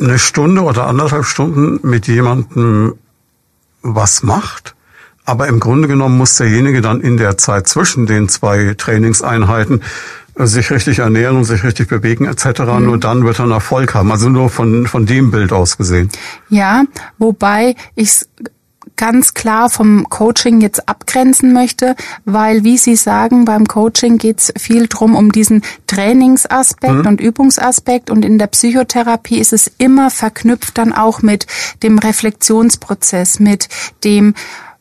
eine 0.00 0.18
Stunde 0.18 0.62
oder 0.62 0.86
anderthalb 0.86 1.26
Stunden 1.26 1.86
mit 1.86 2.06
jemandem 2.06 2.94
was 3.82 4.22
macht. 4.22 4.74
Aber 5.30 5.46
im 5.46 5.60
Grunde 5.60 5.86
genommen 5.86 6.18
muss 6.18 6.34
derjenige 6.34 6.80
dann 6.80 7.00
in 7.00 7.16
der 7.16 7.38
Zeit 7.38 7.68
zwischen 7.68 8.04
den 8.04 8.28
zwei 8.28 8.74
Trainingseinheiten 8.76 9.80
sich 10.34 10.72
richtig 10.72 10.98
ernähren 10.98 11.36
und 11.36 11.44
sich 11.44 11.62
richtig 11.62 11.86
bewegen 11.86 12.24
etc. 12.24 12.62
Mhm. 12.62 12.86
Nur 12.86 12.98
dann 12.98 13.24
wird 13.24 13.38
er 13.38 13.44
einen 13.44 13.52
Erfolg 13.52 13.94
haben. 13.94 14.10
Also 14.10 14.28
nur 14.28 14.50
von, 14.50 14.88
von 14.88 15.06
dem 15.06 15.30
Bild 15.30 15.52
aus 15.52 15.76
gesehen. 15.76 16.10
Ja, 16.48 16.82
wobei 17.18 17.76
ich 17.94 18.26
ganz 18.96 19.32
klar 19.32 19.70
vom 19.70 20.08
Coaching 20.08 20.60
jetzt 20.62 20.88
abgrenzen 20.88 21.52
möchte, 21.52 21.94
weil, 22.24 22.64
wie 22.64 22.76
Sie 22.76 22.96
sagen, 22.96 23.44
beim 23.44 23.66
Coaching 23.68 24.18
geht 24.18 24.40
es 24.40 24.52
viel 24.58 24.88
drum 24.88 25.14
um 25.14 25.30
diesen 25.30 25.62
Trainingsaspekt 25.86 27.04
mhm. 27.04 27.06
und 27.06 27.20
Übungsaspekt 27.20 28.10
und 28.10 28.24
in 28.24 28.36
der 28.36 28.48
Psychotherapie 28.48 29.38
ist 29.38 29.52
es 29.52 29.70
immer 29.78 30.10
verknüpft 30.10 30.76
dann 30.76 30.92
auch 30.92 31.22
mit 31.22 31.46
dem 31.84 32.00
Reflexionsprozess, 32.00 33.38
mit 33.38 33.68
dem 34.02 34.34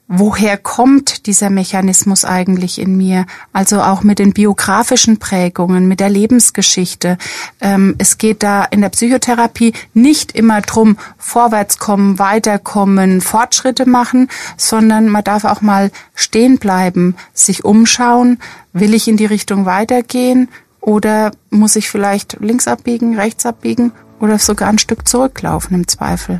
woher 0.09 0.57
kommt 0.57 1.27
dieser 1.27 1.51
Mechanismus 1.51 2.25
eigentlich 2.25 2.81
in 2.81 2.97
mir? 2.97 3.25
Also 3.53 3.81
auch 3.81 4.01
mit 4.01 4.17
den 4.19 4.33
biografischen 4.33 5.19
Prägungen, 5.19 5.87
mit 5.87 5.99
der 5.99 6.09
Lebensgeschichte. 6.09 7.17
Ähm, 7.61 7.95
es 7.99 8.17
geht 8.17 8.41
da 8.41 8.65
in 8.65 8.81
der 8.81 8.89
Psychotherapie 8.89 9.73
nicht 9.93 10.33
immer 10.33 10.61
drum, 10.61 10.97
vorwärtskommen, 11.17 12.17
weiterkommen, 12.17 13.21
Fortschritte 13.21 13.87
machen, 13.87 14.29
sondern 14.57 15.07
man 15.07 15.23
darf 15.23 15.45
auch 15.45 15.61
mal 15.61 15.91
stehen 16.15 16.57
bleiben, 16.57 17.15
sich 17.33 17.63
umschauen. 17.63 18.39
Will 18.73 18.95
ich 18.95 19.07
in 19.07 19.15
die 19.15 19.27
Richtung 19.27 19.65
weitergehen? 19.65 20.49
Oder 20.81 21.31
muss 21.51 21.75
ich 21.75 21.89
vielleicht 21.89 22.37
links 22.39 22.67
abbiegen, 22.67 23.15
rechts 23.15 23.45
abbiegen 23.45 23.91
oder 24.19 24.39
sogar 24.39 24.69
ein 24.69 24.79
Stück 24.79 25.07
zurücklaufen 25.07 25.75
im 25.75 25.87
Zweifel? 25.87 26.39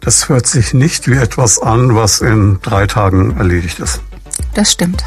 Das 0.00 0.28
hört 0.28 0.46
sich 0.46 0.74
nicht 0.74 1.08
wie 1.08 1.16
etwas 1.16 1.58
an, 1.58 1.94
was 1.94 2.20
in 2.20 2.58
drei 2.62 2.86
Tagen 2.86 3.36
erledigt 3.36 3.80
ist. 3.80 4.00
Das 4.54 4.72
stimmt. 4.72 5.04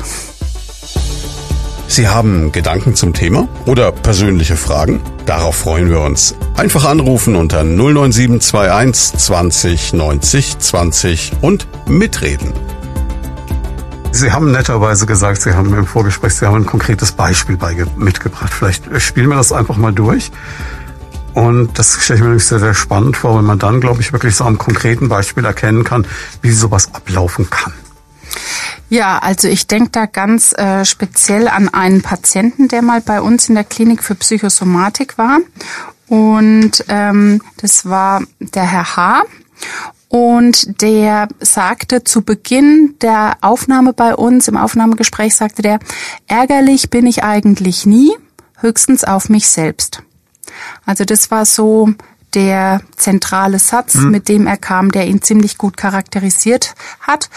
Sie 1.87 2.07
haben 2.07 2.51
Gedanken 2.51 2.93
zum 2.95 3.13
Thema 3.13 3.47
oder 3.65 3.91
persönliche 3.91 4.55
Fragen? 4.55 5.01
Darauf 5.25 5.55
freuen 5.55 5.89
wir 5.89 6.01
uns. 6.01 6.35
Einfach 6.55 6.85
anrufen 6.85 7.35
unter 7.35 7.63
09721 7.63 9.17
20 9.19 9.93
90 9.93 10.59
20 10.59 11.31
und 11.41 11.67
mitreden. 11.87 12.53
Sie 14.11 14.31
haben 14.31 14.51
netterweise 14.51 15.05
gesagt, 15.05 15.41
Sie 15.41 15.53
haben 15.53 15.73
im 15.73 15.85
Vorgespräch, 15.85 16.33
Sie 16.35 16.45
haben 16.45 16.57
ein 16.57 16.65
konkretes 16.65 17.11
Beispiel 17.11 17.57
mitgebracht. 17.95 18.53
Vielleicht 18.53 18.83
spielen 19.01 19.29
wir 19.29 19.35
das 19.37 19.51
einfach 19.51 19.77
mal 19.77 19.93
durch. 19.93 20.31
Und 21.33 21.77
das 21.77 22.01
stelle 22.01 22.17
ich 22.17 22.21
mir 22.21 22.29
nämlich 22.29 22.45
sehr, 22.45 22.59
sehr 22.59 22.73
spannend 22.73 23.17
vor, 23.17 23.35
weil 23.35 23.43
man 23.43 23.59
dann, 23.59 23.81
glaube 23.81 24.01
ich, 24.01 24.13
wirklich 24.13 24.35
so 24.35 24.43
am 24.43 24.57
konkreten 24.57 25.09
Beispiel 25.09 25.45
erkennen 25.45 25.83
kann, 25.83 26.05
wie 26.41 26.51
sowas 26.51 26.93
ablaufen 26.93 27.49
kann. 27.49 27.73
Ja, 28.89 29.19
also 29.19 29.47
ich 29.47 29.67
denke 29.67 29.91
da 29.91 30.05
ganz 30.07 30.53
äh, 30.53 30.83
speziell 30.83 31.47
an 31.47 31.69
einen 31.69 32.01
Patienten, 32.01 32.67
der 32.67 32.81
mal 32.81 33.01
bei 33.01 33.21
uns 33.21 33.47
in 33.47 33.55
der 33.55 33.63
Klinik 33.63 34.03
für 34.03 34.15
Psychosomatik 34.15 35.17
war. 35.17 35.39
Und 36.07 36.83
ähm, 36.87 37.41
das 37.57 37.87
war 37.87 38.23
der 38.39 38.63
Herr 38.63 38.95
H. 38.95 39.23
Und 40.07 40.81
der 40.81 41.27
sagte 41.39 42.03
zu 42.03 42.23
Beginn 42.23 42.95
der 43.01 43.37
Aufnahme 43.41 43.93
bei 43.93 44.15
uns, 44.15 44.47
im 44.47 44.57
Aufnahmegespräch 44.57 45.35
sagte 45.35 45.61
der, 45.61 45.79
ärgerlich 46.27 46.89
bin 46.89 47.05
ich 47.05 47.23
eigentlich 47.23 47.85
nie, 47.85 48.11
höchstens 48.57 49.03
auf 49.03 49.29
mich 49.29 49.47
selbst. 49.47 50.01
Also 50.85 51.05
das 51.05 51.31
war 51.31 51.45
so 51.45 51.93
der 52.33 52.81
zentrale 52.95 53.59
Satz, 53.59 53.95
mhm. 53.95 54.11
mit 54.11 54.29
dem 54.29 54.47
er 54.47 54.57
kam, 54.57 54.91
der 54.91 55.07
ihn 55.07 55.21
ziemlich 55.21 55.57
gut 55.57 55.77
charakterisiert 55.77 56.75
hat. 56.99 57.29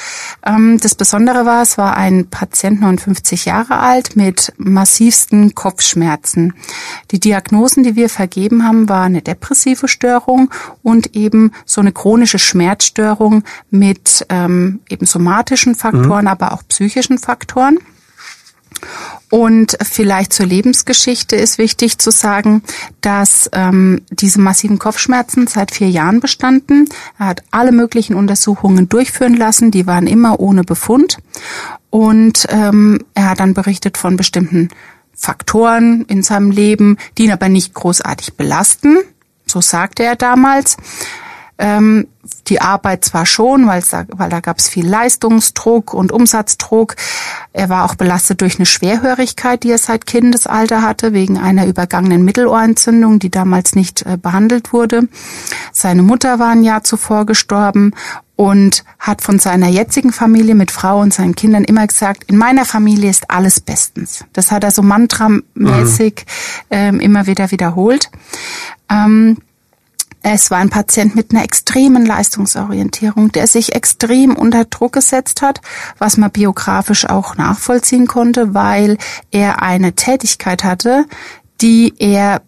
Ähm, 0.45 0.79
das 0.81 0.95
Besondere 0.95 1.47
war, 1.47 1.63
es 1.63 1.79
war 1.79 1.97
ein 1.97 2.29
Patient 2.29 2.81
59 2.81 3.47
Jahre 3.47 3.79
alt 3.79 4.17
mit 4.17 4.53
massivsten 4.59 5.55
Kopfschmerzen. 5.55 6.55
Die 7.11 7.21
Diagnosen, 7.21 7.83
die 7.85 7.97
wir 7.97 8.09
vergeben 8.09 8.65
haben, 8.65 8.89
war 8.89 9.05
eine 9.05 9.23
depressive 9.23 9.89
Störung 9.89 10.51
und 10.83 11.17
eben 11.17 11.53
so 11.65 11.81
eine 11.81 11.93
chronische 11.93 12.39
Schmerzstörung 12.39 13.45
mit 13.71 14.27
ähm, 14.29 14.81
eben 14.89 15.07
somatischen 15.07 15.75
Faktoren, 15.75 16.25
mhm. 16.25 16.29
aber 16.29 16.53
auch 16.53 16.63
psychischen 16.69 17.19
Faktoren. 17.19 17.79
Und 19.33 19.79
vielleicht 19.83 20.35
zur 20.35 20.45
Lebensgeschichte 20.45 21.37
ist 21.37 21.57
wichtig 21.57 21.97
zu 21.97 22.11
sagen, 22.11 22.63
dass 23.01 23.49
ähm, 23.55 24.03
diese 24.11 24.39
massiven 24.39 24.79
Kopfschmerzen 24.79 25.47
seit 25.47 25.75
vier 25.75 25.89
Jahren 25.89 26.21
bestanden. 26.21 26.87
Er 27.19 27.29
hat 27.29 27.43
alle 27.51 27.73
möglichen 27.73 28.15
Untersuchungen 28.15 28.91
durchführen 28.91 29.35
lassen, 29.35 29.71
die 29.71 29.87
waren 29.87 30.07
immer 30.07 30.39
ohne 30.39 30.65
Befund. 30.65 31.17
Und 31.89 32.47
ähm, 32.51 32.99
er 33.15 33.31
hat 33.31 33.41
dann 33.41 33.55
berichtet 33.55 33.97
von 33.97 34.19
bestimmten 34.19 34.69
Faktoren 35.15 36.05
in 36.09 36.23
seinem 36.23 36.51
Leben, 36.51 36.99
die 37.17 37.25
ihn 37.25 37.33
aber 37.33 37.49
nicht 37.49 37.73
großartig 37.73 38.35
belasten. 38.35 38.99
So 39.47 39.63
sagte 39.63 40.03
er 40.03 40.17
damals. 40.17 40.77
Ähm, 41.59 42.09
die 42.47 42.61
Arbeit 42.61 43.05
zwar 43.05 43.27
schon, 43.27 43.67
weil 43.67 43.83
da, 43.91 44.05
weil 44.09 44.31
da 44.31 44.41
gab 44.41 44.59
es 44.59 44.69
viel 44.69 44.87
Leistungsdruck 44.87 45.93
und 45.93 46.13
Umsatzdruck. 46.13 46.95
Er 47.53 47.69
war 47.69 47.85
auch 47.85 47.97
belastet 47.97 48.41
durch 48.41 48.57
eine 48.59 48.67
Schwerhörigkeit, 48.67 49.63
die 49.65 49.71
er 49.71 49.79
seit 49.79 50.07
Kindesalter 50.07 50.83
hatte, 50.83 51.13
wegen 51.13 51.39
einer 51.39 51.67
übergangenen 51.67 52.25
Mittelohrentzündung, 52.25 53.19
die 53.19 53.31
damals 53.31 53.75
nicht 53.75 54.03
äh, 54.07 54.17
behandelt 54.17 54.73
wurde. 54.73 55.09
Seine 55.73 56.03
Mutter 56.03 56.39
war 56.39 56.51
ein 56.51 56.63
Jahr 56.63 56.85
zuvor 56.85 57.27
gestorben 57.27 57.93
und 58.37 58.85
hat 58.99 59.23
von 59.23 59.39
seiner 59.39 59.69
jetzigen 59.69 60.13
Familie 60.13 60.55
mit 60.55 60.71
Frau 60.71 61.01
und 61.01 61.13
seinen 61.13 61.35
Kindern 61.35 61.65
immer 61.65 61.87
gesagt, 61.87 62.25
in 62.25 62.37
meiner 62.37 62.65
Familie 62.65 63.11
ist 63.11 63.31
alles 63.31 63.61
bestens. 63.61 64.25
Das 64.33 64.51
hat 64.51 64.65
er 64.65 64.71
so 64.71 64.83
mantramäßig 64.83 66.25
mhm. 66.25 66.67
ähm, 66.71 67.01
immer 67.01 67.27
wieder 67.27 67.51
wiederholt. 67.51 68.11
Ähm, 68.89 69.39
es 70.23 70.51
war 70.51 70.59
ein 70.59 70.71
Patient 70.71 71.15
mit 71.15 71.33
einer 71.33 71.45
extremen 71.45 72.07
Leistungsorientierung, 72.07 73.33
der 73.33 73.47
sich 73.47 73.75
extrem 73.75 74.37
unter 74.37 74.65
Druck 74.65 74.93
gesetzt 74.93 75.43
hat, 75.43 75.61
was 75.99 76.17
man 76.17 76.31
biografisch 76.31 77.09
auch 77.09 77.37
nachvollziehen 77.37 78.07
konnte, 78.07 78.55
weil 78.55 78.99
er 79.31 79.63
eine 79.63 79.95
Tätigkeit 79.95 80.65
hatte, 80.65 81.07
die 81.61 81.95
er 81.99 82.43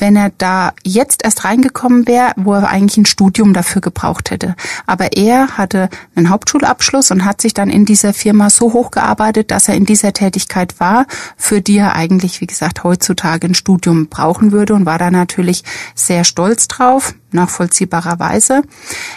wenn 0.00 0.16
er 0.16 0.30
da 0.38 0.72
jetzt 0.84 1.24
erst 1.24 1.44
reingekommen 1.44 2.06
wäre, 2.06 2.32
wo 2.36 2.54
er 2.54 2.68
eigentlich 2.68 2.96
ein 2.98 3.06
Studium 3.06 3.52
dafür 3.52 3.80
gebraucht 3.80 4.30
hätte. 4.30 4.54
Aber 4.86 5.16
er 5.16 5.58
hatte 5.58 5.88
einen 6.14 6.30
Hauptschulabschluss 6.30 7.10
und 7.10 7.24
hat 7.24 7.40
sich 7.40 7.54
dann 7.54 7.70
in 7.70 7.84
dieser 7.84 8.12
Firma 8.12 8.50
so 8.50 8.72
hochgearbeitet, 8.72 9.50
dass 9.50 9.68
er 9.68 9.74
in 9.74 9.84
dieser 9.84 10.12
Tätigkeit 10.12 10.80
war, 10.80 11.06
für 11.36 11.60
die 11.60 11.78
er 11.78 11.96
eigentlich, 11.96 12.40
wie 12.40 12.46
gesagt, 12.46 12.84
heutzutage 12.84 13.46
ein 13.46 13.54
Studium 13.54 14.08
brauchen 14.08 14.52
würde 14.52 14.74
und 14.74 14.86
war 14.86 14.98
da 14.98 15.10
natürlich 15.10 15.64
sehr 15.94 16.24
stolz 16.24 16.68
drauf, 16.68 17.14
nachvollziehbarerweise. 17.32 18.62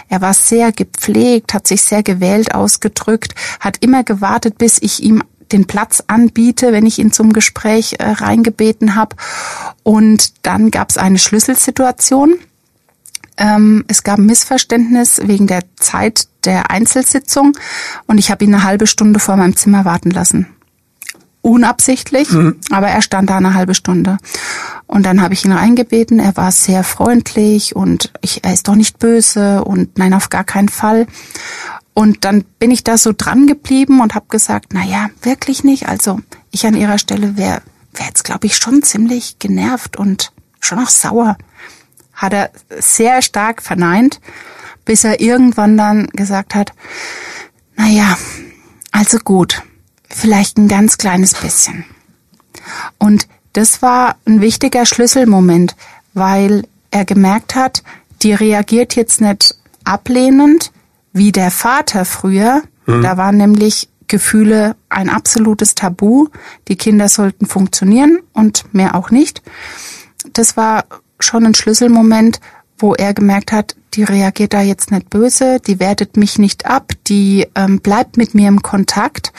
Er 0.08 0.20
war 0.20 0.34
sehr 0.34 0.72
gepflegt, 0.72 1.54
hat 1.54 1.66
sich 1.66 1.82
sehr 1.82 2.02
gewählt 2.02 2.54
ausgedrückt, 2.54 3.34
hat 3.60 3.78
immer 3.80 4.04
gewartet, 4.04 4.58
bis 4.58 4.78
ich 4.80 5.02
ihm 5.02 5.22
den 5.52 5.66
Platz 5.66 6.02
anbiete, 6.06 6.72
wenn 6.72 6.86
ich 6.86 6.98
ihn 6.98 7.12
zum 7.12 7.32
Gespräch 7.32 7.96
äh, 7.98 8.10
reingebeten 8.10 8.94
habe. 8.94 9.16
Und 9.82 10.46
dann 10.46 10.70
gab 10.70 10.90
es 10.90 10.98
eine 10.98 11.18
Schlüsselsituation. 11.18 12.34
Ähm, 13.36 13.84
es 13.88 14.02
gab 14.02 14.18
ein 14.18 14.26
Missverständnis 14.26 15.20
wegen 15.24 15.46
der 15.46 15.62
Zeit 15.76 16.28
der 16.44 16.70
Einzelsitzung 16.70 17.56
und 18.06 18.18
ich 18.18 18.30
habe 18.30 18.44
ihn 18.44 18.54
eine 18.54 18.64
halbe 18.64 18.86
Stunde 18.86 19.20
vor 19.20 19.36
meinem 19.36 19.56
Zimmer 19.56 19.84
warten 19.84 20.10
lassen. 20.10 20.48
Unabsichtlich, 21.40 22.30
mhm. 22.30 22.60
aber 22.70 22.88
er 22.88 23.02
stand 23.02 23.30
da 23.30 23.36
eine 23.36 23.54
halbe 23.54 23.74
Stunde. 23.74 24.18
Und 24.86 25.04
dann 25.06 25.22
habe 25.22 25.34
ich 25.34 25.44
ihn 25.44 25.52
reingebeten. 25.52 26.20
Er 26.20 26.36
war 26.36 26.52
sehr 26.52 26.84
freundlich 26.84 27.74
und 27.74 28.12
ich, 28.20 28.44
er 28.44 28.52
ist 28.52 28.68
doch 28.68 28.76
nicht 28.76 28.98
böse 28.98 29.64
und 29.64 29.98
nein, 29.98 30.14
auf 30.14 30.28
gar 30.28 30.44
keinen 30.44 30.68
Fall. 30.68 31.06
Und 31.94 32.24
dann 32.24 32.44
bin 32.58 32.70
ich 32.70 32.84
da 32.84 32.96
so 32.96 33.12
dran 33.16 33.46
geblieben 33.46 34.00
und 34.00 34.14
habe 34.14 34.26
gesagt, 34.28 34.72
na 34.72 34.84
ja, 34.84 35.10
wirklich 35.22 35.62
nicht. 35.62 35.88
Also 35.88 36.20
ich 36.50 36.66
an 36.66 36.74
ihrer 36.74 36.98
Stelle 36.98 37.36
wäre 37.36 37.62
wär 37.94 38.06
jetzt, 38.06 38.24
glaube 38.24 38.46
ich, 38.46 38.56
schon 38.56 38.82
ziemlich 38.82 39.38
genervt 39.38 39.96
und 39.96 40.32
schon 40.60 40.78
auch 40.78 40.88
sauer. 40.88 41.36
Hat 42.14 42.32
er 42.32 42.50
sehr 42.78 43.20
stark 43.22 43.62
verneint, 43.62 44.20
bis 44.84 45.04
er 45.04 45.20
irgendwann 45.20 45.76
dann 45.76 46.06
gesagt 46.08 46.54
hat, 46.54 46.72
na 47.76 47.88
ja, 47.88 48.16
also 48.90 49.18
gut, 49.18 49.62
vielleicht 50.08 50.58
ein 50.58 50.68
ganz 50.68 50.98
kleines 50.98 51.34
bisschen. 51.34 51.84
Und 52.98 53.28
das 53.52 53.82
war 53.82 54.16
ein 54.26 54.40
wichtiger 54.40 54.86
Schlüsselmoment, 54.86 55.76
weil 56.14 56.66
er 56.90 57.04
gemerkt 57.04 57.54
hat, 57.54 57.82
die 58.22 58.32
reagiert 58.32 58.94
jetzt 58.94 59.20
nicht 59.20 59.54
ablehnend, 59.84 60.70
wie 61.12 61.32
der 61.32 61.50
Vater 61.50 62.04
früher. 62.04 62.62
Mhm. 62.86 63.02
Da 63.02 63.16
waren 63.16 63.36
nämlich 63.36 63.88
Gefühle 64.08 64.76
ein 64.88 65.08
absolutes 65.08 65.74
Tabu. 65.74 66.28
Die 66.68 66.76
Kinder 66.76 67.08
sollten 67.08 67.46
funktionieren 67.46 68.18
und 68.32 68.64
mehr 68.72 68.94
auch 68.94 69.10
nicht. 69.10 69.42
Das 70.32 70.56
war 70.56 70.84
schon 71.18 71.46
ein 71.46 71.54
Schlüsselmoment, 71.54 72.40
wo 72.78 72.94
er 72.94 73.14
gemerkt 73.14 73.52
hat, 73.52 73.76
die 73.94 74.02
reagiert 74.02 74.54
da 74.54 74.60
jetzt 74.60 74.90
nicht 74.90 75.08
böse, 75.08 75.60
die 75.60 75.78
wertet 75.78 76.16
mich 76.16 76.38
nicht 76.38 76.66
ab, 76.66 76.92
die 77.06 77.46
ähm, 77.54 77.80
bleibt 77.80 78.16
mit 78.16 78.34
mir 78.34 78.48
im 78.48 78.62
Kontakt, 78.62 79.32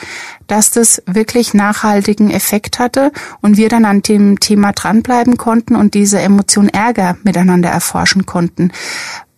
dass 0.46 0.70
das 0.70 1.02
wirklich 1.06 1.54
nachhaltigen 1.54 2.30
Effekt 2.30 2.78
hatte 2.78 3.12
und 3.42 3.56
wir 3.56 3.68
dann 3.68 3.84
an 3.84 4.00
dem 4.02 4.40
Thema 4.40 4.72
dranbleiben 4.72 5.36
konnten 5.36 5.76
und 5.76 5.94
diese 5.94 6.20
Emotion 6.20 6.68
Ärger 6.68 7.16
miteinander 7.22 7.68
erforschen 7.68 8.26
konnten 8.26 8.72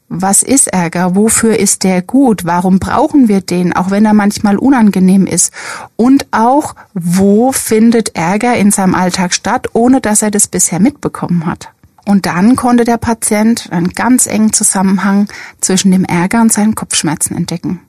was 0.08 0.42
ist 0.42 0.68
Ärger? 0.68 1.16
Wofür 1.16 1.58
ist 1.58 1.82
der 1.82 2.00
gut? 2.00 2.44
Warum 2.44 2.78
brauchen 2.78 3.28
wir 3.28 3.40
den, 3.40 3.72
auch 3.72 3.90
wenn 3.90 4.04
er 4.04 4.14
manchmal 4.14 4.56
unangenehm 4.56 5.26
ist? 5.26 5.52
Und 5.96 6.26
auch, 6.30 6.74
wo 6.94 7.52
findet 7.52 8.16
Ärger 8.16 8.56
in 8.56 8.70
seinem 8.70 8.94
Alltag 8.94 9.34
statt, 9.34 9.68
ohne 9.72 10.00
dass 10.00 10.22
er 10.22 10.30
das 10.30 10.46
bisher 10.46 10.80
mitbekommen 10.80 11.46
hat? 11.46 11.70
Und 12.04 12.26
dann 12.26 12.54
konnte 12.54 12.84
der 12.84 12.98
Patient 12.98 13.68
einen 13.72 13.90
ganz 13.90 14.26
engen 14.26 14.52
Zusammenhang 14.52 15.28
zwischen 15.60 15.90
dem 15.90 16.04
Ärger 16.04 16.40
und 16.40 16.52
seinen 16.52 16.76
Kopfschmerzen 16.76 17.36
entdecken. 17.36 17.80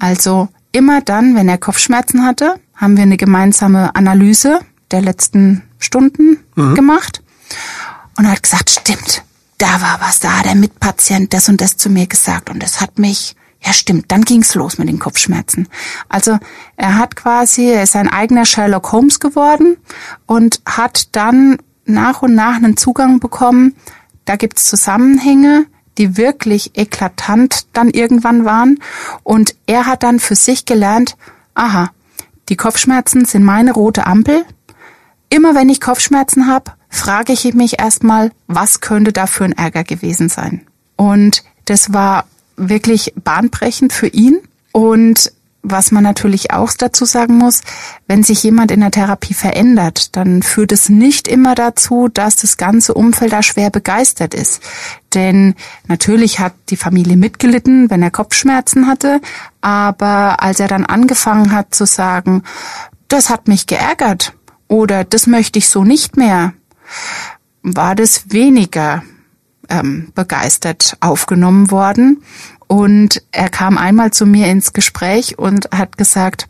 Also 0.00 0.48
immer 0.72 1.00
dann, 1.00 1.36
wenn 1.36 1.48
er 1.48 1.58
Kopfschmerzen 1.58 2.26
hatte, 2.26 2.56
haben 2.74 2.96
wir 2.96 3.04
eine 3.04 3.16
gemeinsame 3.16 3.94
Analyse 3.94 4.58
der 4.90 5.02
letzten 5.02 5.62
Stunden 5.78 6.38
mhm. 6.56 6.74
gemacht 6.74 7.22
und 8.18 8.24
er 8.24 8.32
hat 8.32 8.42
gesagt, 8.42 8.70
stimmt, 8.70 9.24
da 9.62 9.80
war 9.80 10.00
was, 10.00 10.18
da 10.18 10.38
hat 10.38 10.46
der 10.46 10.56
Mitpatient 10.56 11.32
das 11.32 11.48
und 11.48 11.60
das 11.60 11.76
zu 11.76 11.88
mir 11.88 12.08
gesagt 12.08 12.50
und 12.50 12.60
das 12.60 12.80
hat 12.80 12.98
mich, 12.98 13.36
ja 13.60 13.72
stimmt, 13.72 14.10
dann 14.10 14.22
ging's 14.24 14.56
los 14.56 14.76
mit 14.76 14.88
den 14.88 14.98
Kopfschmerzen. 14.98 15.68
Also 16.08 16.40
er 16.76 16.98
hat 16.98 17.14
quasi, 17.14 17.66
er 17.66 17.84
ist 17.84 17.94
ein 17.94 18.08
eigener 18.08 18.44
Sherlock 18.44 18.90
Holmes 18.90 19.20
geworden 19.20 19.76
und 20.26 20.60
hat 20.66 21.14
dann 21.14 21.58
nach 21.84 22.22
und 22.22 22.34
nach 22.34 22.56
einen 22.56 22.76
Zugang 22.76 23.20
bekommen, 23.20 23.76
da 24.24 24.34
gibt's 24.34 24.64
Zusammenhänge, 24.64 25.66
die 25.96 26.16
wirklich 26.16 26.76
eklatant 26.76 27.66
dann 27.72 27.88
irgendwann 27.90 28.44
waren 28.44 28.80
und 29.22 29.54
er 29.66 29.86
hat 29.86 30.02
dann 30.02 30.18
für 30.18 30.34
sich 30.34 30.64
gelernt, 30.64 31.16
aha, 31.54 31.90
die 32.48 32.56
Kopfschmerzen 32.56 33.26
sind 33.26 33.44
meine 33.44 33.72
rote 33.72 34.06
Ampel. 34.08 34.44
Immer 35.28 35.54
wenn 35.54 35.68
ich 35.68 35.80
Kopfschmerzen 35.80 36.48
habe, 36.48 36.72
frage 36.92 37.32
ich 37.32 37.54
mich 37.54 37.80
erstmal, 37.80 38.30
was 38.46 38.80
könnte 38.80 39.12
da 39.12 39.26
für 39.26 39.44
ein 39.44 39.52
Ärger 39.52 39.82
gewesen 39.82 40.28
sein? 40.28 40.66
Und 40.94 41.42
das 41.64 41.92
war 41.92 42.26
wirklich 42.56 43.14
bahnbrechend 43.16 43.92
für 43.92 44.08
ihn. 44.08 44.38
Und 44.72 45.32
was 45.62 45.90
man 45.90 46.02
natürlich 46.02 46.50
auch 46.50 46.72
dazu 46.76 47.04
sagen 47.04 47.38
muss, 47.38 47.62
wenn 48.08 48.22
sich 48.22 48.42
jemand 48.42 48.70
in 48.72 48.80
der 48.80 48.90
Therapie 48.90 49.34
verändert, 49.34 50.16
dann 50.16 50.42
führt 50.42 50.72
es 50.72 50.88
nicht 50.88 51.28
immer 51.28 51.54
dazu, 51.54 52.08
dass 52.12 52.36
das 52.36 52.56
ganze 52.56 52.94
Umfeld 52.94 53.32
da 53.32 53.42
schwer 53.42 53.70
begeistert 53.70 54.34
ist. 54.34 54.60
Denn 55.14 55.54
natürlich 55.86 56.40
hat 56.40 56.52
die 56.68 56.76
Familie 56.76 57.16
mitgelitten, 57.16 57.90
wenn 57.90 58.02
er 58.02 58.10
Kopfschmerzen 58.10 58.86
hatte, 58.86 59.20
aber 59.60 60.42
als 60.42 60.60
er 60.60 60.68
dann 60.68 60.84
angefangen 60.84 61.52
hat 61.52 61.74
zu 61.74 61.86
sagen, 61.86 62.42
das 63.08 63.30
hat 63.30 63.46
mich 63.46 63.66
geärgert 63.66 64.34
oder 64.68 65.04
das 65.04 65.26
möchte 65.26 65.58
ich 65.58 65.68
so 65.68 65.84
nicht 65.84 66.16
mehr, 66.16 66.54
war 67.62 67.94
das 67.94 68.30
weniger 68.30 69.02
ähm, 69.68 70.12
begeistert 70.14 70.96
aufgenommen 71.00 71.70
worden. 71.70 72.22
Und 72.66 73.22
er 73.32 73.48
kam 73.48 73.78
einmal 73.78 74.12
zu 74.12 74.26
mir 74.26 74.48
ins 74.48 74.72
Gespräch 74.72 75.38
und 75.38 75.68
hat 75.72 75.98
gesagt, 75.98 76.48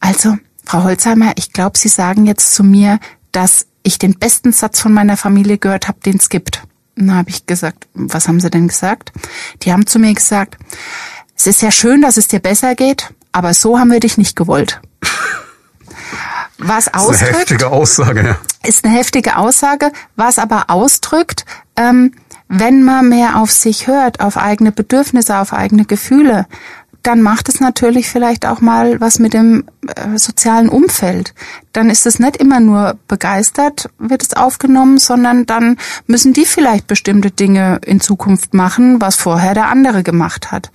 also, 0.00 0.36
Frau 0.64 0.82
Holzheimer, 0.82 1.32
ich 1.36 1.52
glaube, 1.52 1.78
Sie 1.78 1.88
sagen 1.88 2.26
jetzt 2.26 2.54
zu 2.54 2.64
mir, 2.64 2.98
dass 3.32 3.66
ich 3.82 3.98
den 3.98 4.18
besten 4.18 4.52
Satz 4.52 4.80
von 4.80 4.92
meiner 4.92 5.16
Familie 5.16 5.58
gehört 5.58 5.86
habe, 5.86 6.00
den 6.04 6.16
es 6.16 6.28
gibt. 6.28 6.64
Und 6.96 7.06
dann 7.06 7.16
habe 7.16 7.30
ich 7.30 7.46
gesagt, 7.46 7.86
was 7.94 8.26
haben 8.26 8.40
Sie 8.40 8.50
denn 8.50 8.68
gesagt? 8.68 9.12
Die 9.62 9.72
haben 9.72 9.86
zu 9.86 9.98
mir 9.98 10.12
gesagt, 10.12 10.56
es 11.36 11.46
ist 11.46 11.62
ja 11.62 11.70
schön, 11.70 12.02
dass 12.02 12.16
es 12.16 12.26
dir 12.26 12.40
besser 12.40 12.74
geht, 12.74 13.14
aber 13.30 13.54
so 13.54 13.78
haben 13.78 13.92
wir 13.92 14.00
dich 14.00 14.18
nicht 14.18 14.34
gewollt 14.34 14.80
was 16.58 16.92
ausdrückt. 16.92 17.20
Das 17.20 17.22
ist 17.22 17.28
eine 17.28 17.38
heftige 17.38 17.70
Aussage, 17.70 18.26
ja. 18.26 18.36
Ist 18.68 18.84
eine 18.84 18.94
heftige 18.94 19.36
Aussage, 19.36 19.92
was 20.16 20.38
aber 20.38 20.64
ausdrückt, 20.68 21.44
ähm, 21.76 22.12
wenn 22.48 22.82
man 22.84 23.08
mehr 23.08 23.40
auf 23.40 23.50
sich 23.50 23.86
hört, 23.86 24.20
auf 24.20 24.36
eigene 24.36 24.72
Bedürfnisse, 24.72 25.38
auf 25.38 25.52
eigene 25.52 25.84
Gefühle, 25.84 26.46
dann 27.06 27.22
macht 27.22 27.48
es 27.48 27.60
natürlich 27.60 28.08
vielleicht 28.08 28.46
auch 28.46 28.60
mal 28.60 29.00
was 29.00 29.20
mit 29.20 29.32
dem 29.32 29.64
äh, 29.86 30.18
sozialen 30.18 30.68
Umfeld. 30.68 31.34
Dann 31.72 31.88
ist 31.88 32.04
es 32.04 32.18
nicht 32.18 32.36
immer 32.36 32.58
nur 32.58 32.98
begeistert, 33.06 33.90
wird 33.98 34.22
es 34.22 34.34
aufgenommen, 34.34 34.98
sondern 34.98 35.46
dann 35.46 35.76
müssen 36.08 36.32
die 36.32 36.44
vielleicht 36.44 36.88
bestimmte 36.88 37.30
Dinge 37.30 37.80
in 37.84 38.00
Zukunft 38.00 38.54
machen, 38.54 39.00
was 39.00 39.14
vorher 39.14 39.54
der 39.54 39.68
andere 39.68 40.02
gemacht 40.02 40.50
hat. 40.50 40.72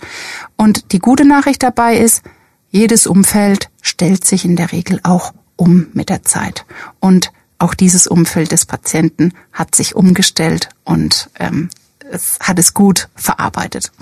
Und 0.56 0.92
die 0.92 1.00
gute 1.00 1.26
Nachricht 1.26 1.62
dabei 1.62 1.98
ist, 1.98 2.22
jedes 2.70 3.06
Umfeld 3.06 3.68
stellt 3.82 4.24
sich 4.24 4.46
in 4.46 4.56
der 4.56 4.72
Regel 4.72 5.00
auch 5.02 5.34
um 5.56 5.86
mit 5.92 6.08
der 6.08 6.22
Zeit. 6.22 6.64
Und 7.00 7.32
auch 7.58 7.74
dieses 7.74 8.06
Umfeld 8.06 8.52
des 8.52 8.66
Patienten 8.66 9.32
hat 9.52 9.74
sich 9.74 9.94
umgestellt 9.94 10.68
und 10.84 11.30
ähm, 11.38 11.70
es 12.10 12.38
hat 12.40 12.58
es 12.58 12.74
gut 12.74 13.08
verarbeitet. 13.14 13.92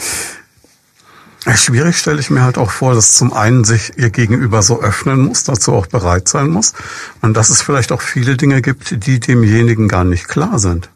Schwierig 1.54 1.96
stelle 1.96 2.20
ich 2.20 2.28
mir 2.28 2.42
halt 2.42 2.58
auch 2.58 2.70
vor, 2.70 2.94
dass 2.94 3.16
zum 3.16 3.32
einen 3.32 3.64
sich 3.64 3.96
ihr 3.96 4.10
Gegenüber 4.10 4.62
so 4.62 4.82
öffnen 4.82 5.20
muss, 5.20 5.44
dazu 5.44 5.72
auch 5.72 5.86
bereit 5.86 6.28
sein 6.28 6.48
muss 6.48 6.74
und 7.22 7.34
dass 7.34 7.48
es 7.48 7.62
vielleicht 7.62 7.92
auch 7.92 8.02
viele 8.02 8.36
Dinge 8.36 8.60
gibt, 8.60 9.06
die 9.06 9.20
demjenigen 9.20 9.88
gar 9.88 10.04
nicht 10.04 10.28
klar 10.28 10.58
sind. 10.58 10.90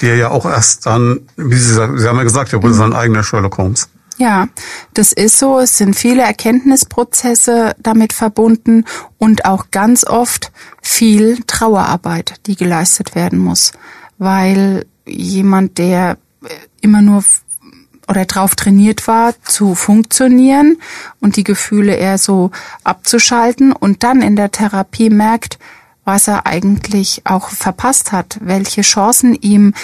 Die 0.00 0.06
er 0.06 0.16
ja 0.16 0.30
auch 0.30 0.46
erst 0.46 0.86
dann, 0.86 1.20
wie 1.36 1.56
Sie, 1.56 1.74
Sie 1.74 2.08
haben 2.08 2.16
ja 2.16 2.22
gesagt, 2.22 2.52
er 2.52 2.62
wurde 2.62 2.74
mhm. 2.74 2.78
sein 2.78 2.92
eigener 2.92 3.24
Sherlock 3.24 3.58
Holmes. 3.58 3.88
Ja, 4.18 4.48
das 4.94 5.12
ist 5.12 5.38
so. 5.38 5.60
Es 5.60 5.78
sind 5.78 5.94
viele 5.94 6.22
Erkenntnisprozesse 6.22 7.74
damit 7.78 8.12
verbunden 8.12 8.84
und 9.16 9.44
auch 9.44 9.70
ganz 9.70 10.04
oft 10.04 10.50
viel 10.82 11.40
Trauerarbeit, 11.46 12.34
die 12.46 12.56
geleistet 12.56 13.14
werden 13.14 13.38
muss, 13.38 13.72
weil 14.18 14.86
jemand, 15.06 15.78
der 15.78 16.18
immer 16.80 17.00
nur 17.00 17.24
oder 18.08 18.24
drauf 18.24 18.56
trainiert 18.56 19.06
war, 19.06 19.34
zu 19.42 19.74
funktionieren 19.74 20.78
und 21.20 21.36
die 21.36 21.44
Gefühle 21.44 21.94
eher 21.94 22.18
so 22.18 22.50
abzuschalten 22.82 23.72
und 23.72 24.02
dann 24.02 24.22
in 24.22 24.34
der 24.34 24.50
Therapie 24.50 25.10
merkt, 25.10 25.58
was 26.04 26.26
er 26.26 26.46
eigentlich 26.46 27.22
auch 27.24 27.50
verpasst 27.50 28.12
hat, 28.12 28.38
welche 28.40 28.80
Chancen 28.80 29.34
ihm 29.34 29.74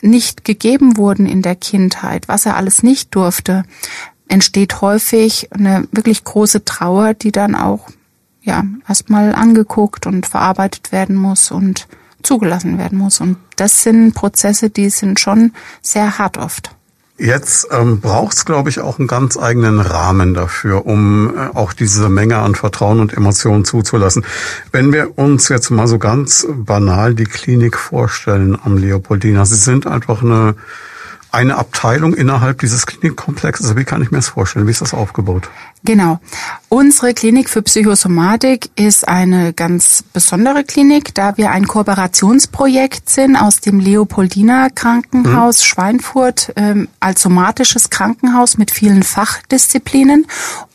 nicht 0.00 0.44
gegeben 0.44 0.96
wurden 0.96 1.26
in 1.26 1.42
der 1.42 1.56
Kindheit, 1.56 2.28
was 2.28 2.46
er 2.46 2.56
alles 2.56 2.82
nicht 2.82 3.14
durfte, 3.14 3.64
entsteht 4.28 4.80
häufig 4.80 5.52
eine 5.52 5.88
wirklich 5.92 6.24
große 6.24 6.64
Trauer, 6.64 7.14
die 7.14 7.32
dann 7.32 7.54
auch 7.54 7.88
ja 8.42 8.64
erstmal 8.88 9.34
angeguckt 9.34 10.06
und 10.06 10.26
verarbeitet 10.26 10.92
werden 10.92 11.16
muss 11.16 11.50
und 11.50 11.88
zugelassen 12.22 12.78
werden 12.78 12.98
muss. 12.98 13.20
Und 13.20 13.38
das 13.56 13.82
sind 13.82 14.14
Prozesse, 14.14 14.70
die 14.70 14.90
sind 14.90 15.20
schon 15.20 15.52
sehr 15.82 16.18
hart 16.18 16.38
oft. 16.38 16.70
Jetzt 17.18 17.68
ähm, 17.70 18.00
braucht 18.00 18.36
es, 18.36 18.44
glaube 18.44 18.68
ich, 18.68 18.80
auch 18.80 18.98
einen 18.98 19.08
ganz 19.08 19.38
eigenen 19.38 19.80
Rahmen 19.80 20.34
dafür, 20.34 20.84
um 20.84 21.34
äh, 21.34 21.48
auch 21.54 21.72
diese 21.72 22.10
Menge 22.10 22.36
an 22.38 22.54
Vertrauen 22.54 23.00
und 23.00 23.14
Emotionen 23.14 23.64
zuzulassen. 23.64 24.24
Wenn 24.70 24.92
wir 24.92 25.18
uns 25.18 25.48
jetzt 25.48 25.70
mal 25.70 25.88
so 25.88 25.98
ganz 25.98 26.46
banal 26.54 27.14
die 27.14 27.24
Klinik 27.24 27.78
vorstellen 27.78 28.58
am 28.62 28.76
Leopoldina, 28.76 29.46
Sie 29.46 29.56
sind 29.56 29.86
einfach 29.86 30.22
eine 30.22 30.56
eine 31.36 31.56
Abteilung 31.56 32.14
innerhalb 32.14 32.60
dieses 32.60 32.86
Klinikkomplexes. 32.86 33.76
Wie 33.76 33.84
kann 33.84 34.02
ich 34.02 34.10
mir 34.10 34.18
das 34.18 34.28
vorstellen? 34.28 34.66
Wie 34.66 34.70
ist 34.70 34.80
das 34.80 34.94
aufgebaut? 34.94 35.50
Genau. 35.84 36.18
Unsere 36.68 37.14
Klinik 37.14 37.50
für 37.50 37.62
Psychosomatik 37.62 38.70
ist 38.74 39.06
eine 39.06 39.52
ganz 39.52 40.02
besondere 40.12 40.64
Klinik, 40.64 41.14
da 41.14 41.36
wir 41.36 41.50
ein 41.50 41.68
Kooperationsprojekt 41.68 43.08
sind 43.08 43.36
aus 43.36 43.60
dem 43.60 43.78
Leopoldina 43.78 44.68
Krankenhaus 44.74 45.60
mhm. 45.60 45.64
Schweinfurt 45.64 46.52
ähm, 46.56 46.88
als 47.00 47.22
somatisches 47.22 47.90
Krankenhaus 47.90 48.56
mit 48.56 48.70
vielen 48.70 49.02
Fachdisziplinen 49.02 50.26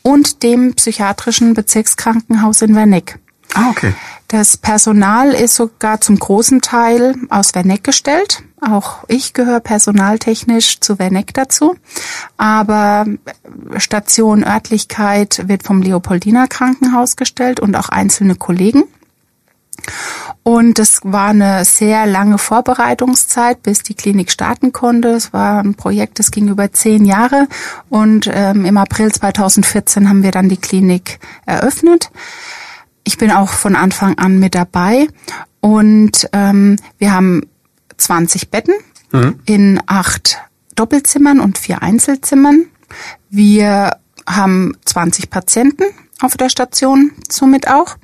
und 0.02 0.42
dem 0.42 0.74
psychiatrischen 0.74 1.54
Bezirkskrankenhaus 1.54 2.62
in 2.62 2.74
Werneck. 2.74 3.18
Ah, 3.54 3.70
okay. 3.70 3.94
Das 4.28 4.56
Personal 4.56 5.32
ist 5.32 5.56
sogar 5.56 6.00
zum 6.00 6.18
großen 6.18 6.62
Teil 6.62 7.16
aus 7.28 7.54
Werneck 7.54 7.84
gestellt. 7.84 8.42
Auch 8.62 9.04
ich 9.08 9.34
gehöre 9.34 9.60
personaltechnisch 9.60 10.80
zu 10.80 10.98
Werneck 10.98 11.34
dazu. 11.34 11.76
Aber 12.38 13.04
Station 13.76 14.42
Örtlichkeit 14.42 15.48
wird 15.48 15.64
vom 15.64 15.82
Leopoldiner 15.82 16.48
Krankenhaus 16.48 17.16
gestellt 17.16 17.60
und 17.60 17.76
auch 17.76 17.90
einzelne 17.90 18.34
Kollegen. 18.34 18.84
Und 20.44 20.78
es 20.78 21.00
war 21.02 21.28
eine 21.28 21.64
sehr 21.64 22.06
lange 22.06 22.38
Vorbereitungszeit, 22.38 23.62
bis 23.62 23.82
die 23.82 23.94
Klinik 23.94 24.30
starten 24.30 24.72
konnte. 24.72 25.08
Es 25.10 25.32
war 25.32 25.60
ein 25.60 25.74
Projekt, 25.74 26.18
das 26.18 26.30
ging 26.30 26.48
über 26.48 26.72
zehn 26.72 27.04
Jahre. 27.04 27.48
Und 27.90 28.30
ähm, 28.32 28.64
im 28.64 28.76
April 28.76 29.12
2014 29.12 30.08
haben 30.08 30.22
wir 30.22 30.30
dann 30.30 30.48
die 30.48 30.56
Klinik 30.56 31.20
eröffnet. 31.46 32.10
Ich 33.04 33.18
bin 33.18 33.30
auch 33.30 33.50
von 33.50 33.76
Anfang 33.76 34.18
an 34.18 34.38
mit 34.38 34.54
dabei. 34.54 35.08
Und 35.60 36.28
ähm, 36.32 36.76
wir 36.98 37.12
haben 37.12 37.42
20 37.96 38.50
Betten 38.50 38.74
mhm. 39.12 39.38
in 39.44 39.80
acht 39.86 40.38
Doppelzimmern 40.74 41.40
und 41.40 41.58
vier 41.58 41.82
Einzelzimmern. 41.82 42.66
Wir 43.30 43.96
haben 44.26 44.76
20 44.84 45.30
Patienten 45.30 45.84
auf 46.20 46.36
der 46.36 46.48
Station, 46.48 47.12
somit 47.28 47.68
auch. 47.68 47.96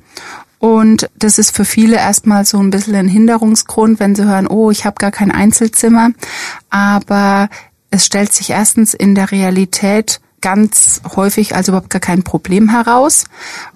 Und 0.59 1.09
das 1.17 1.39
ist 1.39 1.55
für 1.55 1.65
viele 1.65 1.97
erstmal 1.97 2.45
so 2.45 2.59
ein 2.59 2.71
bisschen 2.71 2.97
ein 2.97 3.09
Hinderungsgrund, 3.09 4.01
wenn 4.01 4.15
sie 4.15 4.25
hören, 4.25 4.49
oh, 4.49 4.71
ich 4.71 4.85
habe 4.85 4.97
gar 4.99 5.13
kein 5.13 5.31
Einzelzimmer. 5.31 6.11
Aber 6.69 7.49
es 7.91 8.05
stellt 8.07 8.33
sich 8.33 8.51
erstens 8.51 8.95
in 8.95 9.15
der 9.15 9.31
Realität 9.31 10.21
ganz 10.41 11.01
häufig 11.17 11.55
als 11.55 11.69
überhaupt 11.69 11.91
gar 11.91 12.01
kein 12.01 12.23
Problem 12.23 12.69
heraus. 12.69 13.25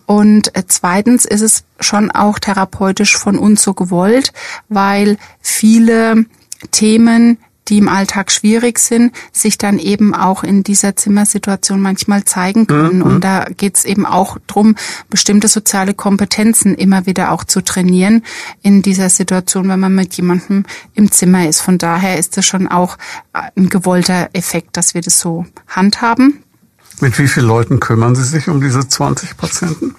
Und 0.06 0.54
äh, 0.56 0.64
zweitens 0.66 1.24
ist 1.24 1.40
es 1.40 1.64
schon 1.80 2.10
auch 2.10 2.38
therapeutisch 2.38 3.16
von 3.16 3.38
uns 3.38 3.62
so 3.62 3.74
gewollt, 3.74 4.32
weil 4.68 5.18
viele 5.40 6.26
Themen, 6.70 7.38
die 7.68 7.78
im 7.78 7.88
Alltag 7.88 8.30
schwierig 8.30 8.78
sind, 8.78 9.14
sich 9.32 9.56
dann 9.56 9.78
eben 9.78 10.14
auch 10.14 10.42
in 10.42 10.62
dieser 10.62 10.96
Zimmersituation 10.96 11.80
manchmal 11.80 12.24
zeigen 12.24 12.66
können. 12.66 12.98
Mhm. 12.98 13.02
Und 13.02 13.24
da 13.24 13.44
geht 13.44 13.76
es 13.76 13.84
eben 13.84 14.04
auch 14.04 14.36
drum, 14.46 14.74
bestimmte 15.08 15.48
soziale 15.48 15.94
Kompetenzen 15.94 16.74
immer 16.74 17.06
wieder 17.06 17.30
auch 17.30 17.44
zu 17.44 17.62
trainieren 17.62 18.24
in 18.62 18.82
dieser 18.82 19.08
Situation, 19.10 19.68
wenn 19.68 19.80
man 19.80 19.94
mit 19.94 20.14
jemandem 20.14 20.64
im 20.94 21.10
Zimmer 21.12 21.48
ist. 21.48 21.60
Von 21.60 21.78
daher 21.78 22.18
ist 22.18 22.36
das 22.36 22.44
schon 22.44 22.68
auch 22.68 22.98
ein 23.32 23.68
gewollter 23.68 24.30
Effekt, 24.32 24.76
dass 24.76 24.94
wir 24.94 25.00
das 25.00 25.20
so 25.20 25.46
handhaben. 25.68 26.42
Mit 27.02 27.18
wie 27.18 27.26
vielen 27.26 27.48
Leuten 27.48 27.80
kümmern 27.80 28.14
Sie 28.14 28.22
sich 28.22 28.48
um 28.48 28.60
diese 28.60 28.86
20 28.86 29.36
Patienten? 29.36 29.96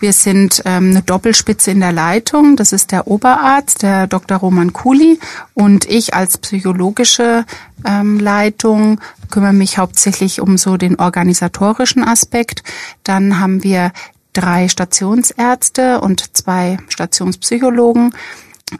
Wir 0.00 0.12
sind 0.12 0.60
ähm, 0.66 0.90
eine 0.90 1.00
Doppelspitze 1.00 1.70
in 1.70 1.80
der 1.80 1.92
Leitung. 1.92 2.56
Das 2.56 2.74
ist 2.74 2.92
der 2.92 3.06
Oberarzt, 3.06 3.82
der 3.82 4.06
Dr. 4.06 4.36
Roman 4.36 4.74
Kuli. 4.74 5.18
Und 5.54 5.88
ich 5.88 6.12
als 6.12 6.36
psychologische 6.36 7.46
ähm, 7.86 8.20
Leitung 8.20 9.00
kümmere 9.30 9.54
mich 9.54 9.78
hauptsächlich 9.78 10.42
um 10.42 10.58
so 10.58 10.76
den 10.76 11.00
organisatorischen 11.00 12.04
Aspekt. 12.04 12.62
Dann 13.02 13.40
haben 13.40 13.64
wir 13.64 13.90
drei 14.34 14.68
Stationsärzte 14.68 16.02
und 16.02 16.36
zwei 16.36 16.76
Stationspsychologen, 16.88 18.14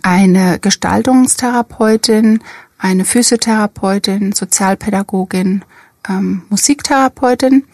eine 0.02 0.58
Gestaltungstherapeutin, 0.58 2.42
eine 2.76 3.06
Physiotherapeutin, 3.06 4.32
Sozialpädagogin 4.32 5.64
ähm, 6.08 6.42
Musiktherapeutin, 6.48 7.64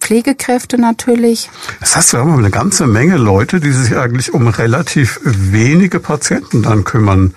Pflegekräfte 0.00 0.78
natürlich. 0.78 1.50
Das 1.80 1.96
heißt, 1.96 2.12
wir 2.12 2.20
haben 2.20 2.34
eine 2.34 2.50
ganze 2.50 2.86
Menge 2.86 3.16
Leute, 3.16 3.60
die 3.60 3.72
sich 3.72 3.96
eigentlich 3.96 4.34
um 4.34 4.48
relativ 4.48 5.20
wenige 5.24 5.98
Patienten 5.98 6.62
dann 6.62 6.84
kümmern. 6.84 7.34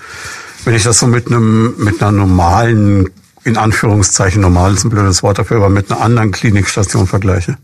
Wenn 0.65 0.75
ich 0.75 0.83
das 0.83 0.99
so 0.99 1.07
mit 1.07 1.27
einem, 1.27 1.75
mit 1.77 2.01
einer 2.01 2.11
normalen, 2.11 3.09
in 3.43 3.57
Anführungszeichen 3.57 4.41
normal 4.41 4.73
ist 4.73 4.83
ein 4.83 4.89
blödes 4.89 5.23
Wort 5.23 5.39
dafür, 5.39 5.57
aber 5.57 5.69
mit 5.69 5.89
einer 5.91 6.01
anderen 6.01 6.31
Klinikstation 6.31 7.07
vergleiche. 7.07 7.57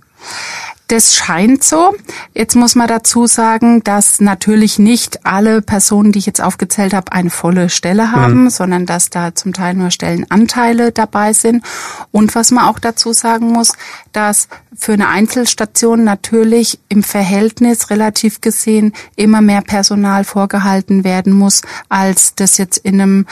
Das 0.88 1.16
scheint 1.16 1.64
so. 1.64 1.96
Jetzt 2.34 2.56
muss 2.56 2.76
man 2.76 2.88
dazu 2.88 3.26
sagen, 3.26 3.84
dass 3.84 4.20
natürlich 4.20 4.80
nicht 4.80 5.26
alle 5.26 5.62
Personen, 5.62 6.12
die 6.12 6.20
ich 6.20 6.26
jetzt 6.26 6.42
aufgezählt 6.42 6.94
habe, 6.94 7.12
eine 7.14 7.30
volle 7.30 7.70
Stelle 7.70 8.12
haben, 8.12 8.44
mhm. 8.44 8.50
sondern 8.50 8.86
dass 8.86 9.10
da 9.10 9.34
zum 9.34 9.54
Teil 9.54 9.76
nur 9.76 9.92
Stellenanteile 9.92 10.92
dabei 10.92 11.32
sind. 11.32 11.64
Und 12.12 12.36
was 12.36 12.52
man 12.52 12.66
auch 12.66 12.80
dazu 12.80 13.14
sagen 13.14 13.48
muss, 13.48 13.74
dass 14.12 14.50
für 14.76 14.94
eine 14.94 15.08
Einzelstation 15.08 16.04
natürlich 16.04 16.80
im 16.90 17.02
Verhältnis 17.02 17.90
relativ 17.90 18.42
gesehen 18.42 18.94
immer 19.16 19.42
mehr 19.42 19.62
Personal 19.62 20.26
vorgehalten 20.26 21.04
werden 21.04 21.34
muss, 21.34 21.62
als 21.88 22.36
das 22.36 22.58
jetzt 22.58 22.78
in 22.78 23.00
einem 23.00 23.26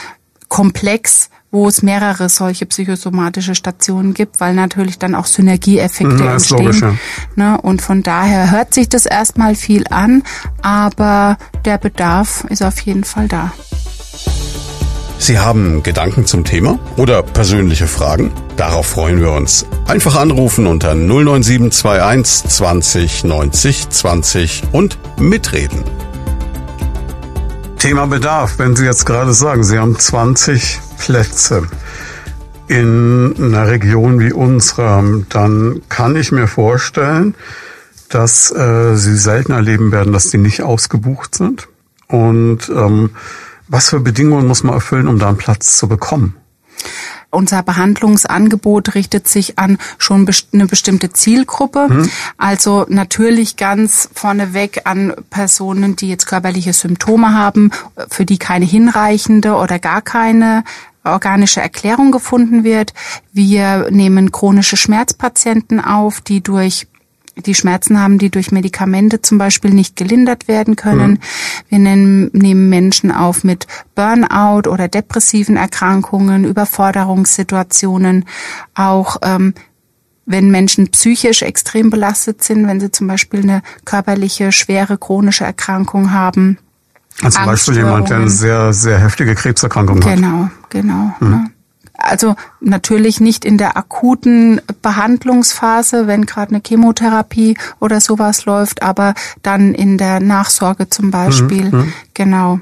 Komplex 0.48 1.28
wo 1.52 1.68
es 1.68 1.82
mehrere 1.82 2.28
solche 2.30 2.66
psychosomatische 2.66 3.54
Stationen 3.54 4.14
gibt, 4.14 4.40
weil 4.40 4.54
natürlich 4.54 4.98
dann 4.98 5.14
auch 5.14 5.26
Synergieeffekte 5.26 6.24
ja, 6.24 6.32
entstehen. 6.32 6.64
Logisch, 6.64 6.80
ja. 6.80 6.94
ne? 7.36 7.60
Und 7.60 7.82
von 7.82 8.02
daher 8.02 8.50
hört 8.50 8.72
sich 8.74 8.88
das 8.88 9.04
erstmal 9.06 9.54
viel 9.54 9.84
an, 9.88 10.22
aber 10.62 11.36
der 11.66 11.76
Bedarf 11.76 12.44
ist 12.48 12.62
auf 12.62 12.80
jeden 12.80 13.04
Fall 13.04 13.28
da. 13.28 13.52
Sie 15.18 15.38
haben 15.38 15.82
Gedanken 15.84 16.26
zum 16.26 16.44
Thema 16.44 16.80
oder 16.96 17.22
persönliche 17.22 17.86
Fragen? 17.86 18.32
Darauf 18.56 18.86
freuen 18.86 19.20
wir 19.20 19.30
uns. 19.30 19.66
Einfach 19.86 20.16
anrufen 20.16 20.66
unter 20.66 20.94
09721 20.94 22.50
20 22.50 23.24
90 23.24 23.88
20 23.90 24.62
und 24.72 24.98
mitreden. 25.20 25.84
Thema 27.78 28.06
Bedarf. 28.06 28.58
Wenn 28.58 28.74
Sie 28.74 28.84
jetzt 28.84 29.06
gerade 29.06 29.32
sagen, 29.32 29.62
Sie 29.62 29.78
haben 29.78 29.98
20 29.98 30.80
Plätze 31.02 31.66
in 32.68 33.34
einer 33.36 33.66
Region 33.66 34.20
wie 34.20 34.32
unserer, 34.32 35.02
dann 35.30 35.82
kann 35.88 36.14
ich 36.14 36.30
mir 36.30 36.46
vorstellen, 36.46 37.34
dass 38.08 38.52
äh, 38.52 38.94
Sie 38.94 39.16
selten 39.16 39.50
erleben 39.50 39.90
werden, 39.90 40.12
dass 40.12 40.30
die 40.30 40.38
nicht 40.38 40.62
ausgebucht 40.62 41.34
sind. 41.34 41.66
Und 42.06 42.68
ähm, 42.68 43.10
was 43.66 43.88
für 43.88 43.98
Bedingungen 43.98 44.46
muss 44.46 44.62
man 44.62 44.74
erfüllen, 44.74 45.08
um 45.08 45.18
da 45.18 45.26
einen 45.26 45.38
Platz 45.38 45.76
zu 45.76 45.88
bekommen? 45.88 46.36
Unser 47.30 47.62
Behandlungsangebot 47.62 48.94
richtet 48.94 49.26
sich 49.26 49.58
an 49.58 49.78
schon 49.98 50.28
eine 50.52 50.66
bestimmte 50.66 51.12
Zielgruppe. 51.12 51.88
Hm. 51.88 52.10
Also 52.36 52.84
natürlich 52.88 53.56
ganz 53.56 54.08
vorneweg 54.14 54.82
an 54.84 55.14
Personen, 55.30 55.96
die 55.96 56.10
jetzt 56.10 56.26
körperliche 56.26 56.74
Symptome 56.74 57.34
haben, 57.34 57.70
für 58.08 58.26
die 58.26 58.38
keine 58.38 58.66
hinreichende 58.66 59.54
oder 59.54 59.78
gar 59.78 60.02
keine 60.02 60.62
organische 61.04 61.60
Erklärung 61.60 62.12
gefunden 62.12 62.64
wird. 62.64 62.92
Wir 63.32 63.90
nehmen 63.90 64.32
chronische 64.32 64.76
Schmerzpatienten 64.76 65.80
auf, 65.80 66.20
die 66.20 66.42
durch 66.42 66.86
die 67.36 67.54
Schmerzen 67.54 67.98
haben, 67.98 68.18
die 68.18 68.30
durch 68.30 68.52
Medikamente 68.52 69.22
zum 69.22 69.38
Beispiel 69.38 69.72
nicht 69.72 69.96
gelindert 69.96 70.48
werden 70.48 70.76
können. 70.76 71.12
Mhm. 71.12 71.18
Wir 71.68 71.78
nehmen, 71.78 72.30
nehmen 72.32 72.68
Menschen 72.68 73.10
auf 73.10 73.42
mit 73.42 73.66
Burnout 73.94 74.68
oder 74.68 74.88
depressiven 74.88 75.56
Erkrankungen, 75.56 76.44
Überforderungssituationen, 76.44 78.26
auch 78.74 79.16
ähm, 79.22 79.54
wenn 80.26 80.50
Menschen 80.50 80.88
psychisch 80.88 81.42
extrem 81.42 81.90
belastet 81.90 82.44
sind, 82.44 82.66
wenn 82.66 82.80
sie 82.80 82.92
zum 82.92 83.06
Beispiel 83.06 83.42
eine 83.42 83.62
körperliche, 83.84 84.52
schwere, 84.52 84.98
chronische 84.98 85.44
Erkrankung 85.44 86.12
haben. 86.12 86.58
Also 87.20 87.38
zum 87.38 87.46
Beispiel 87.46 87.76
jemand, 87.76 88.10
der 88.10 88.16
eine 88.18 88.30
sehr, 88.30 88.72
sehr 88.72 88.98
heftige 88.98 89.34
Krebserkrankung 89.34 90.00
genau, 90.00 90.10
hat. 90.10 90.16
Genau, 90.16 90.50
genau. 90.70 91.14
Mhm. 91.20 91.30
Ne? 91.30 91.50
Also 92.02 92.34
natürlich 92.60 93.20
nicht 93.20 93.44
in 93.44 93.58
der 93.58 93.76
akuten 93.76 94.60
Behandlungsphase, 94.80 96.06
wenn 96.06 96.26
gerade 96.26 96.54
eine 96.54 96.62
Chemotherapie 96.66 97.56
oder 97.80 98.00
sowas 98.00 98.44
läuft, 98.44 98.82
aber 98.82 99.14
dann 99.42 99.74
in 99.74 99.98
der 99.98 100.20
Nachsorge 100.20 100.88
zum 100.88 101.10
Beispiel. 101.10 101.70
Mhm, 101.70 101.78
mhm. 101.78 101.92
genau. 102.14 102.60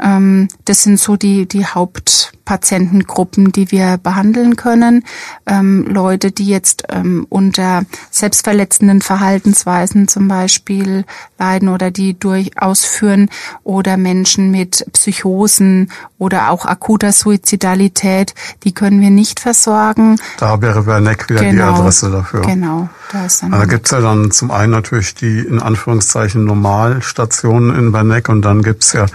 Ähm, 0.00 0.48
das 0.64 0.82
sind 0.82 0.98
so 0.98 1.16
die, 1.16 1.46
die 1.46 1.66
Hauptpatientengruppen, 1.66 3.52
die 3.52 3.70
wir 3.70 3.98
behandeln 3.98 4.56
können. 4.56 5.04
Ähm, 5.46 5.86
Leute, 5.88 6.32
die 6.32 6.46
jetzt 6.46 6.84
ähm, 6.88 7.26
unter 7.28 7.84
selbstverletzenden 8.10 9.02
Verhaltensweisen 9.02 10.08
zum 10.08 10.26
Beispiel 10.26 11.04
leiden 11.38 11.68
oder 11.68 11.90
die 11.90 12.18
durchaus 12.18 12.84
führen 12.84 13.30
oder 13.62 13.96
Menschen 13.96 14.50
mit 14.50 14.84
Psychosen 14.92 15.90
oder 16.18 16.50
auch 16.50 16.64
akuter 16.64 17.12
Suizidalität, 17.12 18.34
die 18.64 18.72
können 18.72 19.00
wir 19.00 19.10
nicht 19.10 19.40
versorgen. 19.40 20.16
Da 20.38 20.60
wäre 20.60 20.86
Werneck 20.86 21.28
wieder 21.28 21.40
genau, 21.40 21.74
die 21.74 21.80
Adresse 21.80 22.10
dafür. 22.10 22.40
Genau. 22.42 22.88
Da, 23.12 23.26
ist 23.26 23.42
dann 23.42 23.52
da 23.52 23.64
gibt's 23.66 23.90
ja 23.90 24.00
dann 24.00 24.30
zum 24.30 24.50
einen 24.50 24.72
natürlich 24.72 25.14
die 25.14 25.38
in 25.40 25.60
Anführungszeichen 25.60 26.44
Normalstationen 26.44 27.76
in 27.76 27.92
Werneck 27.92 28.28
und 28.28 28.42
dann 28.42 28.62
gibt's 28.62 28.92
ja 28.92 29.06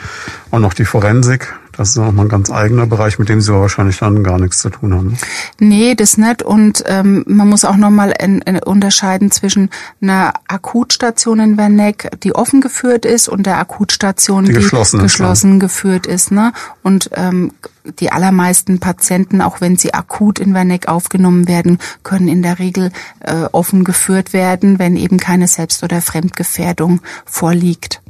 auch 0.52 0.60
noch 0.60 0.69
die 0.74 0.86
Forensik. 0.86 1.54
Das 1.80 1.92
ist 1.92 1.96
nochmal 1.96 2.26
ein 2.26 2.30
ganz 2.30 2.52
eigener 2.52 2.86
Bereich, 2.88 3.20
mit 3.20 3.30
dem 3.30 3.40
Sie 3.40 3.54
wahrscheinlich 3.54 4.00
dann 4.00 4.22
gar 4.22 4.38
nichts 4.38 4.60
zu 4.60 4.70
tun 4.70 4.94
haben. 4.94 5.18
Nee, 5.60 5.96
das 5.96 6.18
nicht. 6.18 6.44
Und 6.44 6.84
ähm, 6.88 7.24
man 7.26 7.48
muss 7.48 7.64
auch 7.64 7.78
nochmal 7.78 8.14
unterscheiden 8.66 9.32
zwischen 9.32 9.70
einer 10.02 10.34
Akutstation 10.50 11.40
in 11.40 11.58
Werneck, 11.58 12.10
die 12.24 12.36
offen 12.36 12.60
geführt 12.60 13.06
ist, 13.06 13.30
und 13.30 13.46
der 13.46 13.60
Akutstation, 13.60 14.44
die, 14.44 14.52
die 14.52 14.58
geschlossen, 14.58 15.00
geschlossen 15.00 15.54
ist, 15.54 15.60
geführt 15.62 16.06
ist. 16.06 16.34
Ne? 16.34 16.52
Und 16.84 17.12
ähm, 17.14 17.54
die 18.00 18.12
allermeisten 18.12 18.80
Patienten, 18.80 19.42
auch 19.42 19.62
wenn 19.62 19.78
sie 19.78 19.94
akut 19.94 20.40
in 20.40 20.54
Werneck 20.54 20.90
aufgenommen 20.90 21.48
werden, 21.48 21.80
können 22.04 22.28
in 22.28 22.42
der 22.42 22.60
Regel 22.60 22.92
äh, 23.22 23.46
offen 23.54 23.86
geführt 23.86 24.34
werden, 24.34 24.80
wenn 24.80 24.98
eben 24.98 25.18
keine 25.18 25.48
Selbst- 25.48 25.82
oder 25.84 26.02
Fremdgefährdung 26.02 27.00
vorliegt. 27.26 28.02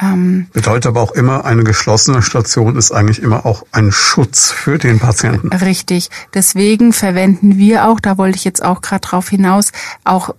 Ähm, 0.00 0.46
Bedeutet 0.52 0.86
aber 0.86 1.02
auch 1.02 1.12
immer, 1.12 1.44
eine 1.44 1.64
geschlossene 1.64 2.22
Station 2.22 2.76
ist 2.76 2.92
eigentlich 2.92 3.20
immer 3.20 3.44
auch 3.46 3.64
ein 3.72 3.90
Schutz 3.90 4.50
für 4.50 4.78
den 4.78 4.98
Patienten. 5.00 5.48
Richtig. 5.48 6.08
Deswegen 6.34 6.92
verwenden 6.92 7.58
wir 7.58 7.88
auch, 7.88 7.98
da 8.00 8.16
wollte 8.16 8.36
ich 8.36 8.44
jetzt 8.44 8.62
auch 8.62 8.80
gerade 8.80 9.00
drauf 9.00 9.28
hinaus, 9.28 9.72
auch 10.04 10.34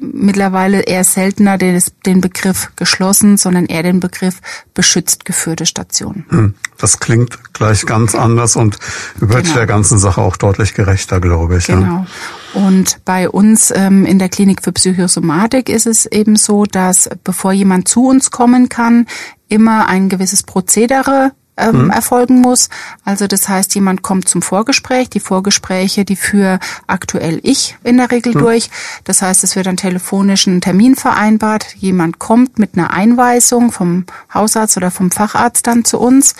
mittlerweile 0.00 0.80
eher 0.80 1.04
seltener 1.04 1.58
den, 1.58 1.82
den 2.06 2.20
Begriff 2.20 2.70
geschlossen, 2.76 3.36
sondern 3.36 3.66
eher 3.66 3.82
den 3.82 4.00
Begriff 4.00 4.40
beschützt 4.74 5.24
geführte 5.24 5.66
Station. 5.66 6.24
Hm, 6.28 6.54
das 6.78 7.00
klingt 7.00 7.52
gleich 7.52 7.86
ganz 7.86 8.14
anders 8.14 8.56
und 8.56 8.78
wird 9.16 9.44
genau. 9.44 9.54
der 9.56 9.66
ganzen 9.66 9.98
Sache 9.98 10.20
auch 10.20 10.36
deutlich 10.36 10.74
gerechter, 10.74 11.20
glaube 11.20 11.58
ich. 11.58 11.66
Genau. 11.66 12.06
Ja. 12.54 12.62
Und 12.62 13.04
bei 13.04 13.28
uns 13.28 13.72
ähm, 13.74 14.04
in 14.04 14.18
der 14.18 14.28
Klinik 14.28 14.62
für 14.62 14.72
Psychosomatik 14.72 15.68
ist 15.68 15.86
es 15.86 16.06
eben 16.06 16.36
so, 16.36 16.64
dass 16.64 17.08
bevor 17.24 17.52
jemand 17.52 17.88
zu 17.88 18.06
uns 18.06 18.30
kommen 18.30 18.68
kann, 18.68 19.06
immer 19.48 19.86
ein 19.86 20.08
gewisses 20.08 20.42
Prozedere 20.42 21.32
ähm, 21.58 21.84
mhm. 21.84 21.90
erfolgen 21.90 22.40
muss. 22.40 22.68
Also 23.04 23.26
das 23.26 23.48
heißt, 23.48 23.74
jemand 23.74 24.02
kommt 24.02 24.28
zum 24.28 24.42
Vorgespräch. 24.42 25.10
Die 25.10 25.20
Vorgespräche, 25.20 26.04
die 26.04 26.16
führe 26.16 26.58
aktuell 26.86 27.40
ich 27.42 27.76
in 27.84 27.98
der 27.98 28.10
Regel 28.10 28.34
mhm. 28.34 28.38
durch. 28.38 28.70
Das 29.04 29.22
heißt, 29.22 29.44
es 29.44 29.56
wird 29.56 29.66
dann 29.66 29.76
telefonisch 29.76 30.46
ein 30.46 30.60
Termin 30.60 30.94
vereinbart. 30.94 31.74
Jemand 31.76 32.18
kommt 32.18 32.58
mit 32.58 32.76
einer 32.76 32.92
Einweisung 32.92 33.72
vom 33.72 34.04
Hausarzt 34.32 34.76
oder 34.76 34.90
vom 34.90 35.10
Facharzt 35.10 35.66
dann 35.66 35.84
zu 35.84 35.98
uns 35.98 36.34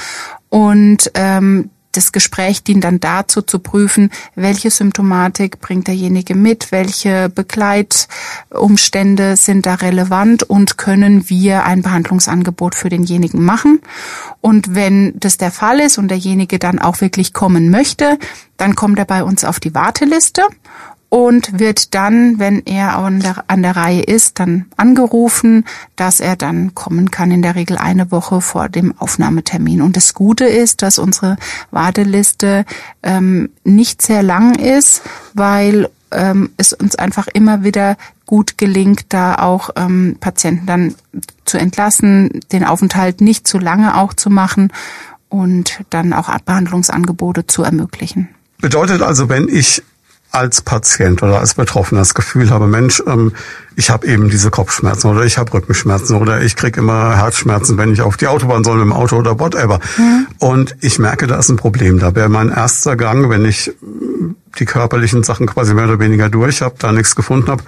und 0.48 1.10
ähm, 1.14 1.70
das 1.92 2.12
Gespräch 2.12 2.62
dient 2.62 2.84
dann 2.84 3.00
dazu 3.00 3.42
zu 3.42 3.58
prüfen, 3.58 4.10
welche 4.34 4.70
Symptomatik 4.70 5.60
bringt 5.60 5.88
derjenige 5.88 6.34
mit, 6.34 6.70
welche 6.70 7.28
Begleitumstände 7.28 9.36
sind 9.36 9.66
da 9.66 9.74
relevant 9.74 10.42
und 10.42 10.78
können 10.78 11.28
wir 11.28 11.64
ein 11.64 11.82
Behandlungsangebot 11.82 12.74
für 12.74 12.88
denjenigen 12.88 13.44
machen. 13.44 13.80
Und 14.40 14.74
wenn 14.74 15.18
das 15.18 15.38
der 15.38 15.50
Fall 15.50 15.80
ist 15.80 15.98
und 15.98 16.08
derjenige 16.08 16.58
dann 16.58 16.78
auch 16.78 17.00
wirklich 17.00 17.32
kommen 17.32 17.70
möchte, 17.70 18.18
dann 18.56 18.74
kommt 18.74 18.98
er 18.98 19.04
bei 19.04 19.24
uns 19.24 19.44
auf 19.44 19.60
die 19.60 19.74
Warteliste 19.74 20.42
und 21.10 21.58
wird 21.58 21.94
dann, 21.94 22.38
wenn 22.38 22.62
er 22.66 22.98
an 22.98 23.20
der, 23.20 23.44
an 23.48 23.62
der 23.62 23.76
Reihe 23.76 24.02
ist, 24.02 24.40
dann 24.40 24.66
angerufen, 24.76 25.64
dass 25.96 26.20
er 26.20 26.36
dann 26.36 26.74
kommen 26.74 27.10
kann, 27.10 27.30
in 27.30 27.42
der 27.42 27.54
Regel 27.54 27.78
eine 27.78 28.10
Woche 28.10 28.40
vor 28.40 28.68
dem 28.68 28.96
Aufnahmetermin. 28.98 29.80
Und 29.80 29.96
das 29.96 30.12
Gute 30.12 30.44
ist, 30.44 30.82
dass 30.82 30.98
unsere 30.98 31.36
Warteliste 31.70 32.66
ähm, 33.02 33.48
nicht 33.64 34.02
sehr 34.02 34.22
lang 34.22 34.54
ist, 34.54 35.02
weil 35.32 35.88
ähm, 36.10 36.50
es 36.56 36.72
uns 36.72 36.96
einfach 36.96 37.26
immer 37.28 37.64
wieder 37.64 37.96
gut 38.26 38.58
gelingt, 38.58 39.06
da 39.08 39.36
auch 39.36 39.70
ähm, 39.76 40.16
Patienten 40.20 40.66
dann 40.66 40.94
zu 41.46 41.58
entlassen, 41.58 42.40
den 42.52 42.64
Aufenthalt 42.64 43.22
nicht 43.22 43.48
zu 43.48 43.58
lange 43.58 43.96
auch 43.96 44.12
zu 44.12 44.28
machen 44.28 44.72
und 45.30 45.80
dann 45.88 46.12
auch 46.12 46.28
Behandlungsangebote 46.40 47.46
zu 47.46 47.62
ermöglichen. 47.62 48.28
Bedeutet 48.60 49.02
also, 49.02 49.28
wenn 49.28 49.48
ich 49.48 49.82
als 50.30 50.60
Patient 50.60 51.22
oder 51.22 51.40
als 51.40 51.54
Betroffener 51.54 52.02
das 52.02 52.14
Gefühl 52.14 52.50
habe, 52.50 52.66
Mensch, 52.66 53.02
ähm, 53.06 53.32
ich 53.76 53.90
habe 53.90 54.06
eben 54.06 54.28
diese 54.28 54.50
Kopfschmerzen 54.50 55.08
oder 55.10 55.24
ich 55.24 55.38
habe 55.38 55.52
Rückenschmerzen 55.54 56.16
oder 56.16 56.42
ich 56.42 56.56
krieg 56.56 56.76
immer 56.76 57.16
Herzschmerzen, 57.16 57.78
wenn 57.78 57.92
ich 57.92 58.02
auf 58.02 58.16
die 58.16 58.26
Autobahn 58.26 58.64
soll 58.64 58.76
mit 58.76 58.84
dem 58.84 58.92
Auto 58.92 59.16
oder 59.16 59.38
whatever. 59.38 59.78
Mhm. 59.96 60.26
Und 60.38 60.76
ich 60.80 60.98
merke, 60.98 61.26
da 61.26 61.38
ist 61.38 61.48
ein 61.48 61.56
Problem. 61.56 61.98
Da 61.98 62.14
wäre 62.14 62.28
mein 62.28 62.50
erster 62.50 62.96
Gang, 62.96 63.30
wenn 63.30 63.44
ich 63.44 63.72
die 64.58 64.64
körperlichen 64.64 65.22
Sachen 65.22 65.46
quasi 65.46 65.74
mehr 65.74 65.84
oder 65.84 66.00
weniger 66.00 66.28
durch 66.28 66.62
habe, 66.62 66.74
da 66.78 66.92
nichts 66.92 67.14
gefunden 67.14 67.48
habe, 67.48 67.62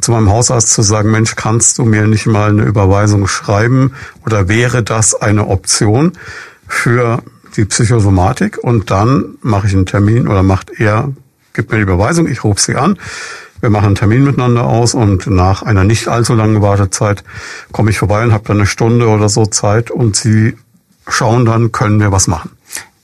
zu 0.00 0.12
meinem 0.12 0.30
Hausarzt 0.30 0.70
zu 0.70 0.82
sagen, 0.82 1.10
Mensch, 1.10 1.34
kannst 1.36 1.78
du 1.78 1.84
mir 1.84 2.06
nicht 2.06 2.26
mal 2.26 2.50
eine 2.50 2.62
Überweisung 2.62 3.26
schreiben 3.26 3.92
oder 4.24 4.48
wäre 4.48 4.82
das 4.82 5.14
eine 5.14 5.48
Option 5.48 6.12
für 6.68 7.22
die 7.56 7.64
Psychosomatik 7.64 8.58
und 8.58 8.90
dann 8.90 9.36
mache 9.42 9.66
ich 9.66 9.72
einen 9.72 9.86
Termin 9.86 10.28
oder 10.28 10.42
macht 10.42 10.70
er 10.78 11.12
gibt 11.56 11.72
mir 11.72 11.78
die 11.78 11.82
Überweisung, 11.82 12.28
ich 12.28 12.44
rufe 12.44 12.60
sie 12.60 12.76
an, 12.76 12.98
wir 13.60 13.70
machen 13.70 13.86
einen 13.86 13.94
Termin 13.96 14.22
miteinander 14.22 14.64
aus 14.64 14.94
und 14.94 15.26
nach 15.26 15.62
einer 15.62 15.82
nicht 15.82 16.06
allzu 16.08 16.34
langen 16.34 16.62
Wartezeit 16.62 17.24
komme 17.72 17.90
ich 17.90 17.98
vorbei 17.98 18.22
und 18.22 18.32
habe 18.32 18.44
dann 18.46 18.58
eine 18.58 18.66
Stunde 18.66 19.08
oder 19.08 19.28
so 19.28 19.46
Zeit 19.46 19.90
und 19.90 20.14
sie 20.14 20.56
schauen 21.08 21.46
dann, 21.46 21.72
können 21.72 21.98
wir 21.98 22.12
was 22.12 22.28
machen. 22.28 22.50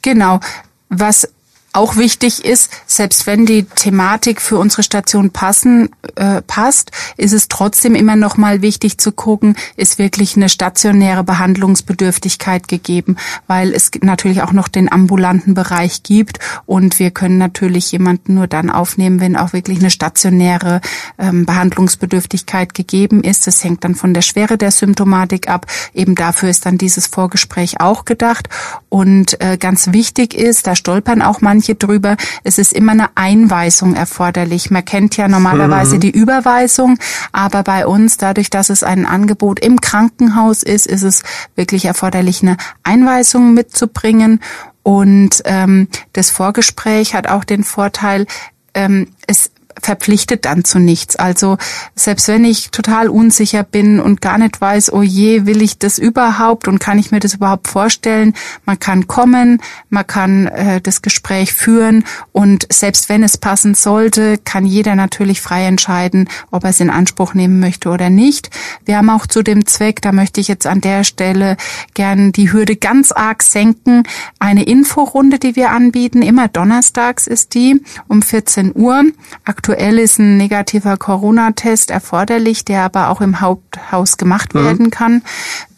Genau. 0.02 0.40
Was 0.88 1.28
auch 1.72 1.96
wichtig 1.96 2.44
ist, 2.44 2.70
selbst 2.86 3.26
wenn 3.26 3.46
die 3.46 3.64
Thematik 3.64 4.42
für 4.42 4.58
unsere 4.58 4.82
Station 4.82 5.30
passen 5.30 5.88
äh, 6.16 6.42
passt, 6.42 6.90
ist 7.16 7.32
es 7.32 7.48
trotzdem 7.48 7.94
immer 7.94 8.14
noch 8.14 8.36
mal 8.36 8.60
wichtig 8.60 8.98
zu 8.98 9.10
gucken, 9.10 9.56
ist 9.76 9.98
wirklich 9.98 10.36
eine 10.36 10.50
stationäre 10.50 11.24
Behandlungsbedürftigkeit 11.24 12.68
gegeben, 12.68 13.16
weil 13.46 13.72
es 13.72 13.90
natürlich 14.02 14.42
auch 14.42 14.52
noch 14.52 14.68
den 14.68 14.92
ambulanten 14.92 15.54
Bereich 15.54 16.02
gibt 16.02 16.38
und 16.66 16.98
wir 16.98 17.10
können 17.10 17.38
natürlich 17.38 17.90
jemanden 17.90 18.34
nur 18.34 18.48
dann 18.48 18.68
aufnehmen, 18.68 19.20
wenn 19.20 19.36
auch 19.36 19.54
wirklich 19.54 19.78
eine 19.78 19.90
stationäre 19.90 20.82
ähm, 21.18 21.46
Behandlungsbedürftigkeit 21.46 22.74
gegeben 22.74 23.24
ist. 23.24 23.46
Das 23.46 23.64
hängt 23.64 23.84
dann 23.84 23.94
von 23.94 24.12
der 24.12 24.22
Schwere 24.22 24.58
der 24.58 24.72
Symptomatik 24.72 25.48
ab. 25.48 25.66
Eben 25.94 26.16
dafür 26.16 26.50
ist 26.50 26.66
dann 26.66 26.76
dieses 26.76 27.06
Vorgespräch 27.06 27.80
auch 27.80 28.04
gedacht 28.04 28.50
und 28.90 29.40
äh, 29.40 29.56
ganz 29.56 29.92
wichtig 29.92 30.34
ist, 30.34 30.66
da 30.66 30.76
stolpern 30.76 31.22
auch 31.22 31.40
manche 31.40 31.61
manche 31.62 31.76
drüber, 31.76 32.16
es 32.42 32.58
ist 32.58 32.72
immer 32.72 32.90
eine 32.90 33.10
Einweisung 33.14 33.94
erforderlich. 33.94 34.72
Man 34.72 34.84
kennt 34.84 35.16
ja 35.16 35.28
normalerweise 35.28 35.94
mhm. 35.96 36.00
die 36.00 36.10
Überweisung, 36.10 36.98
aber 37.30 37.62
bei 37.62 37.86
uns, 37.86 38.16
dadurch, 38.16 38.50
dass 38.50 38.68
es 38.68 38.82
ein 38.82 39.06
Angebot 39.06 39.60
im 39.60 39.80
Krankenhaus 39.80 40.64
ist, 40.64 40.88
ist 40.88 41.02
es 41.02 41.22
wirklich 41.54 41.84
erforderlich, 41.84 42.42
eine 42.42 42.56
Einweisung 42.82 43.54
mitzubringen. 43.54 44.40
Und 44.82 45.42
ähm, 45.44 45.86
das 46.12 46.30
Vorgespräch 46.30 47.14
hat 47.14 47.28
auch 47.28 47.44
den 47.44 47.62
Vorteil, 47.62 48.26
ähm, 48.74 49.06
es 49.28 49.52
verpflichtet 49.80 50.44
dann 50.44 50.64
zu 50.64 50.78
nichts. 50.78 51.16
Also 51.16 51.58
selbst 51.94 52.28
wenn 52.28 52.44
ich 52.44 52.70
total 52.70 53.08
unsicher 53.08 53.64
bin 53.64 54.00
und 54.00 54.20
gar 54.20 54.38
nicht 54.38 54.60
weiß, 54.60 54.92
oh 54.92 55.02
je, 55.02 55.46
will 55.46 55.62
ich 55.62 55.78
das 55.78 55.98
überhaupt 55.98 56.68
und 56.68 56.78
kann 56.78 56.98
ich 56.98 57.10
mir 57.10 57.20
das 57.20 57.34
überhaupt 57.34 57.68
vorstellen, 57.68 58.34
man 58.64 58.78
kann 58.78 59.08
kommen, 59.08 59.60
man 59.90 60.06
kann 60.06 60.46
äh, 60.46 60.80
das 60.80 61.02
Gespräch 61.02 61.52
führen 61.52 62.04
und 62.32 62.66
selbst 62.72 63.08
wenn 63.08 63.22
es 63.22 63.36
passen 63.36 63.74
sollte, 63.74 64.38
kann 64.38 64.66
jeder 64.66 64.94
natürlich 64.94 65.40
frei 65.40 65.66
entscheiden, 65.66 66.28
ob 66.50 66.64
er 66.64 66.70
es 66.70 66.80
in 66.80 66.90
Anspruch 66.90 67.34
nehmen 67.34 67.60
möchte 67.60 67.88
oder 67.88 68.10
nicht. 68.10 68.50
Wir 68.84 68.98
haben 68.98 69.10
auch 69.10 69.26
zu 69.26 69.42
dem 69.42 69.66
Zweck, 69.66 70.00
da 70.02 70.12
möchte 70.12 70.40
ich 70.40 70.48
jetzt 70.48 70.66
an 70.66 70.80
der 70.80 71.04
Stelle 71.04 71.56
gern 71.94 72.32
die 72.32 72.52
Hürde 72.52 72.76
ganz 72.76 73.12
arg 73.12 73.42
senken, 73.42 74.04
eine 74.38 74.64
Inforunde, 74.64 75.38
die 75.38 75.56
wir 75.56 75.70
anbieten. 75.70 76.22
Immer 76.22 76.48
donnerstags 76.48 77.26
ist 77.26 77.54
die 77.54 77.82
um 78.08 78.22
14 78.22 78.72
Uhr. 78.74 79.04
Aktuell 79.44 79.61
ist 79.68 80.18
ein 80.18 80.36
negativer 80.36 80.96
Corona-Test 80.96 81.90
erforderlich, 81.90 82.64
der 82.64 82.82
aber 82.82 83.08
auch 83.08 83.20
im 83.20 83.40
Haupthaus 83.40 84.16
gemacht 84.16 84.54
mhm. 84.54 84.64
werden 84.64 84.90
kann. 84.90 85.22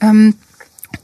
Ähm, 0.00 0.34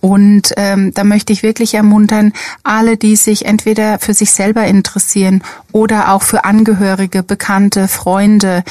und 0.00 0.54
ähm, 0.56 0.94
da 0.94 1.04
möchte 1.04 1.32
ich 1.32 1.42
wirklich 1.42 1.74
ermuntern, 1.74 2.32
alle, 2.62 2.96
die 2.96 3.16
sich 3.16 3.44
entweder 3.44 3.98
für 3.98 4.14
sich 4.14 4.32
selber 4.32 4.64
interessieren 4.64 5.42
oder 5.72 6.12
auch 6.12 6.22
für 6.22 6.44
Angehörige, 6.44 7.22
Bekannte, 7.22 7.88
Freunde, 7.88 8.64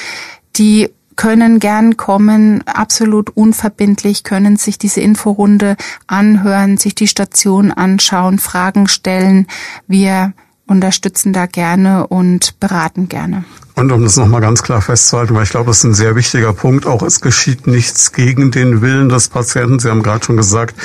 die 0.56 0.90
können 1.16 1.60
gern 1.60 1.98
kommen, 1.98 2.64
absolut 2.66 3.30
unverbindlich, 3.32 4.24
können 4.24 4.56
sich 4.56 4.78
diese 4.78 5.02
Inforunde 5.02 5.76
anhören, 6.08 6.78
sich 6.78 6.96
die 6.96 7.08
Station 7.08 7.72
anschauen, 7.72 8.40
Fragen 8.40 8.88
stellen. 8.88 9.48
Wir 9.86 10.34
unterstützen 10.70 11.34
da 11.34 11.46
gerne 11.46 12.08
und 12.08 12.60
beraten 12.60 13.10
gerne. 13.10 13.44
Und 13.76 13.92
um 13.92 14.04
das 14.04 14.18
nochmal 14.18 14.42
ganz 14.42 14.62
klar 14.62 14.82
festzuhalten, 14.82 15.36
weil 15.36 15.44
ich 15.44 15.52
glaube, 15.52 15.68
das 15.68 15.80
ist 15.80 15.84
ein 15.86 15.94
sehr 15.94 16.16
wichtiger 16.16 16.54
Punkt, 16.54 16.86
auch 16.86 17.02
es 17.02 17.22
geschieht 17.22 17.66
nichts 17.66 18.12
gegen 18.12 18.52
den 18.52 18.82
Willen 18.82 19.10
des 19.10 19.30
Patienten. 19.30 19.80
Sie 19.80 19.90
haben 19.90 20.04
gerade 20.04 20.24
schon 20.26 20.38
gesagt, 20.38 20.76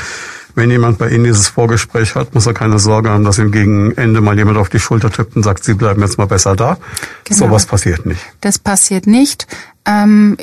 wenn 0.55 0.71
jemand 0.71 0.99
bei 0.99 1.09
Ihnen 1.09 1.25
dieses 1.25 1.49
Vorgespräch 1.49 2.15
hat, 2.15 2.35
muss 2.35 2.47
er 2.47 2.55
keine 2.55 2.79
Sorge 2.79 3.11
haben, 3.11 3.25
dass 3.25 3.39
ihm 3.39 3.51
gegen 3.51 3.93
Ende 3.97 4.21
mal 4.21 4.37
jemand 4.39 4.57
auf 4.57 4.69
die 4.69 4.79
Schulter 4.79 5.11
tippt 5.11 5.35
und 5.35 5.43
sagt, 5.43 5.65
Sie 5.65 5.75
bleiben 5.75 6.01
jetzt 6.03 6.17
mal 6.17 6.27
besser 6.27 6.55
da. 6.55 6.79
Genau. 7.25 7.47
Sowas 7.47 7.67
passiert 7.67 8.07
nicht. 8.07 8.21
Das 8.41 8.61
passiert 8.61 9.09
nicht. 9.09 9.49
Ähm, 9.85 10.37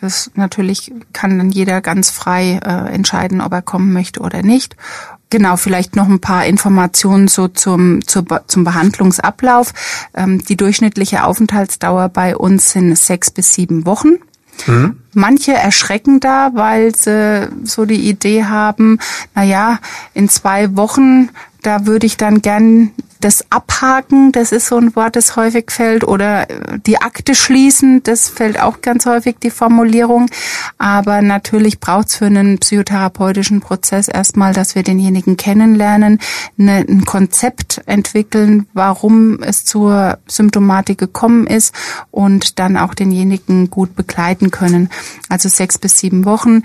das 0.00 0.30
natürlich 0.34 0.92
kann 1.12 1.38
dann 1.38 1.50
jeder 1.50 1.80
ganz 1.80 2.10
frei 2.10 2.60
äh, 2.64 2.94
entscheiden, 2.94 3.40
ob 3.40 3.52
er 3.52 3.62
kommen 3.62 3.92
möchte 3.92 4.20
oder 4.20 4.42
nicht. 4.42 4.76
Genau, 5.30 5.56
vielleicht 5.56 5.94
noch 5.94 6.08
ein 6.08 6.20
paar 6.20 6.46
Informationen 6.46 7.28
so 7.28 7.48
zum, 7.48 8.06
zu, 8.06 8.24
zum 8.46 8.64
Behandlungsablauf. 8.64 9.74
Ähm, 10.14 10.42
die 10.44 10.56
durchschnittliche 10.56 11.24
Aufenthaltsdauer 11.24 12.08
bei 12.08 12.36
uns 12.36 12.72
sind 12.72 12.96
sechs 12.98 13.30
bis 13.30 13.52
sieben 13.52 13.84
Wochen. 13.84 14.18
Mhm. 14.66 14.96
Manche 15.12 15.52
erschrecken 15.52 16.20
da, 16.20 16.50
weil 16.54 16.94
sie 16.94 17.48
so 17.64 17.84
die 17.84 18.08
Idee 18.08 18.44
haben, 18.44 18.98
na 19.34 19.42
ja, 19.42 19.78
in 20.14 20.28
zwei 20.28 20.76
Wochen, 20.76 21.28
da 21.62 21.86
würde 21.86 22.06
ich 22.06 22.16
dann 22.16 22.40
gern 22.40 22.92
das 23.20 23.44
Abhaken, 23.50 24.32
das 24.32 24.52
ist 24.52 24.66
so 24.66 24.76
ein 24.76 24.94
Wort, 24.94 25.16
das 25.16 25.36
häufig 25.36 25.70
fällt, 25.70 26.04
oder 26.04 26.48
äh, 26.48 26.78
die 26.86 27.00
Akte 27.00 27.34
schließen, 27.34 28.02
das 28.02 28.28
fällt 28.28 28.60
auch 28.60 28.80
ganz 28.80 29.06
häufig 29.06 29.36
die 29.42 29.50
Formulierung. 29.50 30.26
Aber 30.78 31.22
natürlich 31.22 31.80
braucht 31.80 32.08
es 32.08 32.16
für 32.16 32.26
einen 32.26 32.58
psychotherapeutischen 32.58 33.60
Prozess 33.60 34.08
erstmal, 34.08 34.52
dass 34.52 34.74
wir 34.74 34.82
denjenigen 34.82 35.36
kennenlernen, 35.36 36.20
eine, 36.58 36.84
ein 36.88 37.04
Konzept 37.04 37.82
entwickeln, 37.86 38.66
warum 38.72 39.42
es 39.42 39.64
zur 39.64 40.18
Symptomatik 40.26 40.98
gekommen 40.98 41.46
ist 41.46 41.74
und 42.10 42.58
dann 42.58 42.76
auch 42.76 42.94
denjenigen 42.94 43.70
gut 43.70 43.96
begleiten 43.96 44.50
können. 44.50 44.90
Also 45.28 45.48
sechs 45.48 45.78
bis 45.78 45.98
sieben 45.98 46.24
Wochen 46.24 46.62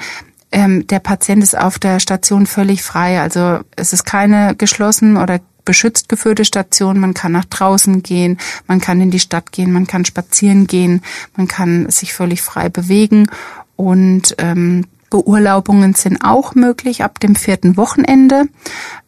ähm, 0.52 0.86
der 0.88 1.00
Patient 1.00 1.42
ist 1.42 1.58
auf 1.58 1.80
der 1.80 2.00
Station 2.00 2.46
völlig 2.46 2.84
frei. 2.84 3.20
Also 3.20 3.62
es 3.76 3.92
ist 3.92 4.06
keine 4.06 4.56
geschlossen 4.56 5.18
oder 5.18 5.40
beschützt 5.66 6.10
geführte 6.10 6.46
Station. 6.46 7.00
Man 7.00 7.14
kann 7.14 7.32
nach 7.32 7.46
draußen 7.46 8.04
gehen, 8.04 8.38
man 8.68 8.82
kann 8.82 9.02
in 9.02 9.12
die 9.12 9.20
Stadt 9.20 9.52
gehen, 9.52 9.72
man 9.72 9.88
kann 9.88 10.06
spazieren 10.06 10.68
gehen, 10.68 11.02
man 11.36 11.48
kann 11.48 11.90
sich 11.90 12.14
völlig 12.14 12.42
frei 12.42 12.70
bewegen 12.70 13.28
und 13.76 14.36
ähm, 14.38 14.86
Beurlaubungen 15.14 15.94
sind 15.94 16.26
auch 16.26 16.56
möglich 16.56 17.04
ab 17.04 17.20
dem 17.20 17.36
vierten 17.36 17.78
Wochenende. 17.78 18.46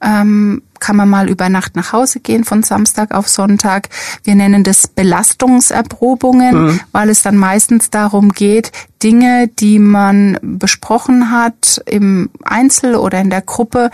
Ähm, 0.04 0.62
kann 0.80 0.96
man 0.96 1.10
mal 1.10 1.30
über 1.32 1.50
Nacht 1.50 1.76
nach 1.76 1.94
Hause 1.94 2.20
gehen 2.20 2.44
von 2.44 2.62
Samstag 2.62 3.12
auf 3.12 3.28
Sonntag. 3.28 3.90
Wir 4.24 4.36
nennen 4.36 4.64
das 4.64 4.88
Belastungserprobungen, 4.88 6.66
mhm. 6.66 6.80
weil 6.92 7.10
es 7.10 7.24
dann 7.24 7.38
meistens 7.38 7.90
darum 7.90 8.34
geht, 8.34 8.72
Dinge, 9.02 9.48
die 9.48 9.80
man 9.80 10.38
besprochen 10.44 11.32
hat 11.32 11.82
im 11.88 12.30
Einzel 12.44 12.94
oder 12.94 13.20
in 13.20 13.32
der 13.32 13.42
Gruppe, 13.42 13.90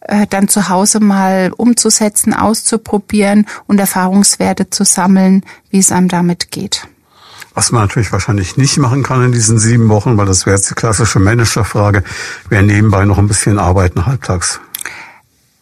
äh, 0.00 0.26
dann 0.28 0.48
zu 0.48 0.68
Hause 0.68 1.00
mal 1.00 1.50
umzusetzen, 1.56 2.34
auszuprobieren 2.34 3.46
und 3.66 3.78
Erfahrungswerte 3.78 4.68
zu 4.68 4.84
sammeln, 4.84 5.44
wie 5.70 5.78
es 5.78 5.92
einem 5.92 6.08
damit 6.08 6.50
geht. 6.50 6.86
Was 7.54 7.70
man 7.70 7.82
natürlich 7.82 8.12
wahrscheinlich 8.12 8.56
nicht 8.56 8.78
machen 8.78 9.02
kann 9.02 9.24
in 9.24 9.32
diesen 9.32 9.58
sieben 9.58 9.88
Wochen, 9.88 10.16
weil 10.16 10.26
das 10.26 10.44
wäre 10.44 10.56
jetzt 10.56 10.70
die 10.70 10.74
klassische 10.74 11.20
Managerfrage, 11.20 12.02
wäre 12.48 12.64
nebenbei 12.64 13.04
noch 13.04 13.18
ein 13.18 13.28
bisschen 13.28 13.58
arbeiten 13.58 14.06
halbtags. 14.06 14.60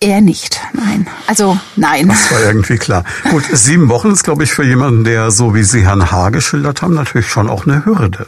Eher 0.01 0.21
nicht, 0.21 0.61
nein. 0.73 1.07
Also 1.27 1.59
nein. 1.77 2.09
Das 2.09 2.33
war 2.33 2.43
irgendwie 2.43 2.77
klar. 2.77 3.05
Gut, 3.31 3.45
sieben 3.53 3.89
Wochen 3.89 4.11
ist, 4.11 4.25
glaube 4.25 4.43
ich, 4.43 4.53
für 4.53 4.65
jemanden, 4.65 5.05
der 5.05 5.31
so 5.31 5.55
wie 5.55 5.63
Sie 5.63 5.87
Herrn 5.87 6.11
H. 6.11 6.31
geschildert 6.31 6.83
haben, 6.83 6.95
natürlich 6.95 7.29
schon 7.29 7.49
auch 7.49 7.67
eine 7.67 7.85
Hürde 7.85 8.27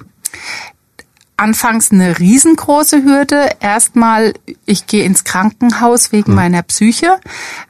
anfangs 1.37 1.91
eine 1.91 2.19
riesengroße 2.19 3.03
Hürde. 3.03 3.49
Erstmal, 3.61 4.35
ich 4.67 4.87
gehe 4.87 5.05
ins 5.05 5.25
Krankenhaus 5.25 6.13
wegen 6.13 6.31
mhm. 6.31 6.37
meiner 6.37 6.63
Psyche. 6.63 7.19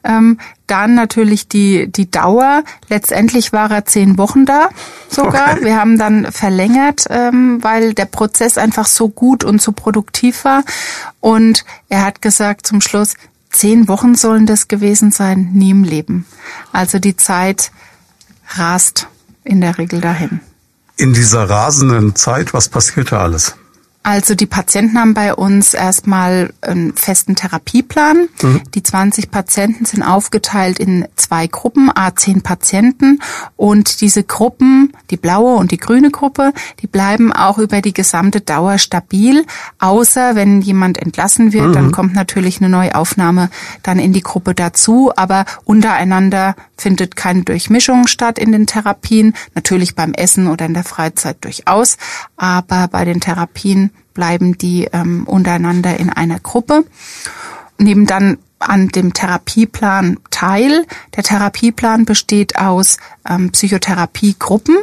Ähm, 0.03 0.39
dann 0.67 0.95
natürlich 0.95 1.47
die, 1.47 1.91
die 1.91 2.09
Dauer. 2.09 2.63
Letztendlich 2.89 3.53
war 3.53 3.71
er 3.71 3.85
zehn 3.85 4.17
Wochen 4.17 4.45
da 4.45 4.69
sogar. 5.09 5.53
Okay. 5.53 5.65
Wir 5.65 5.77
haben 5.77 5.97
dann 5.97 6.31
verlängert, 6.31 7.05
ähm, 7.09 7.63
weil 7.63 7.93
der 7.93 8.05
Prozess 8.05 8.57
einfach 8.57 8.87
so 8.87 9.09
gut 9.09 9.43
und 9.43 9.61
so 9.61 9.71
produktiv 9.71 10.45
war. 10.45 10.63
Und 11.19 11.65
er 11.89 12.03
hat 12.03 12.21
gesagt 12.21 12.67
zum 12.67 12.81
Schluss, 12.81 13.15
zehn 13.51 13.87
Wochen 13.87 14.15
sollen 14.15 14.45
das 14.45 14.67
gewesen 14.67 15.11
sein, 15.11 15.51
nie 15.53 15.71
im 15.71 15.83
Leben. 15.83 16.25
Also 16.71 16.99
die 16.99 17.15
Zeit 17.15 17.71
rast 18.55 19.07
in 19.43 19.61
der 19.61 19.77
Regel 19.77 20.01
dahin. 20.01 20.39
In 20.97 21.13
dieser 21.13 21.49
rasenden 21.49 22.15
Zeit, 22.15 22.53
was 22.53 22.69
passiert 22.69 23.11
da 23.11 23.19
alles? 23.19 23.55
Also 24.05 24.35
die 24.35 24.45
Patienten 24.45 24.99
haben 24.99 25.15
bei 25.15 25.33
uns 25.33 25.73
erstmal 25.73 26.53
einen 26.61 26.93
festen 26.93 27.35
Therapieplan. 27.35 28.27
Mhm. 28.39 28.61
Die 28.75 28.83
20 28.83 29.31
Patienten 29.31 29.85
sind 29.85 30.03
aufgeteilt 30.03 30.77
in 30.77 31.07
zwei 31.15 31.47
Gruppen, 31.47 31.89
a 31.89 32.15
10 32.15 32.43
Patienten. 32.43 33.19
Und 33.55 34.01
diese 34.01 34.23
Gruppen, 34.23 34.93
die 35.09 35.17
blaue 35.17 35.55
und 35.55 35.71
die 35.71 35.77
grüne 35.77 36.11
Gruppe, 36.11 36.53
die 36.83 36.87
bleiben 36.87 37.33
auch 37.33 37.57
über 37.57 37.81
die 37.81 37.95
gesamte 37.95 38.41
Dauer 38.41 38.77
stabil. 38.77 39.43
Außer 39.79 40.35
wenn 40.35 40.61
jemand 40.61 40.99
entlassen 40.99 41.51
wird, 41.51 41.69
mhm. 41.69 41.73
dann 41.73 41.91
kommt 41.91 42.13
natürlich 42.13 42.61
eine 42.61 42.69
neue 42.69 42.93
Aufnahme 42.93 43.49
dann 43.81 43.97
in 43.97 44.13
die 44.13 44.21
Gruppe 44.21 44.53
dazu. 44.53 45.13
Aber 45.15 45.45
untereinander 45.63 46.55
findet 46.77 47.15
keine 47.15 47.41
Durchmischung 47.41 48.05
statt 48.05 48.37
in 48.37 48.51
den 48.51 48.67
Therapien. 48.67 49.33
Natürlich 49.55 49.95
beim 49.95 50.13
Essen 50.13 50.47
oder 50.47 50.67
in 50.67 50.75
der 50.75 50.83
Freizeit 50.83 51.43
durchaus. 51.43 51.97
Aber 52.37 52.87
bei 52.87 53.03
den 53.03 53.19
Therapien 53.19 53.89
bleiben 54.15 54.57
die 54.57 54.85
ähm, 54.91 55.25
untereinander 55.27 55.99
in 55.99 56.09
einer 56.09 56.39
Gruppe. 56.39 56.85
Neben 57.77 58.07
dann 58.07 58.39
an 58.57 58.87
dem 58.87 59.13
Therapieplan 59.13 60.17
teil. 60.31 60.87
Der 61.15 61.23
Therapieplan 61.23 62.05
besteht 62.05 62.57
aus 62.57 62.97
ähm, 63.29 63.51
Psychotherapiegruppen 63.51 64.77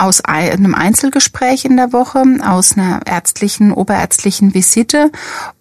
aus 0.00 0.22
einem 0.22 0.74
Einzelgespräch 0.74 1.64
in 1.64 1.76
der 1.76 1.92
Woche, 1.92 2.24
aus 2.42 2.76
einer 2.76 3.00
ärztlichen, 3.04 3.70
oberärztlichen 3.70 4.54
Visite 4.54 5.12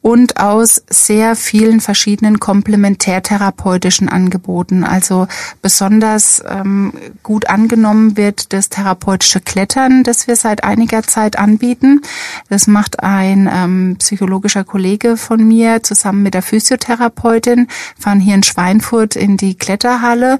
und 0.02 0.40
aus 0.40 0.82
sehr 0.90 1.36
vielen 1.36 1.82
verschiedenen 1.82 2.40
komplementärtherapeutischen 2.40 4.08
Angeboten. 4.08 4.86
Also 4.86 5.28
besonders 5.62 6.42
ähm, 6.48 6.94
gut 7.22 7.50
angenommen 7.50 8.16
wird 8.16 8.54
das 8.54 8.70
therapeutische 8.70 9.42
Klettern, 9.42 10.04
das 10.04 10.28
wir 10.28 10.38
seit 10.38 10.64
einiger 10.64 11.04
Zeit 11.04 11.38
anbieten. 11.38 12.02
Das 12.50 12.68
macht 12.68 13.04
ein 13.04 13.50
ähm, 13.52 13.98
psychologischer 14.00 14.64
Kollege 14.64 15.18
von 15.18 15.46
mir 15.46 15.84
zusammen 15.84 16.24
mit 16.24 16.34
der 16.34 16.44
Physiotherapeutin, 16.44 17.68
fahren 17.98 18.22
hier 18.22 18.36
in 18.36 18.44
Schweinfurt 18.44 19.18
in 19.18 19.36
die 19.36 19.56
Kletterhalle 19.56 20.40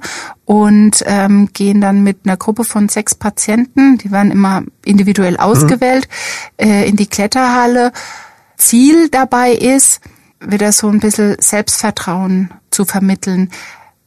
und 0.50 1.04
ähm, 1.06 1.50
gehen 1.52 1.80
dann 1.80 2.02
mit 2.02 2.18
einer 2.24 2.36
Gruppe 2.36 2.64
von 2.64 2.88
sechs 2.88 3.14
Patienten, 3.14 3.89
die 3.98 4.10
werden 4.10 4.30
immer 4.30 4.62
individuell 4.84 5.34
mhm. 5.34 5.40
ausgewählt, 5.40 6.08
mhm. 6.60 6.66
äh, 6.66 6.86
in 6.86 6.96
die 6.96 7.06
Kletterhalle. 7.06 7.92
Ziel 8.56 9.08
dabei 9.08 9.52
ist, 9.52 10.00
wieder 10.40 10.72
so 10.72 10.88
ein 10.88 11.00
bisschen 11.00 11.36
Selbstvertrauen 11.40 12.50
zu 12.70 12.84
vermitteln. 12.84 13.50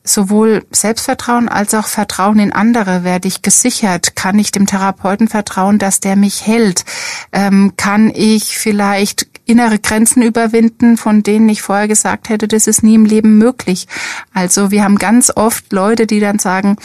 Sowohl 0.05 0.65
Selbstvertrauen 0.71 1.47
als 1.47 1.73
auch 1.73 1.87
Vertrauen 1.87 2.39
in 2.39 2.51
andere. 2.51 3.03
Werde 3.03 3.27
ich 3.27 3.41
gesichert? 3.41 4.15
Kann 4.15 4.37
ich 4.37 4.51
dem 4.51 4.67
Therapeuten 4.67 5.29
vertrauen, 5.29 5.79
dass 5.79 6.01
der 6.01 6.17
mich 6.17 6.45
hält? 6.45 6.83
Ähm, 7.31 7.73
kann 7.77 8.11
ich 8.13 8.57
vielleicht 8.57 9.27
innere 9.45 9.79
Grenzen 9.79 10.23
überwinden, 10.23 10.97
von 10.97 11.23
denen 11.23 11.49
ich 11.49 11.61
vorher 11.61 11.87
gesagt 11.87 12.29
hätte, 12.29 12.47
das 12.47 12.67
ist 12.67 12.83
nie 12.83 12.95
im 12.95 13.05
Leben 13.05 13.37
möglich. 13.37 13.87
Also 14.33 14.71
wir 14.71 14.83
haben 14.83 14.97
ganz 14.97 15.31
oft 15.35 15.71
Leute, 15.73 16.07
die 16.07 16.19
dann 16.19 16.39
sagen, 16.39 16.77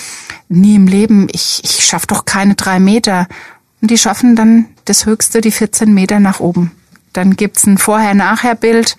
nie 0.48 0.74
im 0.74 0.86
Leben, 0.86 1.28
ich, 1.30 1.60
ich 1.62 1.84
schaffe 1.84 2.08
doch 2.08 2.24
keine 2.24 2.54
drei 2.54 2.80
Meter. 2.80 3.28
Und 3.80 3.90
die 3.90 3.98
schaffen 3.98 4.34
dann 4.34 4.66
das 4.86 5.06
Höchste, 5.06 5.40
die 5.40 5.52
14 5.52 5.92
Meter 5.92 6.18
nach 6.18 6.40
oben. 6.40 6.72
Dann 7.12 7.36
gibt's 7.36 7.66
ein 7.66 7.78
Vorher-Nachher-Bild. 7.78 8.96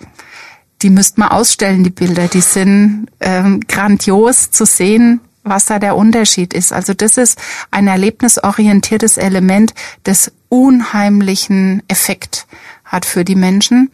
Die 0.82 0.90
müsst 0.90 1.18
man 1.18 1.28
ausstellen, 1.28 1.84
die 1.84 1.90
Bilder. 1.90 2.28
Die 2.28 2.40
sind 2.40 3.08
ähm, 3.20 3.60
grandios 3.68 4.50
zu 4.50 4.64
sehen, 4.64 5.20
was 5.42 5.66
da 5.66 5.78
der 5.78 5.96
Unterschied 5.96 6.54
ist. 6.54 6.72
Also 6.72 6.94
das 6.94 7.18
ist 7.18 7.38
ein 7.70 7.86
erlebnisorientiertes 7.86 9.18
Element 9.18 9.74
des 10.06 10.32
unheimlichen 10.48 11.82
Effekt 11.88 12.46
hat 12.90 13.06
für 13.06 13.24
die 13.24 13.36
Menschen. 13.36 13.90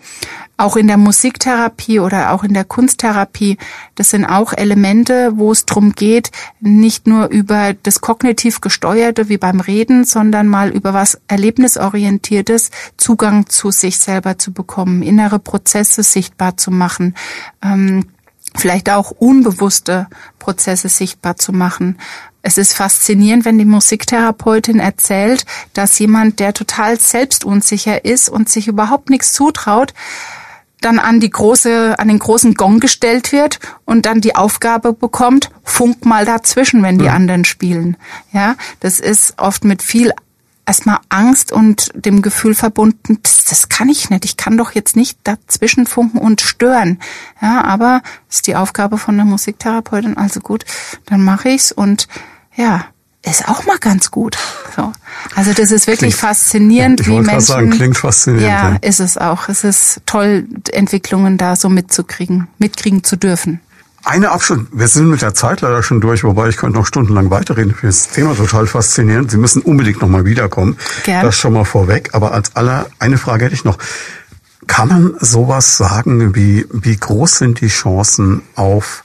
Auch 0.57 0.77
in 0.77 0.87
der 0.87 0.97
Musiktherapie 0.97 2.01
oder 2.01 2.33
auch 2.33 2.43
in 2.43 2.55
der 2.55 2.65
Kunsttherapie, 2.65 3.59
das 3.95 4.11
sind 4.11 4.25
auch 4.25 4.55
Elemente, 4.55 5.33
wo 5.35 5.53
es 5.53 5.67
darum 5.67 5.93
geht, 5.93 6.31
nicht 6.61 7.07
nur 7.07 7.29
über 7.29 7.75
das 7.75 8.01
kognitiv 8.01 8.63
gesteuerte 8.63 9.29
wie 9.29 9.37
beim 9.37 9.61
Reden, 9.61 10.05
sondern 10.05 10.49
mal 10.49 10.71
über 10.71 10.95
was 10.95 11.21
erlebnisorientiertes 11.29 12.71
Zugang 12.97 13.51
zu 13.51 13.71
sich 13.71 13.99
selber 13.99 14.39
zu 14.39 14.53
bekommen, 14.53 15.03
innere 15.03 15.39
Prozesse 15.39 16.03
sichtbar 16.03 16.57
zu 16.57 16.71
machen. 16.71 17.15
Ähm, 17.63 18.07
vielleicht 18.57 18.89
auch 18.89 19.11
unbewusste 19.11 20.07
Prozesse 20.39 20.89
sichtbar 20.89 21.37
zu 21.37 21.53
machen. 21.53 21.99
Es 22.47 22.59
ist 22.59 22.75
faszinierend, 22.75 23.45
wenn 23.45 23.59
die 23.59 23.65
Musiktherapeutin 23.65 24.79
erzählt, 24.79 25.45
dass 25.73 25.99
jemand, 25.99 26.39
der 26.39 26.55
total 26.55 26.97
selbstunsicher 26.97 28.05
ist 28.05 28.29
und 28.29 28.49
sich 28.49 28.69
überhaupt 28.69 29.11
nichts 29.11 29.33
zutraut, 29.33 29.95
dann 30.81 31.01
an 31.01 31.19
die 31.19 31.29
große, 31.29 31.99
an 31.99 32.07
den 32.07 32.21
großen 32.21 32.55
Gong 32.55 32.79
gestellt 32.79 33.33
wird 33.33 33.59
und 33.85 34.07
dann 34.07 34.21
die 34.21 34.37
Aufgabe 34.37 34.93
bekommt, 34.93 35.51
funk 35.65 36.07
mal 36.07 36.25
dazwischen, 36.25 36.85
wenn 36.85 36.99
die 36.99 37.07
ja. 37.07 37.15
anderen 37.15 37.45
spielen. 37.45 37.97
Ja, 38.31 38.55
das 38.79 39.01
ist 39.01 39.41
oft 39.41 39.65
mit 39.65 39.83
viel 39.83 40.13
erstmal 40.67 40.99
Angst 41.09 41.51
und 41.51 41.91
dem 41.97 42.23
Gefühl 42.23 42.55
verbunden, 42.55 43.19
das, 43.25 43.45
das 43.45 43.69
kann 43.69 43.89
ich 43.89 44.09
nicht. 44.09 44.25
Ich 44.25 44.37
kann 44.37 44.57
doch 44.57 44.71
jetzt 44.71 44.95
nicht 44.95 45.19
dazwischen 45.25 45.87
funken 45.87 46.19
und 46.19 46.41
stören. 46.41 47.01
Ja, 47.43 47.65
aber 47.65 48.03
ist 48.31 48.47
die 48.47 48.55
Aufgabe 48.55 48.99
von 48.99 49.17
der 49.17 49.27
Musiktherapeutin. 49.27 50.17
Also 50.17 50.39
gut, 50.39 50.65
dann 51.07 51.23
mache 51.23 51.49
ich's 51.49 51.73
und 51.73 52.07
ja, 52.57 52.87
ist 53.23 53.49
auch 53.49 53.67
mal 53.67 53.79
ganz 53.79 54.11
gut. 54.11 54.39
So. 54.77 54.93
Also 55.35 55.53
das 55.53 55.71
ist 55.71 55.87
wirklich 55.87 56.15
klingt, 56.15 56.15
faszinierend, 56.15 57.01
ich 57.01 57.09
wie 57.09 57.21
Menschen. 57.21 57.41
Sagen, 57.41 57.71
klingt 57.71 57.97
faszinierend. 57.97 58.49
Ja, 58.49 58.71
ja, 58.71 58.77
ist 58.77 59.01
es 59.01 59.19
auch. 59.19 59.49
Es 59.49 59.65
ist 59.65 60.01
toll, 60.07 60.47
Entwicklungen 60.73 61.37
da 61.37 61.57
so 61.57 61.69
mitzukriegen, 61.69 62.49
mitkriegen 62.59 63.03
zu 63.03 63.17
dürfen. 63.17 63.61
Eine 64.05 64.31
Abschluss. 64.31 64.61
Wir 64.71 64.87
sind 64.87 65.11
mit 65.11 65.21
der 65.21 65.35
Zeit 65.35 65.63
leider 65.63 65.83
schon 65.83 66.01
durch, 66.01 66.23
wobei 66.23 66.49
ich 66.49 66.57
könnte 66.57 66.79
noch 66.79 66.87
stundenlang 66.87 67.29
weiterreden. 67.31 67.73
Ich 67.73 67.79
finde 67.79 67.93
das 67.93 68.09
Thema 68.09 68.37
total 68.37 68.69
faszinierend. 68.69 69.33
Sie 69.33 69.37
müssen 69.37 69.63
unbedingt 69.63 70.01
nochmal 70.01 70.25
wiederkommen. 70.25 70.77
Gerne. 71.03 71.25
Das 71.25 71.37
schon 71.37 71.55
mal 71.55 71.65
vorweg. 71.65 72.11
Aber 72.13 72.33
als 72.33 72.55
aller, 72.55 72.87
eine 73.01 73.19
Frage 73.19 73.47
hätte 73.47 73.55
ich 73.55 73.65
noch. 73.65 73.79
Kann 74.69 74.89
man 74.89 75.15
sowas 75.19 75.77
sagen 75.77 76.37
wie, 76.37 76.67
wie 76.71 76.97
groß 76.97 77.39
sind 77.39 77.61
die 77.61 77.69
Chancen 77.69 78.43
auf, 78.55 79.03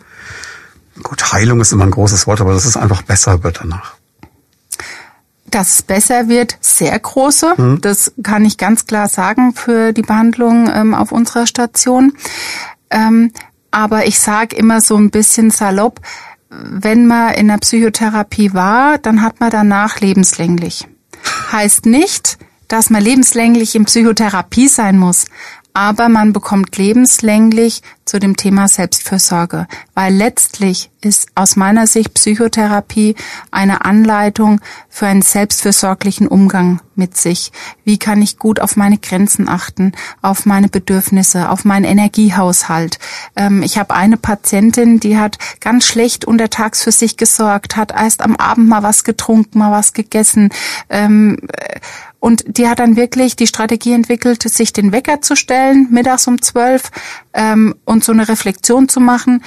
gut, 1.04 1.34
Heilung 1.34 1.62
ist 1.62 1.72
immer 1.72 1.86
ein 1.86 1.92
großes 1.92 2.28
Wort, 2.28 2.42
aber 2.42 2.54
dass 2.54 2.66
es 2.66 2.78
einfach 2.78 3.02
besser 3.02 3.44
wird 3.44 3.60
danach? 3.62 3.96
Dass 5.46 5.76
es 5.76 5.82
besser 5.82 6.28
wird, 6.28 6.58
sehr 6.62 6.98
große. 6.98 7.58
Hm. 7.58 7.82
Das 7.82 8.14
kann 8.24 8.46
ich 8.46 8.58
ganz 8.58 8.86
klar 8.86 9.10
sagen 9.10 9.54
für 9.54 9.92
die 9.92 10.02
Behandlung 10.02 10.70
ähm, 10.74 10.94
auf 10.94 11.12
unserer 11.12 11.46
Station. 11.46 12.14
Ähm, 12.90 13.32
aber 13.70 14.08
ich 14.08 14.20
sage 14.20 14.56
immer 14.56 14.82
so 14.82 14.96
ein 14.98 15.12
bisschen 15.12 15.52
salopp, 15.52 16.00
wenn 16.50 17.08
man 17.08 17.34
in 17.34 17.48
der 17.48 17.58
Psychotherapie 17.58 18.54
war, 18.54 18.98
dann 18.98 19.22
hat 19.22 19.40
man 19.40 19.52
danach 19.52 20.00
lebenslänglich. 20.02 20.88
Heißt 21.52 21.86
nicht, 21.86 22.38
dass 22.68 22.90
man 22.90 23.02
lebenslänglich 23.02 23.76
in 23.76 23.86
Psychotherapie 23.86 24.68
sein 24.68 24.98
muss 24.98 25.26
aber 25.74 26.10
man 26.10 26.34
bekommt 26.34 26.78
lebenslänglich 26.78 27.82
zu 28.12 28.20
dem 28.20 28.36
Thema 28.36 28.68
Selbstfürsorge, 28.68 29.68
weil 29.94 30.14
letztlich 30.14 30.92
ist 31.00 31.30
aus 31.34 31.56
meiner 31.56 31.88
Sicht 31.88 32.14
Psychotherapie 32.14 33.16
eine 33.52 33.86
Anleitung 33.86 34.60
für 34.90 35.08
einen 35.08 35.22
selbstfürsorglichen 35.22 36.28
Umgang 36.28 36.82
mit 36.94 37.16
sich. 37.16 37.54
Wie 37.86 37.98
kann 37.98 38.22
ich 38.22 38.38
gut 38.38 38.60
auf 38.60 38.76
meine 38.76 38.98
Grenzen 38.98 39.48
achten, 39.48 39.94
auf 40.22 40.46
meine 40.46 40.68
Bedürfnisse, 40.68 41.50
auf 41.50 41.64
meinen 41.64 41.86
Energiehaushalt? 41.86 43.00
Ähm, 43.38 43.64
ich 43.64 43.78
habe 43.78 43.96
eine 43.96 44.18
Patientin, 44.18 45.00
die 45.00 45.18
hat 45.18 45.38
ganz 45.62 45.86
schlecht 45.86 46.26
untertags 46.26 46.84
für 46.84 46.92
sich 46.92 47.16
gesorgt, 47.16 47.78
hat 47.78 47.92
erst 47.92 48.22
am 48.22 48.36
Abend 48.36 48.68
mal 48.68 48.84
was 48.84 49.06
getrunken, 49.06 49.60
mal 49.60 49.72
was 49.72 49.94
gegessen. 49.94 50.50
Ähm, 50.90 51.38
und 52.20 52.44
die 52.46 52.68
hat 52.68 52.78
dann 52.78 52.98
wirklich 52.98 53.36
die 53.36 53.48
Strategie 53.48 53.94
entwickelt, 53.94 54.44
sich 54.44 54.74
den 54.74 54.92
Wecker 54.92 55.22
zu 55.22 55.36
stellen, 55.36 55.88
mittags 55.90 56.28
um 56.28 56.40
zwölf, 56.40 56.92
ähm, 57.34 57.76
und 57.86 58.01
so 58.04 58.12
eine 58.12 58.28
Reflexion 58.28 58.90
zu 58.90 59.00
machen. 59.00 59.44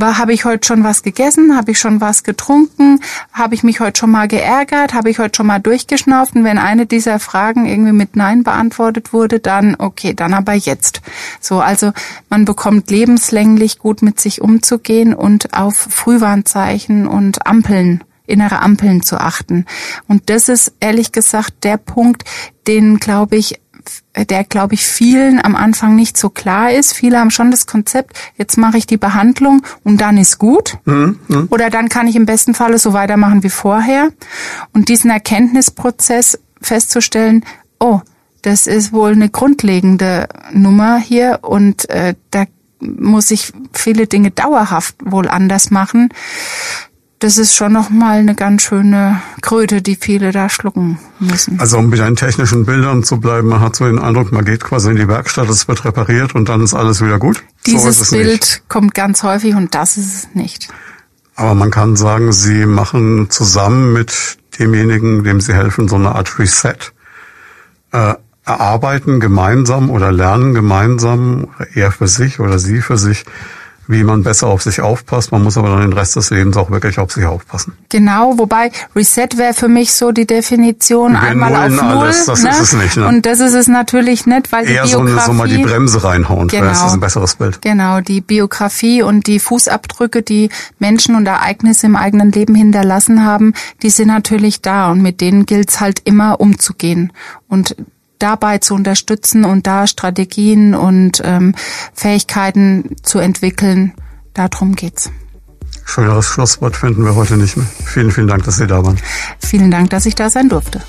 Habe 0.00 0.32
ich 0.32 0.44
heute 0.44 0.66
schon 0.66 0.84
was 0.84 1.02
gegessen? 1.02 1.56
Habe 1.56 1.72
ich 1.72 1.78
schon 1.78 2.00
was 2.00 2.22
getrunken? 2.22 3.00
Habe 3.32 3.54
ich 3.54 3.62
mich 3.62 3.80
heute 3.80 3.98
schon 3.98 4.10
mal 4.10 4.28
geärgert? 4.28 4.94
Habe 4.94 5.10
ich 5.10 5.18
heute 5.18 5.36
schon 5.36 5.46
mal 5.46 5.58
durchgeschnauft? 5.58 6.34
Und 6.34 6.44
wenn 6.44 6.58
eine 6.58 6.86
dieser 6.86 7.18
Fragen 7.18 7.66
irgendwie 7.66 7.92
mit 7.92 8.16
Nein 8.16 8.44
beantwortet 8.44 9.12
wurde, 9.12 9.40
dann 9.40 9.76
okay, 9.78 10.14
dann 10.14 10.34
aber 10.34 10.54
jetzt. 10.54 11.02
So, 11.40 11.60
also 11.60 11.92
man 12.28 12.44
bekommt 12.44 12.90
lebenslänglich 12.90 13.78
gut 13.78 14.02
mit 14.02 14.20
sich 14.20 14.40
umzugehen 14.40 15.14
und 15.14 15.54
auf 15.54 15.76
Frühwarnzeichen 15.76 17.06
und 17.06 17.46
Ampeln 17.46 18.04
innere 18.24 18.60
Ampeln 18.60 19.02
zu 19.02 19.20
achten. 19.20 19.66
Und 20.08 20.30
das 20.30 20.48
ist 20.48 20.72
ehrlich 20.80 21.12
gesagt 21.12 21.64
der 21.64 21.76
Punkt, 21.76 22.24
den 22.66 22.98
glaube 22.98 23.36
ich, 23.36 23.60
der 24.16 24.44
glaube 24.44 24.74
ich 24.74 24.84
vielen 24.84 25.42
am 25.42 25.56
Anfang 25.56 25.94
nicht 25.94 26.16
so 26.16 26.30
klar 26.30 26.72
ist. 26.72 26.92
Viele 26.92 27.18
haben 27.18 27.30
schon 27.30 27.50
das 27.50 27.66
Konzept, 27.66 28.18
jetzt 28.36 28.56
mache 28.58 28.78
ich 28.78 28.86
die 28.86 28.96
Behandlung 28.96 29.62
und 29.84 30.00
dann 30.00 30.18
ist 30.18 30.38
gut. 30.38 30.78
Mhm, 30.84 31.18
mh. 31.28 31.46
Oder 31.50 31.70
dann 31.70 31.88
kann 31.88 32.06
ich 32.06 32.16
im 32.16 32.26
besten 32.26 32.54
Falle 32.54 32.78
so 32.78 32.92
weitermachen 32.92 33.42
wie 33.42 33.50
vorher. 33.50 34.10
Und 34.72 34.88
diesen 34.88 35.10
Erkenntnisprozess 35.10 36.38
festzustellen, 36.60 37.44
oh, 37.78 38.00
das 38.42 38.66
ist 38.66 38.92
wohl 38.92 39.12
eine 39.12 39.30
grundlegende 39.30 40.28
Nummer 40.52 40.98
hier 40.98 41.40
und 41.42 41.88
äh, 41.90 42.14
da 42.30 42.44
muss 42.80 43.30
ich 43.30 43.52
viele 43.72 44.08
Dinge 44.08 44.32
dauerhaft 44.32 44.96
wohl 45.04 45.28
anders 45.28 45.70
machen 45.70 46.08
das 47.22 47.38
ist 47.38 47.54
schon 47.54 47.72
nochmal 47.72 48.18
eine 48.18 48.34
ganz 48.34 48.62
schöne 48.62 49.22
Kröte, 49.42 49.80
die 49.80 49.96
viele 49.96 50.32
da 50.32 50.48
schlucken 50.48 50.98
müssen. 51.20 51.60
Also 51.60 51.78
um 51.78 51.88
mit 51.88 52.00
den 52.00 52.16
technischen 52.16 52.66
Bildern 52.66 53.04
zu 53.04 53.20
bleiben, 53.20 53.48
man 53.48 53.60
hat 53.60 53.76
so 53.76 53.84
den 53.84 53.98
Eindruck, 53.98 54.32
man 54.32 54.44
geht 54.44 54.64
quasi 54.64 54.90
in 54.90 54.96
die 54.96 55.06
Werkstatt, 55.06 55.48
es 55.48 55.68
wird 55.68 55.84
repariert 55.84 56.34
und 56.34 56.48
dann 56.48 56.62
ist 56.62 56.74
alles 56.74 57.00
wieder 57.00 57.18
gut. 57.18 57.42
Dieses 57.66 57.98
so 57.98 58.16
Bild 58.16 58.40
nicht. 58.40 58.68
kommt 58.68 58.94
ganz 58.94 59.22
häufig 59.22 59.54
und 59.54 59.74
das 59.74 59.96
ist 59.96 60.14
es 60.14 60.34
nicht. 60.34 60.68
Aber 61.36 61.54
man 61.54 61.70
kann 61.70 61.96
sagen, 61.96 62.32
Sie 62.32 62.66
machen 62.66 63.30
zusammen 63.30 63.92
mit 63.92 64.38
demjenigen, 64.58 65.22
dem 65.22 65.40
Sie 65.40 65.54
helfen, 65.54 65.88
so 65.88 65.94
eine 65.96 66.14
Art 66.14 66.38
Reset. 66.38 66.92
Äh, 67.92 68.14
erarbeiten 68.44 69.20
gemeinsam 69.20 69.90
oder 69.90 70.10
lernen 70.10 70.54
gemeinsam, 70.54 71.48
er 71.74 71.92
für 71.92 72.08
sich 72.08 72.40
oder 72.40 72.58
sie 72.58 72.80
für 72.80 72.98
sich, 72.98 73.24
wie 73.88 74.04
man 74.04 74.22
besser 74.22 74.46
auf 74.46 74.62
sich 74.62 74.80
aufpasst. 74.80 75.32
Man 75.32 75.42
muss 75.42 75.58
aber 75.58 75.70
dann 75.70 75.80
den 75.82 75.92
Rest 75.92 76.16
des 76.16 76.30
Lebens 76.30 76.56
auch 76.56 76.70
wirklich 76.70 76.98
auf 76.98 77.12
sich 77.12 77.24
aufpassen. 77.24 77.76
Genau, 77.88 78.38
wobei 78.38 78.70
Reset 78.94 79.28
wäre 79.36 79.54
für 79.54 79.68
mich 79.68 79.92
so 79.92 80.12
die 80.12 80.26
Definition 80.26 81.12
Wir 81.12 81.20
einmal 81.20 81.54
auf 81.54 81.70
Null. 81.70 81.80
alles, 81.80 82.24
das 82.26 82.42
ne? 82.42 82.50
ist 82.50 82.60
es 82.60 82.72
nicht, 82.74 82.96
ne? 82.96 83.06
Und 83.06 83.26
das 83.26 83.40
ist 83.40 83.54
es 83.54 83.68
natürlich 83.68 84.26
nicht, 84.26 84.52
weil 84.52 84.68
Eher 84.68 84.84
die 84.84 84.90
so, 84.90 84.98
eine, 84.98 85.06
Biografie... 85.06 85.26
so 85.26 85.32
mal 85.34 85.48
die 85.48 85.58
Bremse 85.58 86.04
reinhauen, 86.04 86.48
Genau. 86.48 86.66
das 86.66 86.84
ist 86.84 86.92
ein 86.92 87.00
besseres 87.00 87.34
Bild. 87.34 87.60
Genau, 87.62 88.00
die 88.00 88.20
Biografie 88.20 89.02
und 89.02 89.26
die 89.26 89.38
Fußabdrücke, 89.40 90.22
die 90.22 90.50
Menschen 90.78 91.14
und 91.16 91.26
Ereignisse 91.26 91.86
im 91.86 91.96
eigenen 91.96 92.32
Leben 92.32 92.54
hinterlassen 92.54 93.24
haben, 93.24 93.54
die 93.82 93.90
sind 93.90 94.08
natürlich 94.08 94.62
da 94.62 94.90
und 94.90 95.02
mit 95.02 95.20
denen 95.20 95.46
gilt's 95.46 95.80
halt 95.80 96.00
immer 96.04 96.40
umzugehen 96.40 97.12
und 97.48 97.76
dabei 98.22 98.58
zu 98.58 98.74
unterstützen 98.74 99.44
und 99.44 99.66
da 99.66 99.86
Strategien 99.86 100.74
und 100.74 101.20
ähm, 101.24 101.54
Fähigkeiten 101.92 102.96
zu 103.02 103.18
entwickeln. 103.18 103.92
Darum 104.34 104.74
geht's. 104.74 105.10
Schöneres 105.84 106.26
Schlusswort 106.26 106.76
finden 106.76 107.04
wir 107.04 107.14
heute 107.14 107.36
nicht 107.36 107.56
mehr. 107.56 107.66
Vielen, 107.84 108.10
vielen 108.12 108.28
Dank, 108.28 108.44
dass 108.44 108.56
Sie 108.56 108.66
da 108.66 108.84
waren. 108.84 108.98
Vielen 109.38 109.70
Dank, 109.70 109.90
dass 109.90 110.06
ich 110.06 110.14
da 110.14 110.30
sein 110.30 110.48
durfte. 110.48 110.80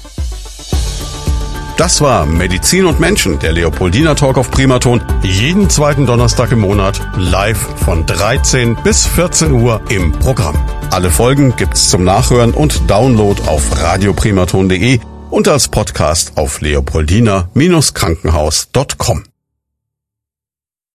Das 1.77 2.01
war 2.01 2.27
Medizin 2.27 2.85
und 2.85 2.99
Menschen, 2.99 3.39
der 3.39 3.51
Leopoldina 3.51 4.13
Talk 4.13 4.37
auf 4.37 4.51
Primaton. 4.51 5.01
Jeden 5.23 5.71
zweiten 5.71 6.05
Donnerstag 6.05 6.51
im 6.51 6.59
Monat 6.59 7.01
live 7.17 7.57
von 7.83 8.05
13 8.05 8.77
bis 8.83 9.07
14 9.07 9.51
Uhr 9.51 9.81
im 9.89 10.11
Programm. 10.11 10.55
Alle 10.91 11.09
Folgen 11.09 11.55
gibt's 11.55 11.89
zum 11.89 12.03
Nachhören 12.03 12.53
und 12.53 12.89
Download 12.89 13.41
auf 13.47 13.81
radioprimaton.de 13.81 14.99
und 15.33 15.47
als 15.47 15.67
Podcast 15.67 16.37
auf 16.37 16.61
leopoldina-krankenhaus.com. 16.61 19.32